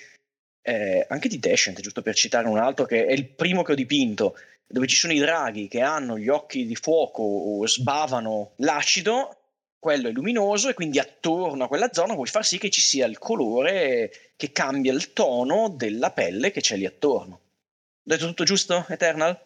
eh, 0.62 1.06
anche 1.10 1.28
di 1.28 1.40
Descent, 1.40 1.80
giusto 1.80 2.02
per 2.02 2.16
citare 2.16 2.48
un 2.48 2.58
altro 2.58 2.86
che 2.86 3.06
è 3.06 3.12
il 3.12 3.28
primo 3.28 3.64
che 3.64 3.72
ho 3.72 3.76
dipinto, 3.76 4.36
dove 4.68 4.88
ci 4.88 4.96
sono 4.96 5.14
i 5.14 5.20
draghi 5.20 5.68
che 5.68 5.82
hanno 5.82 6.18
gli 6.18 6.30
occhi 6.30 6.66
di 6.66 6.76
fuoco 6.76 7.24
o 7.24 7.68
sbavano 7.68 8.54
l'acido, 8.58 9.38
quello 9.80 10.08
è 10.08 10.12
luminoso 10.12 10.70
e 10.70 10.74
quindi 10.74 11.00
attorno 11.00 11.64
a 11.64 11.68
quella 11.68 11.92
zona 11.92 12.14
vuoi 12.14 12.28
far 12.28 12.46
sì 12.46 12.58
che 12.58 12.70
ci 12.70 12.82
sia 12.82 13.06
il 13.08 13.18
colore 13.18 14.12
che 14.36 14.52
cambia 14.52 14.94
il 14.94 15.12
tono 15.14 15.70
della 15.70 16.12
pelle 16.12 16.52
che 16.52 16.62
c'è 16.62 16.78
lì 16.78 16.86
attorno. 16.86 17.34
Ho 17.34 17.40
detto 18.04 18.28
tutto 18.28 18.44
giusto, 18.44 18.86
Eternal? 18.88 19.40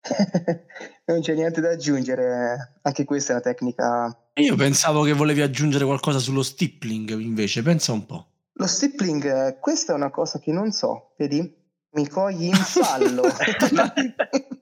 non 1.04 1.20
c'è 1.20 1.34
niente 1.34 1.60
da 1.60 1.70
aggiungere, 1.70 2.78
anche 2.82 3.04
questa 3.04 3.32
è 3.32 3.34
una 3.34 3.44
tecnica. 3.44 4.18
Io 4.34 4.56
pensavo 4.56 5.02
che 5.02 5.12
volevi 5.12 5.42
aggiungere 5.42 5.84
qualcosa 5.84 6.18
sullo 6.18 6.42
stippling, 6.42 7.10
invece, 7.18 7.62
pensa 7.62 7.92
un 7.92 8.06
po'. 8.06 8.26
Lo 8.58 8.66
stippling, 8.66 9.60
questa 9.60 9.92
è 9.92 9.94
una 9.94 10.10
cosa 10.10 10.40
che 10.40 10.50
non 10.50 10.72
so, 10.72 11.14
vedi? 11.16 11.56
Mi 11.90 12.08
cogli 12.08 12.46
in 12.46 12.54
fallo. 12.54 13.22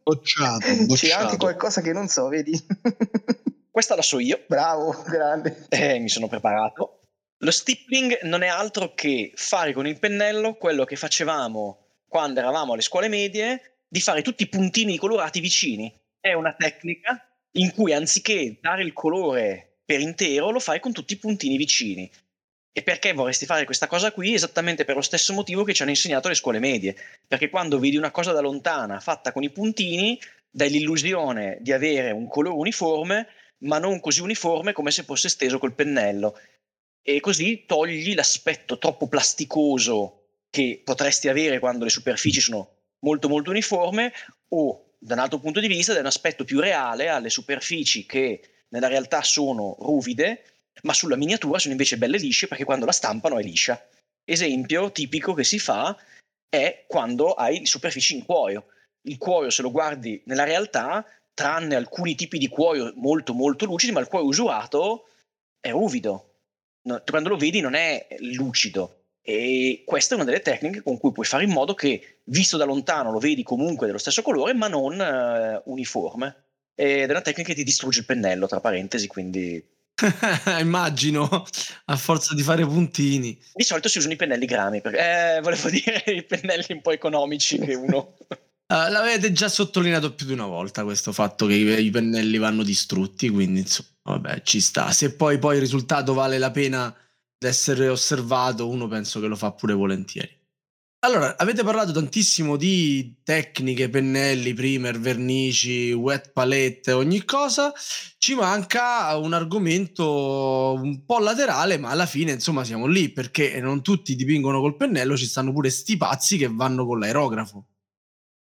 bocciato, 0.03 0.67
bocciato. 0.85 0.95
C'è 0.95 1.13
anche 1.13 1.37
qualcosa 1.39 1.81
che 1.81 1.95
non 1.95 2.07
so, 2.07 2.29
vedi? 2.29 2.53
Questa 3.71 3.97
la 3.97 4.03
so 4.03 4.19
io. 4.19 4.45
Bravo, 4.47 5.03
grande. 5.07 5.65
Eh, 5.71 5.99
mi 5.99 6.11
sono 6.11 6.29
preparato. 6.29 7.01
Lo 7.39 7.51
stippling 7.51 8.21
non 8.25 8.43
è 8.43 8.49
altro 8.49 8.93
che 8.95 9.33
fare 9.35 9.73
con 9.73 9.87
il 9.87 9.99
pennello 9.99 10.57
quello 10.57 10.85
che 10.85 10.97
facevamo 10.97 11.87
quando 12.07 12.41
eravamo 12.41 12.75
alle 12.75 12.83
scuole 12.83 13.09
medie, 13.09 13.79
di 13.89 14.01
fare 14.01 14.21
tutti 14.21 14.43
i 14.43 14.49
puntini 14.49 14.99
colorati 14.99 15.41
vicini. 15.41 15.91
È 16.21 16.35
una 16.35 16.55
tecnica 16.55 17.19
in 17.53 17.73
cui 17.73 17.95
anziché 17.95 18.59
dare 18.61 18.83
il 18.83 18.93
colore 18.93 19.79
per 19.87 20.01
intero, 20.01 20.51
lo 20.51 20.61
fai 20.61 20.81
con 20.81 20.93
tutti 20.93 21.15
i 21.15 21.19
puntini 21.19 21.57
vicini. 21.57 22.11
E 22.79 22.83
perché 22.83 23.15
vorresti 23.15 23.47
fare 23.47 23.65
questa 23.65 23.87
cosa 23.87 24.13
qui? 24.13 24.35
Esattamente 24.35 24.85
per 24.85 24.97
lo 24.97 25.01
stesso 25.01 25.33
motivo 25.33 25.65
che 25.65 25.73
ci 25.73 25.81
hanno 25.81 25.93
insegnato 25.93 26.29
le 26.29 26.35
scuole 26.35 26.59
medie. 26.59 26.95
Perché 27.27 27.49
quando 27.49 27.79
vedi 27.79 27.97
una 27.97 28.11
cosa 28.11 28.33
da 28.33 28.41
lontana 28.43 29.01
fatta 29.01 29.33
con 29.33 29.43
i 29.43 29.49
puntini, 29.49 30.21
dai 30.51 30.69
l'illusione 30.69 31.57
di 31.63 31.73
avere 31.73 32.11
un 32.11 32.29
colore 32.29 32.55
uniforme, 32.55 33.29
ma 33.61 33.79
non 33.79 33.99
così 33.99 34.21
uniforme 34.21 34.75
come 34.75 34.91
se 34.91 35.05
fosse 35.05 35.31
steso 35.31 35.59
col 35.59 35.73
pennello. 35.73 36.39
E 37.01 37.19
così 37.21 37.65
togli 37.65 38.15
l'aspetto 38.15 38.77
troppo 38.77 39.09
plasticoso 39.09 40.25
che 40.51 40.83
potresti 40.85 41.31
avere 41.31 41.59
quando 41.59 41.85
le 41.85 41.91
superfici 41.91 42.43
sono 42.43 42.73
molto 42.99 43.31
molto 43.31 43.49
uniforme 43.49 44.13
o 44.49 44.97
da 44.99 45.15
un 45.15 45.21
altro 45.21 45.39
punto 45.39 45.61
di 45.61 45.67
vista 45.67 45.93
dai 45.93 46.03
un 46.03 46.09
aspetto 46.09 46.45
più 46.45 46.61
reale 46.61 47.09
alle 47.09 47.31
superfici 47.31 48.05
che 48.05 48.43
nella 48.69 48.89
realtà 48.89 49.23
sono 49.23 49.77
ruvide 49.79 50.43
ma 50.83 50.93
sulla 50.93 51.17
miniatura 51.17 51.59
sono 51.59 51.73
invece 51.73 51.99
belle 51.99 52.19
lisce 52.19 52.49
perché 52.49 52.65
quando 52.65 52.87
la 52.87 52.93
stampano 52.93 53.39
è 53.39 53.43
liscia. 53.43 53.89
Esempio 54.25 54.91
tipico 54.93 55.35
che 55.35 55.45
si 55.45 55.59
fa 55.59 55.97
è 56.49 56.85
quando 56.87 57.33
hai 57.33 57.67
superfici 57.67 58.17
in 58.17 58.25
cuoio. 58.25 58.67
Il 59.03 59.19
cuoio, 59.19 59.51
se 59.51 59.63
lo 59.63 59.71
guardi 59.71 60.21
nella 60.27 60.45
realtà, 60.45 61.05
tranne 61.33 61.77
alcuni 61.77 62.15
tipi 62.15 62.39
di 62.39 62.49
cuoio 62.49 62.93
molto 62.97 63.35
molto 63.35 63.67
lucidi, 63.67 63.93
ma 63.93 64.01
il 64.01 64.09
cuoio 64.09 64.27
usurato 64.27 65.09
è 65.61 65.71
ruvido. 65.71 66.35
Quando 67.05 67.29
lo 67.29 67.37
vedi 67.37 67.61
non 67.61 67.75
è 67.75 68.07
lucido. 68.21 69.03
E 69.21 69.83
questa 69.85 70.15
è 70.15 70.17
una 70.17 70.25
delle 70.25 70.41
tecniche 70.41 70.83
con 70.83 70.99
cui 70.99 71.11
puoi 71.11 71.27
fare 71.27 71.43
in 71.43 71.51
modo 71.51 71.75
che, 71.75 72.21
visto 72.25 72.57
da 72.57 72.65
lontano, 72.65 73.11
lo 73.11 73.19
vedi 73.19 73.43
comunque 73.43 73.87
dello 73.87 73.99
stesso 73.99 74.23
colore, 74.23 74.55
ma 74.55 74.69
non 74.69 74.99
uh, 74.99 75.71
uniforme. 75.71 76.45
Ed 76.75 77.09
è 77.09 77.11
una 77.11 77.23
tecnica 77.23 77.49
che 77.49 77.57
ti 77.57 77.65
distrugge 77.65 78.01
il 78.01 78.07
pennello, 78.07 78.47
tra 78.47 78.61
parentesi, 78.61 79.09
quindi 79.09 79.63
Immagino, 80.61 81.47
a 81.87 81.97
forza 81.97 82.35
di 82.35 82.43
fare 82.43 82.65
puntini. 82.65 83.39
Di 83.55 83.65
solito 83.65 83.89
si 83.89 83.99
usano 83.99 84.13
i 84.13 84.17
pennelli 84.17 84.47
grami, 84.47 84.81
perché 84.81 85.37
eh, 85.37 85.41
volevo 85.41 85.69
dire 85.71 86.03
i 86.07 86.23
pennelli 86.23 86.67
un 86.69 86.83
po' 86.83 86.93
economici 86.93 87.59
che 87.59 87.75
uno 87.75 88.17
Uh, 88.69 88.91
l'avete 88.91 89.31
già 89.31 89.49
sottolineato 89.49 90.13
più 90.13 90.27
di 90.27 90.33
una 90.33 90.47
volta 90.47 90.83
questo 90.83 91.13
fatto 91.13 91.47
che 91.47 91.55
i, 91.55 91.85
i, 91.85 91.91
pennelli 91.91 92.37
vanno 92.37 92.65
distrutti, 92.65 93.29
quindi 93.29 93.61
insomma, 93.61 93.89
vabbè, 94.03 94.43
ci 94.43 94.61
sta. 94.61 94.91
Se 94.91 95.15
poi, 95.15 95.39
poi 95.39 95.55
il 95.55 95.61
risultato 95.61 96.15
vale 96.15 96.37
la 96.39 96.51
pena 96.51 96.93
di 97.39 97.47
essere 97.47 97.89
osservato, 97.89 98.69
uno 98.69 98.89
penso 98.89 99.21
che 99.21 99.29
lo 99.29 99.37
fa 99.37 99.53
pure 99.53 99.73
volentieri. 99.73 100.37
Allora, 101.07 101.37
avete 101.39 101.63
parlato 101.63 101.93
tantissimo 101.93 102.57
di 102.57 103.21
tecniche, 103.23 103.89
pennelli, 103.89 104.55
primer, 104.55 104.99
vernici, 104.99 105.93
wet 105.93 106.33
palette, 106.33 106.91
ogni 106.91 107.25
cosa. 107.25 107.73
Ci 108.19 108.35
manca 108.35 109.17
un 109.17 109.33
argomento 109.33 110.73
un 110.73 111.05
po' 111.05 111.21
laterale, 111.21 111.79
ma 111.79 111.91
alla 111.91 112.07
fine, 112.07 112.33
insomma, 112.33 112.65
siamo 112.65 112.87
lì 112.87 113.11
perché 113.11 113.61
non 113.61 113.83
tutti 113.83 114.17
dipingono 114.17 114.59
col 114.59 114.75
pennello, 114.75 115.17
ci 115.17 115.27
stanno 115.27 115.53
pure 115.53 115.71
sti 115.71 115.97
pazzi 115.97 116.39
che 116.39 116.49
vanno 116.51 116.85
con 116.85 116.99
l'aerografo. 116.99 117.67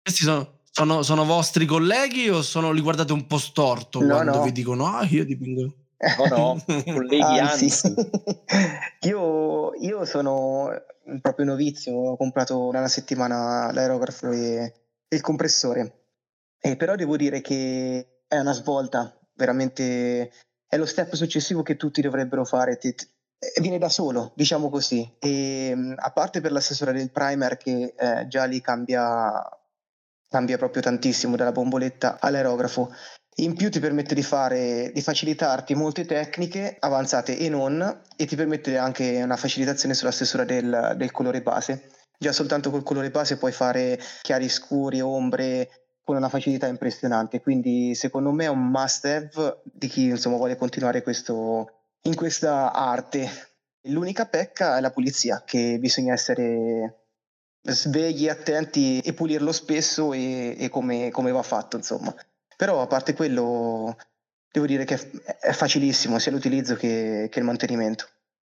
Questi 0.03 0.21
sono, 0.21 0.59
sono, 0.69 1.01
sono, 1.01 1.25
vostri 1.25 1.65
colleghi 1.65 2.29
o 2.29 2.43
sono, 2.43 2.71
li 2.71 2.81
guardate 2.81 3.11
un 3.11 3.25
po' 3.25 3.39
storto 3.39 4.01
no, 4.01 4.05
quando 4.05 4.37
no. 4.37 4.43
vi 4.43 4.51
dicono 4.51 4.85
ah 4.85 5.03
io 5.09 5.25
dipingo? 5.25 5.73
No, 6.29 6.35
no, 6.35 6.63
colleghi 6.93 7.39
anzi. 7.39 7.63
anzi. 7.63 7.93
io, 9.09 9.73
io, 9.79 10.05
sono 10.05 10.69
proprio 11.21 11.45
novizio, 11.45 11.93
ho 11.93 12.17
comprato 12.17 12.67
una 12.67 12.87
settimana 12.87 13.71
l'aerografo 13.71 14.31
e, 14.31 14.73
il 15.09 15.21
compressore, 15.21 16.05
e 16.59 16.75
però 16.77 16.95
devo 16.95 17.17
dire 17.17 17.41
che 17.41 18.23
è 18.27 18.39
una 18.39 18.53
svolta, 18.53 19.17
veramente 19.33 20.31
è 20.67 20.77
lo 20.77 20.85
step 20.85 21.15
successivo 21.15 21.63
che 21.63 21.75
tutti 21.75 22.01
dovrebbero 22.01 22.45
fare. 22.45 22.77
Ti, 22.77 22.95
viene 23.59 23.77
da 23.77 23.89
solo, 23.89 24.31
diciamo 24.35 24.69
così. 24.69 25.17
E 25.19 25.75
a 25.95 26.11
parte 26.11 26.39
per 26.39 26.51
l'assessore 26.51 26.93
del 26.93 27.11
primer 27.11 27.57
che 27.57 27.93
eh, 27.97 28.27
già 28.27 28.45
lì 28.45 28.61
cambia 28.61 29.43
cambia 30.31 30.57
proprio 30.57 30.81
tantissimo 30.81 31.35
dalla 31.35 31.51
bomboletta 31.51 32.17
all'aerografo. 32.19 32.89
In 33.41 33.55
più 33.55 33.71
ti 33.71 33.79
permette 33.79 34.13
di 34.13 34.21
fare, 34.21 34.91
di 34.93 35.01
facilitarti 35.01 35.73
molte 35.73 36.05
tecniche 36.05 36.77
avanzate 36.79 37.39
e 37.39 37.49
non, 37.49 38.01
e 38.15 38.25
ti 38.27 38.35
permette 38.35 38.77
anche 38.77 39.19
una 39.23 39.35
facilitazione 39.35 39.95
sulla 39.95 40.11
stesura 40.11 40.43
del, 40.43 40.93
del 40.95 41.11
colore 41.11 41.41
base. 41.41 41.89
Già 42.19 42.31
soltanto 42.33 42.69
col 42.69 42.83
colore 42.83 43.09
base 43.09 43.37
puoi 43.37 43.51
fare 43.51 43.99
chiari 44.21 44.47
scuri, 44.47 45.01
ombre 45.01 45.69
con 46.03 46.17
una 46.17 46.29
facilità 46.29 46.67
impressionante. 46.67 47.41
Quindi 47.41 47.95
secondo 47.95 48.31
me 48.31 48.45
è 48.45 48.49
un 48.49 48.69
must 48.69 49.05
have 49.05 49.61
di 49.63 49.87
chi 49.87 50.09
insomma 50.09 50.37
vuole 50.37 50.55
continuare 50.55 51.01
questo, 51.01 51.85
in 52.03 52.13
questa 52.13 52.71
arte. 52.71 53.27
L'unica 53.85 54.27
pecca 54.27 54.77
è 54.77 54.81
la 54.81 54.91
pulizia, 54.91 55.41
che 55.43 55.77
bisogna 55.79 56.13
essere 56.13 57.05
svegli, 57.63 58.29
attenti 58.29 58.99
e 58.99 59.13
pulirlo 59.13 59.51
spesso 59.51 60.13
e, 60.13 60.55
e 60.59 60.69
come, 60.69 61.09
come, 61.09 61.31
va 61.31 61.41
fatto, 61.41 61.77
insomma. 61.77 62.13
Però 62.61 62.79
a 62.79 62.85
parte 62.85 63.15
quello, 63.15 63.97
devo 64.51 64.67
dire 64.67 64.85
che 64.85 64.93
è 65.39 65.51
facilissimo 65.51 66.19
sia 66.19 66.31
l'utilizzo 66.31 66.75
che, 66.75 67.27
che 67.31 67.39
il 67.39 67.45
mantenimento. 67.45 68.07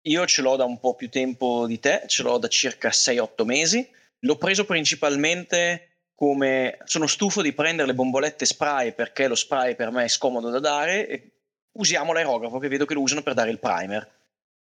Io 0.07 0.25
ce 0.25 0.41
l'ho 0.41 0.57
da 0.57 0.65
un 0.65 0.77
po' 0.77 0.95
più 0.95 1.09
tempo 1.09 1.65
di 1.65 1.79
te, 1.79 2.03
ce 2.07 2.21
l'ho 2.21 2.37
da 2.37 2.49
circa 2.49 2.89
6-8 2.89 3.45
mesi. 3.45 3.89
L'ho 4.25 4.35
preso 4.35 4.65
principalmente 4.65 6.09
come 6.13 6.79
sono 6.83 7.07
stufo 7.07 7.41
di 7.41 7.53
prendere 7.53 7.87
le 7.87 7.93
bombolette 7.93 8.43
spray 8.43 8.91
perché 8.91 9.29
lo 9.29 9.35
spray 9.35 9.73
per 9.75 9.89
me 9.89 10.03
è 10.03 10.09
scomodo 10.09 10.49
da 10.49 10.59
dare 10.59 11.07
e 11.07 11.31
usiamo 11.77 12.11
l'aerografo 12.11 12.59
che 12.59 12.67
vedo 12.67 12.83
che 12.83 12.95
lo 12.95 13.01
usano 13.01 13.21
per 13.21 13.33
dare 13.35 13.51
il 13.51 13.59
primer 13.59 14.05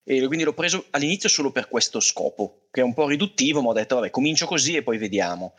e 0.04 0.26
quindi 0.26 0.44
l'ho 0.44 0.54
preso 0.54 0.86
all'inizio 0.92 1.28
solo 1.28 1.52
per 1.52 1.68
questo 1.68 2.00
scopo, 2.00 2.68
che 2.70 2.80
è 2.80 2.84
un 2.84 2.94
po' 2.94 3.06
riduttivo, 3.06 3.60
ma 3.60 3.68
ho 3.68 3.74
detto 3.74 3.96
vabbè 3.96 4.08
comincio 4.08 4.46
così 4.46 4.74
e 4.74 4.82
poi 4.82 4.96
vediamo. 4.96 5.52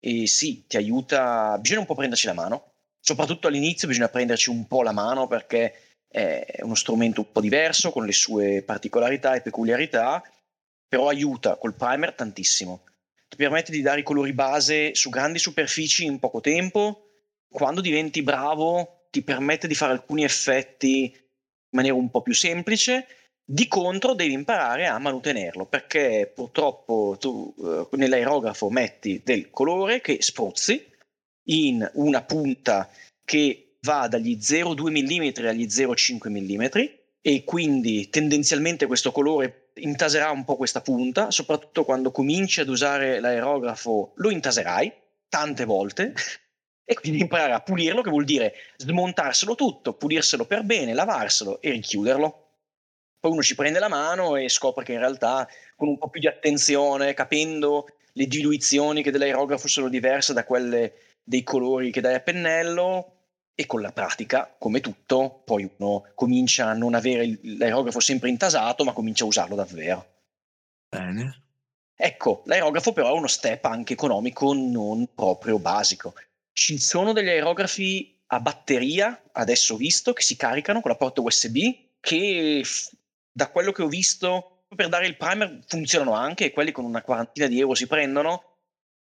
E 0.00 0.26
sì, 0.26 0.66
ti 0.66 0.76
aiuta, 0.76 1.56
bisogna 1.58 1.80
un 1.82 1.86
po' 1.86 1.94
prenderci 1.94 2.26
la 2.26 2.32
mano, 2.32 2.72
soprattutto 3.00 3.48
all'inizio 3.48 3.88
bisogna 3.88 4.08
prenderci 4.08 4.50
un 4.50 4.66
po' 4.66 4.82
la 4.82 4.92
mano 4.92 5.26
perché 5.26 5.74
è 6.08 6.60
uno 6.62 6.74
strumento 6.74 7.20
un 7.20 7.32
po' 7.32 7.40
diverso, 7.40 7.90
con 7.90 8.06
le 8.06 8.12
sue 8.12 8.62
particolarità 8.62 9.34
e 9.34 9.42
peculiarità, 9.42 10.22
però 10.88 11.08
aiuta 11.08 11.56
col 11.56 11.74
primer 11.74 12.14
tantissimo. 12.14 12.84
Ti 13.28 13.36
permette 13.36 13.72
di 13.72 13.82
dare 13.82 14.00
i 14.00 14.04
colori 14.04 14.32
base 14.32 14.94
su 14.94 15.10
grandi 15.10 15.38
superfici 15.38 16.04
in 16.04 16.18
poco 16.18 16.40
tempo, 16.40 17.10
quando 17.48 17.80
diventi 17.80 18.22
bravo 18.22 19.06
ti 19.10 19.22
permette 19.22 19.68
di 19.68 19.74
fare 19.74 19.92
alcuni 19.92 20.24
effetti 20.24 21.02
in 21.04 21.76
maniera 21.76 21.96
un 21.96 22.10
po' 22.10 22.22
più 22.22 22.34
semplice 22.34 23.06
di 23.50 23.66
contro 23.66 24.12
devi 24.12 24.34
imparare 24.34 24.86
a 24.86 24.98
manutenerlo 24.98 25.64
perché 25.64 26.30
purtroppo 26.34 27.16
tu 27.18 27.54
eh, 27.58 27.96
nell'aerografo 27.96 28.68
metti 28.68 29.22
del 29.24 29.48
colore 29.48 30.02
che 30.02 30.18
spruzzi 30.20 30.86
in 31.50 31.88
una 31.94 32.22
punta 32.22 32.88
che 33.24 33.76
va 33.82 34.08
dagli 34.08 34.36
0,2 34.36 34.90
mm 34.90 35.46
agli 35.46 35.66
0,5 35.66 36.28
mm 36.28 36.96
e 37.20 37.44
quindi 37.44 38.08
tendenzialmente 38.08 38.86
questo 38.86 39.12
colore 39.12 39.70
intaserà 39.74 40.30
un 40.30 40.44
po' 40.44 40.56
questa 40.56 40.80
punta, 40.80 41.30
soprattutto 41.30 41.84
quando 41.84 42.10
cominci 42.10 42.60
ad 42.60 42.68
usare 42.68 43.20
l'aerografo 43.20 44.12
lo 44.16 44.30
intaserai 44.30 44.92
tante 45.28 45.64
volte 45.64 46.14
e 46.84 46.94
quindi 46.94 47.20
imparare 47.20 47.52
a 47.52 47.60
pulirlo, 47.60 48.02
che 48.02 48.10
vuol 48.10 48.24
dire 48.24 48.54
smontarselo 48.76 49.54
tutto, 49.54 49.94
pulirselo 49.94 50.46
per 50.46 50.62
bene, 50.62 50.94
lavarselo 50.94 51.60
e 51.60 51.70
richiuderlo. 51.70 52.46
Poi 53.20 53.32
uno 53.32 53.42
ci 53.42 53.56
prende 53.56 53.78
la 53.78 53.88
mano 53.88 54.36
e 54.36 54.48
scopre 54.48 54.84
che 54.84 54.92
in 54.92 55.00
realtà 55.00 55.46
con 55.76 55.88
un 55.88 55.98
po' 55.98 56.08
più 56.08 56.20
di 56.20 56.28
attenzione, 56.28 57.14
capendo 57.14 57.88
le 58.12 58.26
diluizioni 58.26 59.02
che 59.02 59.10
dell'aerografo 59.10 59.68
sono 59.68 59.88
diverse 59.88 60.32
da 60.32 60.44
quelle 60.44 61.07
dei 61.28 61.42
colori 61.42 61.90
che 61.90 62.00
dai 62.00 62.14
a 62.14 62.20
pennello, 62.20 63.12
e 63.54 63.66
con 63.66 63.80
la 63.80 63.90
pratica, 63.90 64.54
come 64.56 64.80
tutto, 64.80 65.42
poi 65.44 65.68
uno 65.78 66.12
comincia 66.14 66.68
a 66.68 66.74
non 66.74 66.94
avere 66.94 67.40
l'aerografo 67.42 67.98
sempre 67.98 68.28
intasato, 68.28 68.84
ma 68.84 68.92
comincia 68.92 69.24
a 69.24 69.26
usarlo 69.26 69.56
davvero. 69.56 70.06
Bene. 70.88 71.42
Ecco, 71.96 72.42
l'aerografo 72.46 72.92
però 72.92 73.08
è 73.08 73.18
uno 73.18 73.26
step 73.26 73.64
anche 73.64 73.94
economico 73.94 74.54
non 74.54 75.12
proprio 75.12 75.58
basico. 75.58 76.14
Ci 76.52 76.78
sono 76.78 77.12
degli 77.12 77.28
aerografi 77.28 78.22
a 78.26 78.38
batteria, 78.38 79.24
adesso 79.32 79.76
visto, 79.76 80.12
che 80.12 80.22
si 80.22 80.36
caricano 80.36 80.80
con 80.80 80.92
la 80.92 80.96
porta 80.96 81.20
USB, 81.20 81.56
che 81.98 82.62
da 83.32 83.50
quello 83.50 83.72
che 83.72 83.82
ho 83.82 83.88
visto 83.88 84.66
per 84.74 84.88
dare 84.88 85.08
il 85.08 85.16
primer 85.16 85.64
funzionano 85.66 86.12
anche 86.12 86.44
e 86.44 86.52
quelli 86.52 86.70
con 86.70 86.84
una 86.84 87.02
quarantina 87.02 87.48
di 87.48 87.58
euro 87.58 87.74
si 87.74 87.88
prendono 87.88 88.47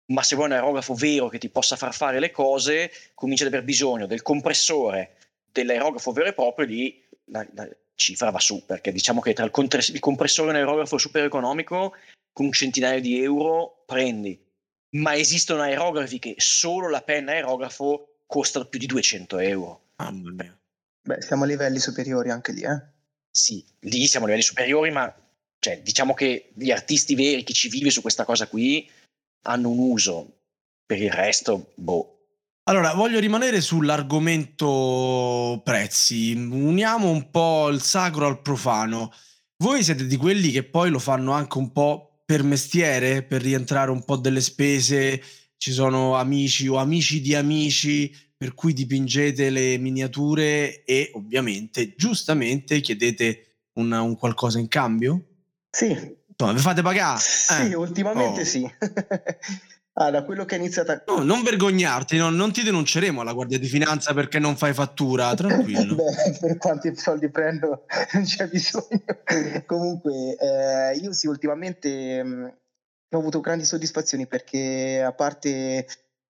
ma 0.07 0.23
se 0.23 0.35
vuoi 0.35 0.47
un 0.47 0.53
aerografo 0.53 0.93
vero 0.93 1.27
che 1.27 1.37
ti 1.37 1.49
possa 1.49 1.75
far 1.75 1.93
fare 1.93 2.19
le 2.19 2.31
cose, 2.31 2.91
cominci 3.13 3.43
ad 3.43 3.49
aver 3.49 3.63
bisogno 3.63 4.05
del 4.05 4.21
compressore, 4.21 5.15
dell'aerografo 5.51 6.11
vero 6.11 6.29
e 6.29 6.33
proprio, 6.33 6.65
lì 6.65 7.03
la, 7.25 7.45
la 7.53 7.67
cifra 7.95 8.29
va 8.29 8.39
su, 8.39 8.65
perché 8.65 8.91
diciamo 8.91 9.21
che 9.21 9.33
tra 9.33 9.43
il, 9.43 9.51
contres- 9.51 9.89
il 9.89 9.99
compressore 9.99 10.49
e 10.49 10.51
un 10.51 10.57
aerografo 10.57 10.97
super 10.97 11.23
economico, 11.23 11.95
con 12.31 12.45
un 12.45 12.51
centinaio 12.51 13.01
di 13.01 13.21
euro 13.21 13.83
prendi. 13.85 14.39
Ma 14.91 15.15
esistono 15.15 15.61
aerografi 15.61 16.19
che 16.19 16.35
solo 16.37 16.89
la 16.89 17.01
penna 17.01 17.31
aerografo 17.31 18.19
costano 18.25 18.65
più 18.65 18.79
di 18.79 18.85
200 18.85 19.39
euro. 19.39 19.81
Ah, 19.95 20.11
Beh, 20.11 21.21
siamo 21.21 21.43
a 21.43 21.47
livelli 21.47 21.79
superiori 21.79 22.29
anche 22.29 22.51
lì, 22.51 22.61
eh? 22.61 22.81
Sì, 23.29 23.65
lì 23.81 24.07
siamo 24.07 24.25
a 24.25 24.29
livelli 24.29 24.45
superiori, 24.45 24.91
ma 24.91 25.13
cioè, 25.59 25.81
diciamo 25.81 26.13
che 26.13 26.51
gli 26.53 26.71
artisti 26.71 27.15
veri, 27.15 27.43
chi 27.43 27.53
ci 27.53 27.69
vive 27.69 27.89
su 27.89 28.01
questa 28.01 28.25
cosa 28.25 28.47
qui, 28.47 28.89
hanno 29.43 29.69
un 29.69 29.79
uso. 29.79 30.33
Per 30.85 31.01
il 31.01 31.11
resto, 31.11 31.71
boh. 31.75 32.13
Allora, 32.63 32.93
voglio 32.93 33.19
rimanere 33.19 33.61
sull'argomento 33.61 35.61
prezzi. 35.63 36.33
Uniamo 36.33 37.09
un 37.09 37.29
po' 37.29 37.69
il 37.69 37.81
sacro 37.81 38.27
al 38.27 38.41
profano. 38.41 39.11
Voi 39.57 39.83
siete 39.83 40.05
di 40.05 40.17
quelli 40.17 40.51
che 40.51 40.63
poi 40.63 40.89
lo 40.89 40.99
fanno 40.99 41.31
anche 41.31 41.57
un 41.57 41.71
po' 41.71 42.21
per 42.25 42.43
mestiere, 42.43 43.23
per 43.23 43.41
rientrare 43.41 43.89
un 43.89 44.03
po' 44.03 44.17
delle 44.17 44.41
spese. 44.41 45.21
Ci 45.57 45.71
sono 45.71 46.15
amici 46.15 46.67
o 46.67 46.75
amici 46.75 47.21
di 47.21 47.35
amici 47.35 48.13
per 48.37 48.53
cui 48.53 48.73
dipingete 48.73 49.49
le 49.49 49.77
miniature 49.77 50.83
e 50.83 51.09
ovviamente, 51.13 51.95
giustamente, 51.95 52.81
chiedete 52.81 53.61
un, 53.73 53.91
un 53.91 54.15
qualcosa 54.15 54.59
in 54.59 54.67
cambio? 54.67 55.25
Sì, 55.69 56.15
Insomma, 56.39 56.53
vi 56.53 56.63
fate 56.63 56.81
pagare? 56.83 57.19
Sì, 57.19 57.71
eh. 57.71 57.73
ultimamente 57.73 58.41
oh. 58.41 58.45
sì. 58.45 58.63
ah, 59.93 60.11
da 60.11 60.23
quello 60.23 60.45
che 60.45 60.55
è 60.55 60.59
iniziata... 60.59 61.03
No, 61.07 61.23
non 61.23 61.41
vergognarti, 61.41 62.15
no, 62.17 62.29
non 62.29 62.51
ti 62.51 62.61
denunceremo 62.61 63.21
alla 63.21 63.33
Guardia 63.33 63.57
di 63.57 63.65
Finanza 63.65 64.13
perché 64.13 64.37
non 64.37 64.55
fai 64.55 64.73
fattura, 64.73 65.33
tranquillo. 65.35 65.95
Beh, 65.95 66.37
per 66.39 66.57
quanti 66.57 66.95
soldi 66.95 67.31
prendo 67.31 67.85
non 68.13 68.23
c'è 68.23 68.47
bisogno. 68.47 69.01
Comunque, 69.65 70.37
eh, 70.37 70.97
io 70.97 71.11
sì, 71.11 71.25
ultimamente 71.25 72.23
mh, 72.23 72.27
mm, 72.27 72.45
ho 73.15 73.17
avuto 73.17 73.39
grandi 73.39 73.65
soddisfazioni 73.65 74.27
perché 74.27 75.01
a 75.01 75.13
parte 75.13 75.87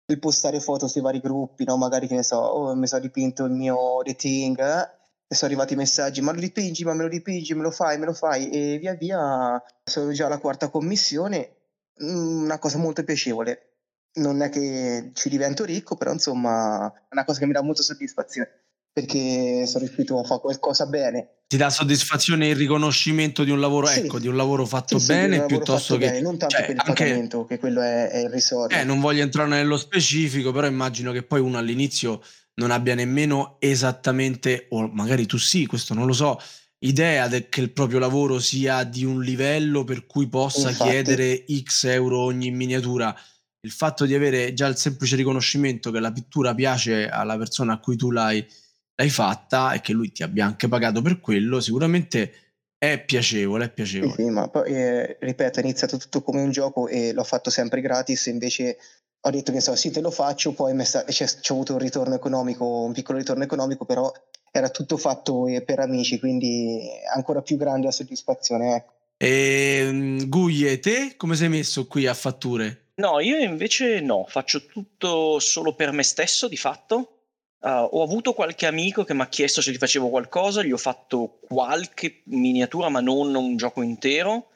il 0.08 0.18
postare 0.20 0.60
foto 0.60 0.86
sui 0.86 1.00
vari 1.00 1.18
gruppi, 1.18 1.64
no? 1.64 1.76
magari 1.76 2.06
che 2.06 2.14
ne 2.14 2.22
so, 2.22 2.36
oh, 2.36 2.76
mi 2.76 2.86
sono 2.86 3.00
dipinto 3.00 3.44
il 3.44 3.50
mio 3.50 4.02
dating, 4.04 4.56
eh? 4.60 4.95
E 5.28 5.34
sono 5.34 5.50
arrivati 5.50 5.72
i 5.72 5.76
messaggi, 5.76 6.20
ma 6.20 6.32
lo 6.32 6.40
dipingi, 6.40 6.84
ma 6.84 6.94
me 6.94 7.02
lo 7.02 7.08
dipingi, 7.08 7.54
me 7.54 7.62
lo 7.62 7.70
fai, 7.70 7.98
me 7.98 8.06
lo 8.06 8.12
fai, 8.12 8.48
e 8.50 8.78
via 8.78 8.94
via 8.94 9.62
sono 9.84 10.12
già 10.12 10.26
alla 10.26 10.38
quarta 10.38 10.68
commissione, 10.68 11.56
mm, 12.02 12.44
una 12.44 12.58
cosa 12.58 12.78
molto 12.78 13.02
piacevole. 13.02 13.72
Non 14.16 14.40
è 14.40 14.48
che 14.48 15.10
ci 15.12 15.28
divento 15.28 15.64
ricco, 15.64 15.96
però 15.96 16.12
insomma 16.12 16.90
è 16.90 17.08
una 17.10 17.24
cosa 17.24 17.40
che 17.40 17.46
mi 17.46 17.52
dà 17.52 17.60
molta 17.60 17.82
soddisfazione, 17.82 18.48
perché 18.92 19.66
sono 19.66 19.84
riuscito 19.84 20.18
a 20.18 20.24
fare 20.24 20.40
qualcosa 20.40 20.86
bene. 20.86 21.32
Ti 21.48 21.56
dà 21.56 21.70
soddisfazione 21.70 22.48
il 22.48 22.56
riconoscimento 22.56 23.44
di 23.44 23.50
un 23.50 23.60
lavoro, 23.60 23.86
sì. 23.86 24.00
ecco, 24.00 24.18
di 24.18 24.28
un 24.28 24.36
lavoro 24.36 24.64
fatto 24.64 24.98
sì, 24.98 25.06
bene, 25.08 25.40
sì, 25.40 25.46
piuttosto 25.46 25.94
fatto 25.94 26.06
che... 26.06 26.10
Bene, 26.12 26.20
non 26.20 26.38
tanto 26.38 26.56
cioè, 26.56 26.66
per 26.66 26.74
il 26.74 26.82
anche... 26.84 27.04
pagamento, 27.04 27.44
che 27.44 27.58
quello 27.58 27.80
è, 27.82 28.08
è 28.10 28.18
irrisorio. 28.20 28.78
Eh, 28.78 28.84
non 28.84 29.00
voglio 29.00 29.22
entrare 29.22 29.48
nello 29.48 29.76
specifico, 29.76 30.52
però 30.52 30.66
immagino 30.66 31.12
che 31.12 31.22
poi 31.22 31.40
uno 31.40 31.58
all'inizio 31.58 32.22
non 32.56 32.70
abbia 32.70 32.94
nemmeno 32.94 33.56
esattamente, 33.58 34.66
o 34.70 34.88
magari 34.88 35.26
tu 35.26 35.38
sì, 35.38 35.66
questo 35.66 35.94
non 35.94 36.06
lo 36.06 36.12
so, 36.12 36.40
idea 36.80 37.28
de- 37.28 37.48
che 37.48 37.60
il 37.60 37.72
proprio 37.72 37.98
lavoro 37.98 38.38
sia 38.38 38.84
di 38.84 39.04
un 39.04 39.22
livello 39.22 39.84
per 39.84 40.06
cui 40.06 40.28
possa 40.28 40.70
Infatti. 40.70 40.90
chiedere 40.90 41.44
X 41.62 41.84
euro 41.84 42.20
ogni 42.20 42.50
miniatura. 42.50 43.14
Il 43.60 43.70
fatto 43.70 44.04
di 44.04 44.14
avere 44.14 44.52
già 44.52 44.66
il 44.66 44.76
semplice 44.76 45.16
riconoscimento 45.16 45.90
che 45.90 46.00
la 46.00 46.12
pittura 46.12 46.54
piace 46.54 47.08
alla 47.08 47.36
persona 47.36 47.74
a 47.74 47.78
cui 47.78 47.96
tu 47.96 48.10
l'hai, 48.10 48.46
l'hai 48.94 49.10
fatta 49.10 49.72
e 49.72 49.80
che 49.80 49.92
lui 49.92 50.12
ti 50.12 50.22
abbia 50.22 50.46
anche 50.46 50.68
pagato 50.68 51.02
per 51.02 51.20
quello, 51.20 51.60
sicuramente 51.60 52.32
è 52.78 53.02
piacevole, 53.02 53.64
è 53.66 53.72
piacevole. 53.72 54.12
Sì, 54.12 54.22
sì 54.22 54.30
ma 54.30 54.48
poi, 54.48 54.72
eh, 54.72 55.16
ripeto, 55.20 55.58
è 55.58 55.62
iniziato 55.62 55.96
tutto 55.96 56.22
come 56.22 56.42
un 56.42 56.50
gioco 56.50 56.88
e 56.88 57.12
l'ho 57.12 57.24
fatto 57.24 57.50
sempre 57.50 57.80
gratis, 57.80 58.26
invece 58.26 58.76
ho 59.20 59.30
detto 59.30 59.52
che 59.52 59.60
so, 59.60 59.74
sì, 59.74 59.90
te 59.90 60.00
lo 60.00 60.10
faccio, 60.10 60.52
poi 60.52 60.76
c'è, 60.76 61.04
c'è 61.04 61.52
avuto 61.52 61.72
un 61.72 61.78
ritorno 61.78 62.14
economico, 62.14 62.64
un 62.64 62.92
piccolo 62.92 63.18
ritorno 63.18 63.42
economico, 63.42 63.84
però 63.84 64.12
era 64.52 64.68
tutto 64.70 64.96
fatto 64.96 65.46
eh, 65.46 65.62
per 65.62 65.80
amici, 65.80 66.18
quindi 66.18 66.88
ancora 67.14 67.42
più 67.42 67.56
grande 67.56 67.86
la 67.86 67.92
soddisfazione. 67.92 68.76
Ecco. 68.76 68.92
E 69.16 69.86
ehm, 69.86 70.28
Guglie, 70.28 70.78
te 70.78 71.14
come 71.16 71.34
sei 71.34 71.48
messo 71.48 71.86
qui 71.86 72.06
a 72.06 72.14
fatture? 72.14 72.90
No, 72.96 73.20
io 73.20 73.36
invece 73.36 74.00
no, 74.00 74.24
faccio 74.28 74.64
tutto 74.64 75.38
solo 75.38 75.74
per 75.74 75.92
me 75.92 76.02
stesso 76.02 76.48
di 76.48 76.56
fatto. 76.56 77.12
Uh, 77.58 77.88
ho 77.90 78.02
avuto 78.02 78.32
qualche 78.32 78.66
amico 78.66 79.02
che 79.02 79.14
mi 79.14 79.22
ha 79.22 79.28
chiesto 79.28 79.60
se 79.60 79.72
gli 79.72 79.76
facevo 79.76 80.08
qualcosa, 80.08 80.62
gli 80.62 80.72
ho 80.72 80.76
fatto 80.76 81.40
qualche 81.46 82.20
miniatura, 82.24 82.88
ma 82.88 83.00
non 83.00 83.34
un 83.34 83.56
gioco 83.56 83.82
intero 83.82 84.50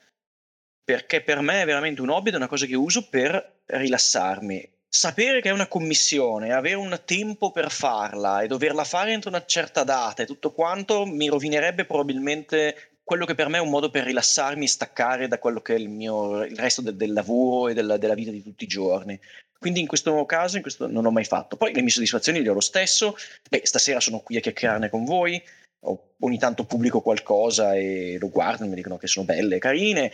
perché 0.90 1.20
per 1.20 1.40
me 1.40 1.62
è 1.62 1.64
veramente 1.64 2.00
un 2.00 2.10
hobby 2.10 2.28
ed 2.28 2.34
è 2.34 2.38
una 2.38 2.48
cosa 2.48 2.66
che 2.66 2.74
uso 2.74 3.08
per 3.08 3.59
rilassarmi. 3.72 4.68
Sapere 4.92 5.40
che 5.40 5.50
è 5.50 5.52
una 5.52 5.68
commissione, 5.68 6.52
avere 6.52 6.74
un 6.74 7.00
tempo 7.04 7.52
per 7.52 7.70
farla 7.70 8.42
e 8.42 8.48
doverla 8.48 8.82
fare 8.82 9.12
entro 9.12 9.30
una 9.30 9.44
certa 9.44 9.84
data 9.84 10.22
e 10.22 10.26
tutto 10.26 10.52
quanto 10.52 11.06
mi 11.06 11.28
rovinerebbe 11.28 11.84
probabilmente 11.84 12.90
quello 13.10 13.24
che 13.24 13.34
per 13.34 13.48
me 13.48 13.58
è 13.58 13.60
un 13.60 13.70
modo 13.70 13.90
per 13.90 14.04
rilassarmi 14.04 14.64
e 14.64 14.68
staccare 14.68 15.26
da 15.26 15.40
quello 15.40 15.60
che 15.60 15.74
è 15.74 15.78
il, 15.78 15.88
mio, 15.88 16.44
il 16.44 16.56
resto 16.56 16.80
del, 16.80 16.94
del 16.94 17.12
lavoro 17.12 17.68
e 17.68 17.74
della, 17.74 17.96
della, 17.96 18.14
vita 18.14 18.30
di 18.30 18.40
tutti 18.40 18.62
i 18.62 18.68
giorni. 18.68 19.18
Quindi 19.58 19.80
in 19.80 19.88
questo 19.88 20.24
caso 20.26 20.56
in 20.56 20.62
questo 20.62 20.86
non 20.86 21.02
l'ho 21.02 21.10
mai 21.10 21.24
fatto. 21.24 21.56
Poi 21.56 21.74
le 21.74 21.82
mie 21.82 21.90
soddisfazioni 21.90 22.40
le 22.40 22.50
ho 22.50 22.54
lo 22.54 22.60
stesso. 22.60 23.16
Beh, 23.48 23.62
stasera 23.64 23.98
sono 23.98 24.20
qui 24.20 24.36
a 24.36 24.40
chiacchierarne 24.40 24.90
con 24.90 25.04
voi. 25.04 25.42
Ogni 26.20 26.38
tanto 26.38 26.64
pubblico 26.64 27.00
qualcosa 27.00 27.74
e 27.74 28.16
lo 28.18 28.28
guardano, 28.28 28.70
mi 28.70 28.76
dicono 28.76 28.96
che 28.96 29.08
sono 29.08 29.26
belle 29.26 29.56
e 29.56 29.58
carine. 29.58 30.12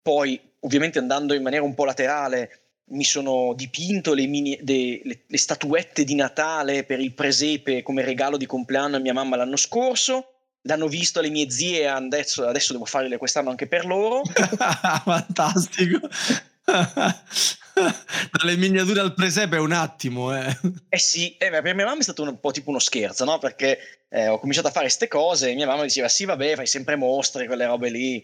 Poi, 0.00 0.40
ovviamente, 0.60 0.98
andando 0.98 1.34
in 1.34 1.42
maniera 1.42 1.64
un 1.64 1.74
po' 1.74 1.84
laterale, 1.84 2.69
mi 2.90 3.04
sono 3.04 3.52
dipinto 3.54 4.14
le, 4.14 4.26
mini, 4.26 4.58
de, 4.62 5.00
le, 5.04 5.20
le, 5.26 5.38
statuette 5.38 6.04
di 6.04 6.14
Natale 6.14 6.84
per 6.84 7.00
il 7.00 7.12
presepe 7.12 7.82
come 7.82 8.04
regalo 8.04 8.36
di 8.36 8.46
compleanno 8.46 8.96
a 8.96 9.00
mia 9.00 9.12
mamma 9.12 9.36
l'anno 9.36 9.56
scorso. 9.56 10.34
L'hanno 10.64 10.88
visto 10.88 11.20
le 11.22 11.30
mie 11.30 11.50
zie, 11.50 11.88
adesso, 11.88 12.46
adesso 12.46 12.72
devo 12.72 12.84
farle 12.84 13.16
quest'anno 13.16 13.48
anche 13.48 13.66
per 13.66 13.86
loro. 13.86 14.22
Fantastico. 15.04 16.00
Dalle 18.30 18.56
miniature 18.56 19.00
al 19.00 19.14
presepe 19.14 19.56
è 19.56 19.60
un 19.60 19.72
attimo, 19.72 20.36
eh. 20.36 20.54
Eh 20.90 20.98
sì, 20.98 21.34
eh, 21.38 21.48
per 21.48 21.74
mia 21.74 21.86
mamma 21.86 22.00
è 22.00 22.02
stato 22.02 22.22
un 22.24 22.38
po' 22.38 22.50
tipo 22.50 22.68
uno 22.68 22.78
scherzo, 22.78 23.24
no? 23.24 23.38
Perché 23.38 23.78
eh, 24.10 24.28
ho 24.28 24.38
cominciato 24.38 24.68
a 24.68 24.70
fare 24.70 24.84
queste 24.84 25.08
cose 25.08 25.50
e 25.50 25.54
mia 25.54 25.66
mamma 25.66 25.84
diceva: 25.84 26.08
Sì, 26.08 26.26
vabbè, 26.26 26.56
fai 26.56 26.66
sempre 26.66 26.96
mostre, 26.96 27.46
quelle 27.46 27.64
robe 27.64 27.88
lì. 27.88 28.22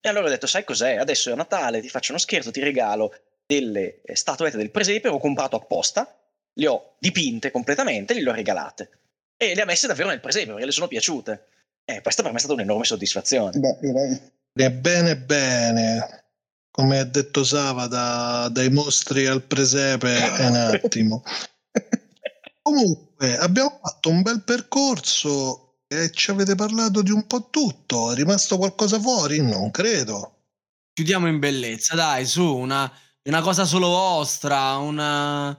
E 0.00 0.08
allora 0.08 0.26
ho 0.26 0.30
detto, 0.30 0.48
sai 0.48 0.64
cos'è? 0.64 0.96
Adesso 0.96 1.30
è 1.30 1.34
Natale, 1.36 1.80
ti 1.80 1.88
faccio 1.88 2.10
uno 2.10 2.20
scherzo, 2.20 2.50
ti 2.50 2.60
regalo 2.60 3.12
delle 3.46 4.00
eh, 4.02 4.16
statuette 4.16 4.56
del 4.56 4.70
presepe, 4.70 5.08
ho 5.08 5.18
comprato 5.18 5.56
apposta, 5.56 6.18
le 6.54 6.66
ho 6.66 6.96
dipinte 6.98 7.50
completamente 7.50 8.14
le 8.14 8.28
ho 8.28 8.34
regalate. 8.34 8.90
E 9.36 9.54
le 9.54 9.62
ha 9.62 9.66
messe 9.66 9.86
davvero 9.86 10.08
nel 10.08 10.20
presepe 10.20 10.50
perché 10.50 10.66
le 10.66 10.72
sono 10.72 10.88
piaciute. 10.88 11.46
E 11.84 12.00
questa 12.00 12.22
per 12.22 12.32
me 12.32 12.38
è 12.38 12.40
stata 12.40 12.54
un'enorme 12.54 12.84
soddisfazione. 12.84 13.58
Beh, 13.58 13.78
direi. 13.80 14.20
Bene, 14.52 15.16
bene. 15.16 16.24
Come 16.70 16.98
ha 16.98 17.04
detto 17.04 17.44
Sava, 17.44 17.86
da, 17.86 18.48
dai 18.50 18.70
mostri 18.70 19.26
al 19.26 19.42
presepe 19.42 20.16
è 20.16 20.46
un 20.46 20.56
attimo. 20.56 21.22
Comunque, 22.62 23.36
abbiamo 23.36 23.78
fatto 23.82 24.08
un 24.08 24.22
bel 24.22 24.42
percorso 24.42 25.82
e 25.86 26.10
ci 26.10 26.30
avete 26.30 26.54
parlato 26.54 27.02
di 27.02 27.10
un 27.10 27.26
po' 27.26 27.48
tutto. 27.50 28.10
È 28.10 28.14
rimasto 28.14 28.56
qualcosa 28.56 28.98
fuori? 28.98 29.40
Non 29.40 29.70
credo. 29.70 30.32
Chiudiamo 30.92 31.28
in 31.28 31.38
bellezza, 31.38 31.94
dai, 31.94 32.24
su, 32.24 32.56
una, 32.56 32.90
una 33.26 33.40
cosa 33.40 33.64
solo 33.64 33.88
vostra, 33.88 34.76
una, 34.76 35.56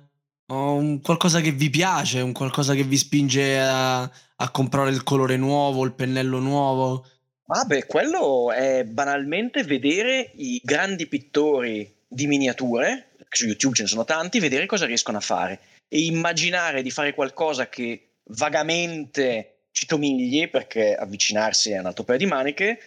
un 0.48 1.02
qualcosa 1.02 1.42
che 1.42 1.52
vi 1.52 1.70
piace, 1.70 2.22
un 2.22 2.32
qualcosa 2.32 2.74
che 2.74 2.84
vi 2.84 2.98
spinge 2.98 3.60
a, 3.60 4.02
a 4.02 4.52
comprare 4.52 4.90
il 4.90 5.04
colore 5.04 5.38
nuovo, 5.38 5.84
il 5.84 5.94
pennello 5.94 6.40
nuovo. 6.40 7.06
Vabbè, 7.46 7.86
quello 7.86 8.52
è 8.52 8.84
banalmente 8.84 9.64
vedere 9.64 10.32
i 10.36 10.62
grandi 10.64 11.08
pittori 11.08 11.96
di 12.08 12.28
miniature, 12.28 13.16
su 13.30 13.46
YouTube 13.46 13.76
ce 13.76 13.84
ne 13.84 13.88
sono 13.90 14.06
tanti, 14.06 14.40
vedere 14.40 14.66
cosa 14.66 14.86
riescono 14.86 15.18
a 15.18 15.22
fare 15.22 15.60
e 15.90 16.06
immaginare 16.06 16.82
di 16.82 16.92
fare 16.92 17.14
qualcosa 17.14 17.70
che 17.70 18.16
vagamente 18.32 19.68
ci 19.72 19.86
somigli, 19.88 20.50
perché 20.50 20.96
avvicinarsi 20.96 21.72
è 21.72 21.80
un 21.80 21.86
altro 21.86 22.04
paio 22.04 22.18
di 22.18 22.26
maniche, 22.26 22.80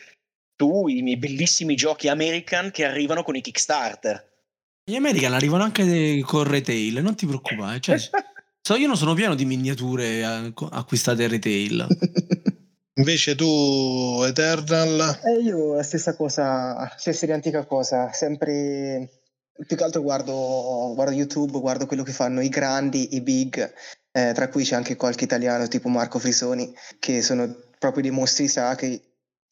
tu 0.57 0.89
i 0.89 1.03
miei 1.03 1.17
bellissimi 1.17 1.75
giochi 1.75 2.09
American 2.09 2.71
che 2.71 2.85
arrivano 2.85 3.23
con 3.23 3.37
i 3.37 3.41
Kickstarter. 3.41 4.29
Gli 4.85 4.97
American 4.97 5.35
arrivano 5.35 5.63
anche 5.63 6.21
con 6.25 6.45
retail, 6.45 7.03
non 7.03 7.15
ti 7.15 7.27
preoccupare. 7.27 7.81
Cioè, 7.81 7.99
so, 8.61 8.77
io 8.77 8.87
non 8.87 8.97
sono 8.97 9.15
pieno 9.15 9.35
di 9.35 9.45
miniature 9.45 10.53
acquistate 10.71 11.29
retail. 11.29 11.87
Invece 13.01 13.35
tu, 13.35 14.23
Eternal? 14.27 15.21
Eh, 15.25 15.43
io 15.43 15.75
la 15.75 15.83
stessa 15.83 16.15
cosa, 16.17 16.93
stessa 16.99 17.25
identica 17.25 17.65
cosa, 17.65 18.13
sempre 18.13 19.09
più 19.67 19.77
che 19.77 19.85
altro 19.85 20.03
guardo, 20.03 20.93
guardo, 20.95 21.15
YouTube, 21.15 21.61
guardo 21.61 21.87
quello 21.87 22.03
che 22.03 22.13
fanno 22.13 22.41
i 22.41 22.49
grandi, 22.49 23.15
i 23.15 23.23
big, 23.23 23.73
eh, 24.13 24.33
tra 24.35 24.49
cui 24.49 24.65
c'è 24.65 24.75
anche 24.75 24.97
qualche 24.97 25.25
italiano 25.25 25.67
tipo 25.69 25.89
Marco 25.89 26.19
Frisoni, 26.19 26.75
che 26.99 27.23
sono 27.23 27.57
proprio 27.79 28.03
dei 28.03 28.11
mostri 28.11 28.49
sacri. 28.49 29.01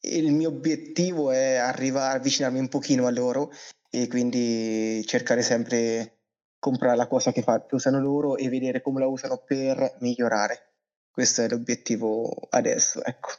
Il 0.01 0.31
mio 0.31 0.49
obiettivo 0.49 1.31
è 1.31 1.55
arrivare, 1.55 2.17
avvicinarmi 2.17 2.59
un 2.59 2.69
pochino 2.69 3.07
a 3.07 3.11
loro 3.11 3.51
e 3.89 4.07
quindi 4.07 5.03
cercare 5.05 5.41
sempre 5.41 6.19
comprare 6.59 6.95
la 6.95 7.07
cosa 7.07 7.31
che, 7.31 7.41
fa, 7.41 7.65
che 7.65 7.75
usano 7.75 7.99
loro 7.99 8.35
e 8.35 8.49
vedere 8.49 8.81
come 8.81 8.99
la 8.99 9.07
usano 9.07 9.37
per 9.37 9.97
migliorare. 9.99 10.73
Questo 11.09 11.41
è 11.41 11.49
l'obiettivo 11.49 12.47
adesso, 12.49 13.03
ecco. 13.03 13.29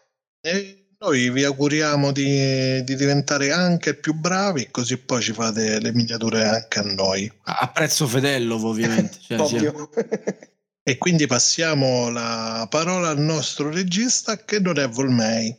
E 0.40 0.80
noi 0.98 1.30
vi 1.30 1.44
auguriamo 1.44 2.12
di, 2.12 2.82
di, 2.84 2.94
diventare 2.94 3.52
anche 3.52 3.94
più 3.94 4.14
bravi, 4.14 4.70
così 4.70 4.98
poi 4.98 5.22
ci 5.22 5.32
fate 5.32 5.80
le 5.80 5.92
miniature 5.92 6.44
anche 6.44 6.78
a 6.78 6.82
noi. 6.82 7.30
A 7.44 7.70
prezzo 7.72 8.06
fedello, 8.06 8.56
ovviamente. 8.66 9.18
Cioè, 9.30 9.38
Ovvio. 9.38 9.90
e 10.82 10.98
quindi 10.98 11.26
passiamo 11.26 12.10
la 12.10 12.66
parola 12.68 13.10
al 13.10 13.18
nostro 13.18 13.70
regista 13.70 14.44
che 14.44 14.58
non 14.60 14.78
è 14.78 14.88
Volmei. 14.88 15.56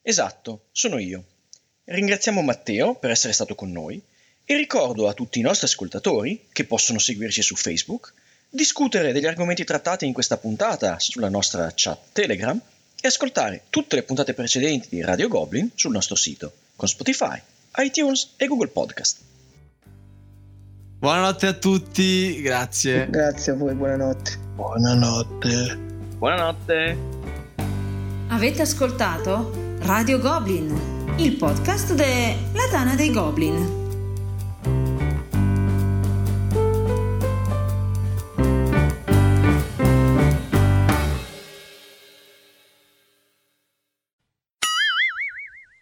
Esatto, 0.00 0.68
sono 0.72 0.98
io. 0.98 1.26
Ringraziamo 1.90 2.42
Matteo 2.42 2.94
per 2.96 3.08
essere 3.08 3.32
stato 3.32 3.54
con 3.54 3.72
noi 3.72 3.98
e 4.44 4.56
ricordo 4.56 5.08
a 5.08 5.14
tutti 5.14 5.38
i 5.38 5.42
nostri 5.42 5.66
ascoltatori, 5.66 6.48
che 6.52 6.64
possono 6.64 6.98
seguirci 6.98 7.40
su 7.40 7.56
Facebook, 7.56 8.12
discutere 8.50 9.12
degli 9.12 9.24
argomenti 9.24 9.64
trattati 9.64 10.04
in 10.04 10.12
questa 10.12 10.36
puntata 10.36 10.98
sulla 10.98 11.30
nostra 11.30 11.72
chat 11.74 11.98
Telegram 12.12 12.60
e 13.00 13.06
ascoltare 13.08 13.62
tutte 13.70 13.96
le 13.96 14.02
puntate 14.02 14.34
precedenti 14.34 14.88
di 14.90 15.00
Radio 15.00 15.28
Goblin 15.28 15.70
sul 15.74 15.92
nostro 15.92 16.14
sito, 16.14 16.52
con 16.76 16.88
Spotify, 16.88 17.40
iTunes 17.76 18.34
e 18.36 18.46
Google 18.46 18.68
Podcast. 18.68 19.20
Buonanotte 20.98 21.46
a 21.46 21.54
tutti, 21.54 22.42
grazie. 22.42 23.08
Grazie 23.08 23.52
a 23.52 23.54
voi, 23.54 23.72
buonanotte. 23.72 24.36
Buonanotte. 24.56 25.78
Buonanotte. 26.18 26.98
Avete 28.28 28.60
ascoltato 28.60 29.76
Radio 29.80 30.18
Goblin, 30.18 30.97
il 31.18 31.34
podcast 31.34 31.94
della 31.94 32.68
Tana 32.70 32.94
dei 32.94 33.10
Goblin. 33.10 33.86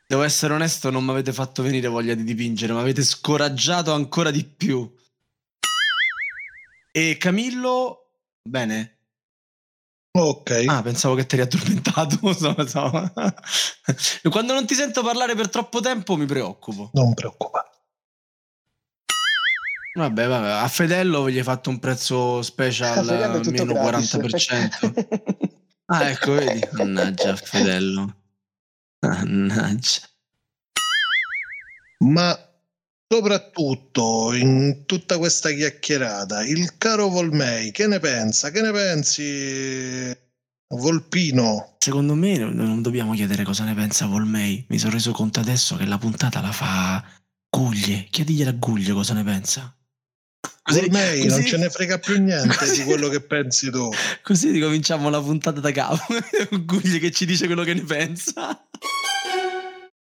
Devo 0.08 0.22
essere 0.22 0.54
onesto, 0.54 0.90
non 0.90 1.04
mi 1.04 1.10
avete 1.10 1.34
fatto 1.34 1.62
venire 1.62 1.88
voglia 1.88 2.14
di 2.14 2.24
dipingere, 2.24 2.72
mi 2.72 2.80
avete 2.80 3.02
scoraggiato 3.02 3.92
ancora 3.92 4.30
di 4.30 4.42
più. 4.42 4.90
E 6.92 7.16
Camillo, 7.18 8.12
bene. 8.42 8.95
Ok. 10.18 10.64
Ah, 10.66 10.82
pensavo 10.82 11.14
che 11.14 11.26
ti 11.26 11.34
eri 11.36 11.44
addormentato. 11.44 12.18
Quando 14.30 14.54
non 14.54 14.64
ti 14.66 14.74
sento 14.74 15.02
parlare 15.02 15.34
per 15.34 15.50
troppo 15.50 15.80
tempo 15.80 16.16
mi 16.16 16.24
preoccupo. 16.24 16.90
Non 16.94 17.12
preoccupa. 17.14 17.68
Vabbè, 19.94 20.26
vabbè, 20.26 20.48
a 20.48 20.68
Fedello 20.68 21.30
gli 21.30 21.38
hai 21.38 21.42
fatto 21.42 21.70
un 21.70 21.78
prezzo 21.78 22.42
special 22.42 23.08
almeno 23.08 23.72
40%. 23.72 25.50
ah, 25.86 26.10
ecco, 26.10 26.32
vedi. 26.32 26.68
Mannaggia, 26.72 27.34
Fedello. 27.36 28.14
Mannaggia. 29.00 30.00
Ma 31.98 32.45
soprattutto 33.08 34.32
in 34.34 34.82
tutta 34.84 35.18
questa 35.18 35.50
chiacchierata, 35.50 36.44
il 36.44 36.76
caro 36.76 37.08
Volmei, 37.08 37.70
che 37.70 37.86
ne 37.86 38.00
pensa? 38.00 38.50
Che 38.50 38.60
ne 38.60 38.72
pensi, 38.72 40.16
Volpino? 40.74 41.76
Secondo 41.78 42.14
me 42.14 42.36
non 42.36 42.82
dobbiamo 42.82 43.14
chiedere 43.14 43.44
cosa 43.44 43.64
ne 43.64 43.74
pensa 43.74 44.06
Volmei. 44.06 44.64
Mi 44.68 44.78
sono 44.78 44.92
reso 44.92 45.12
conto 45.12 45.40
adesso 45.40 45.76
che 45.76 45.84
la 45.84 45.98
puntata 45.98 46.40
la 46.40 46.52
fa 46.52 47.04
Guglie. 47.48 48.06
Chiedigliela 48.10 48.50
a 48.50 48.54
Guglie 48.54 48.92
cosa 48.92 49.14
ne 49.14 49.22
pensa. 49.22 49.72
Così, 50.62 50.80
Volmei 50.80 51.22
così, 51.22 51.28
non 51.28 51.46
ce 51.46 51.56
ne 51.58 51.70
frega 51.70 51.98
più 51.98 52.20
niente 52.20 52.56
così, 52.56 52.78
di 52.78 52.84
quello 52.84 53.08
che 53.08 53.20
pensi 53.20 53.70
tu. 53.70 53.88
Così 54.22 54.50
ricominciamo 54.50 55.08
la 55.10 55.20
puntata 55.20 55.60
da 55.60 55.70
capo. 55.70 56.04
Guglie 56.64 56.98
che 56.98 57.12
ci 57.12 57.24
dice 57.24 57.46
quello 57.46 57.62
che 57.62 57.74
ne 57.74 57.82
pensa. 57.82 58.66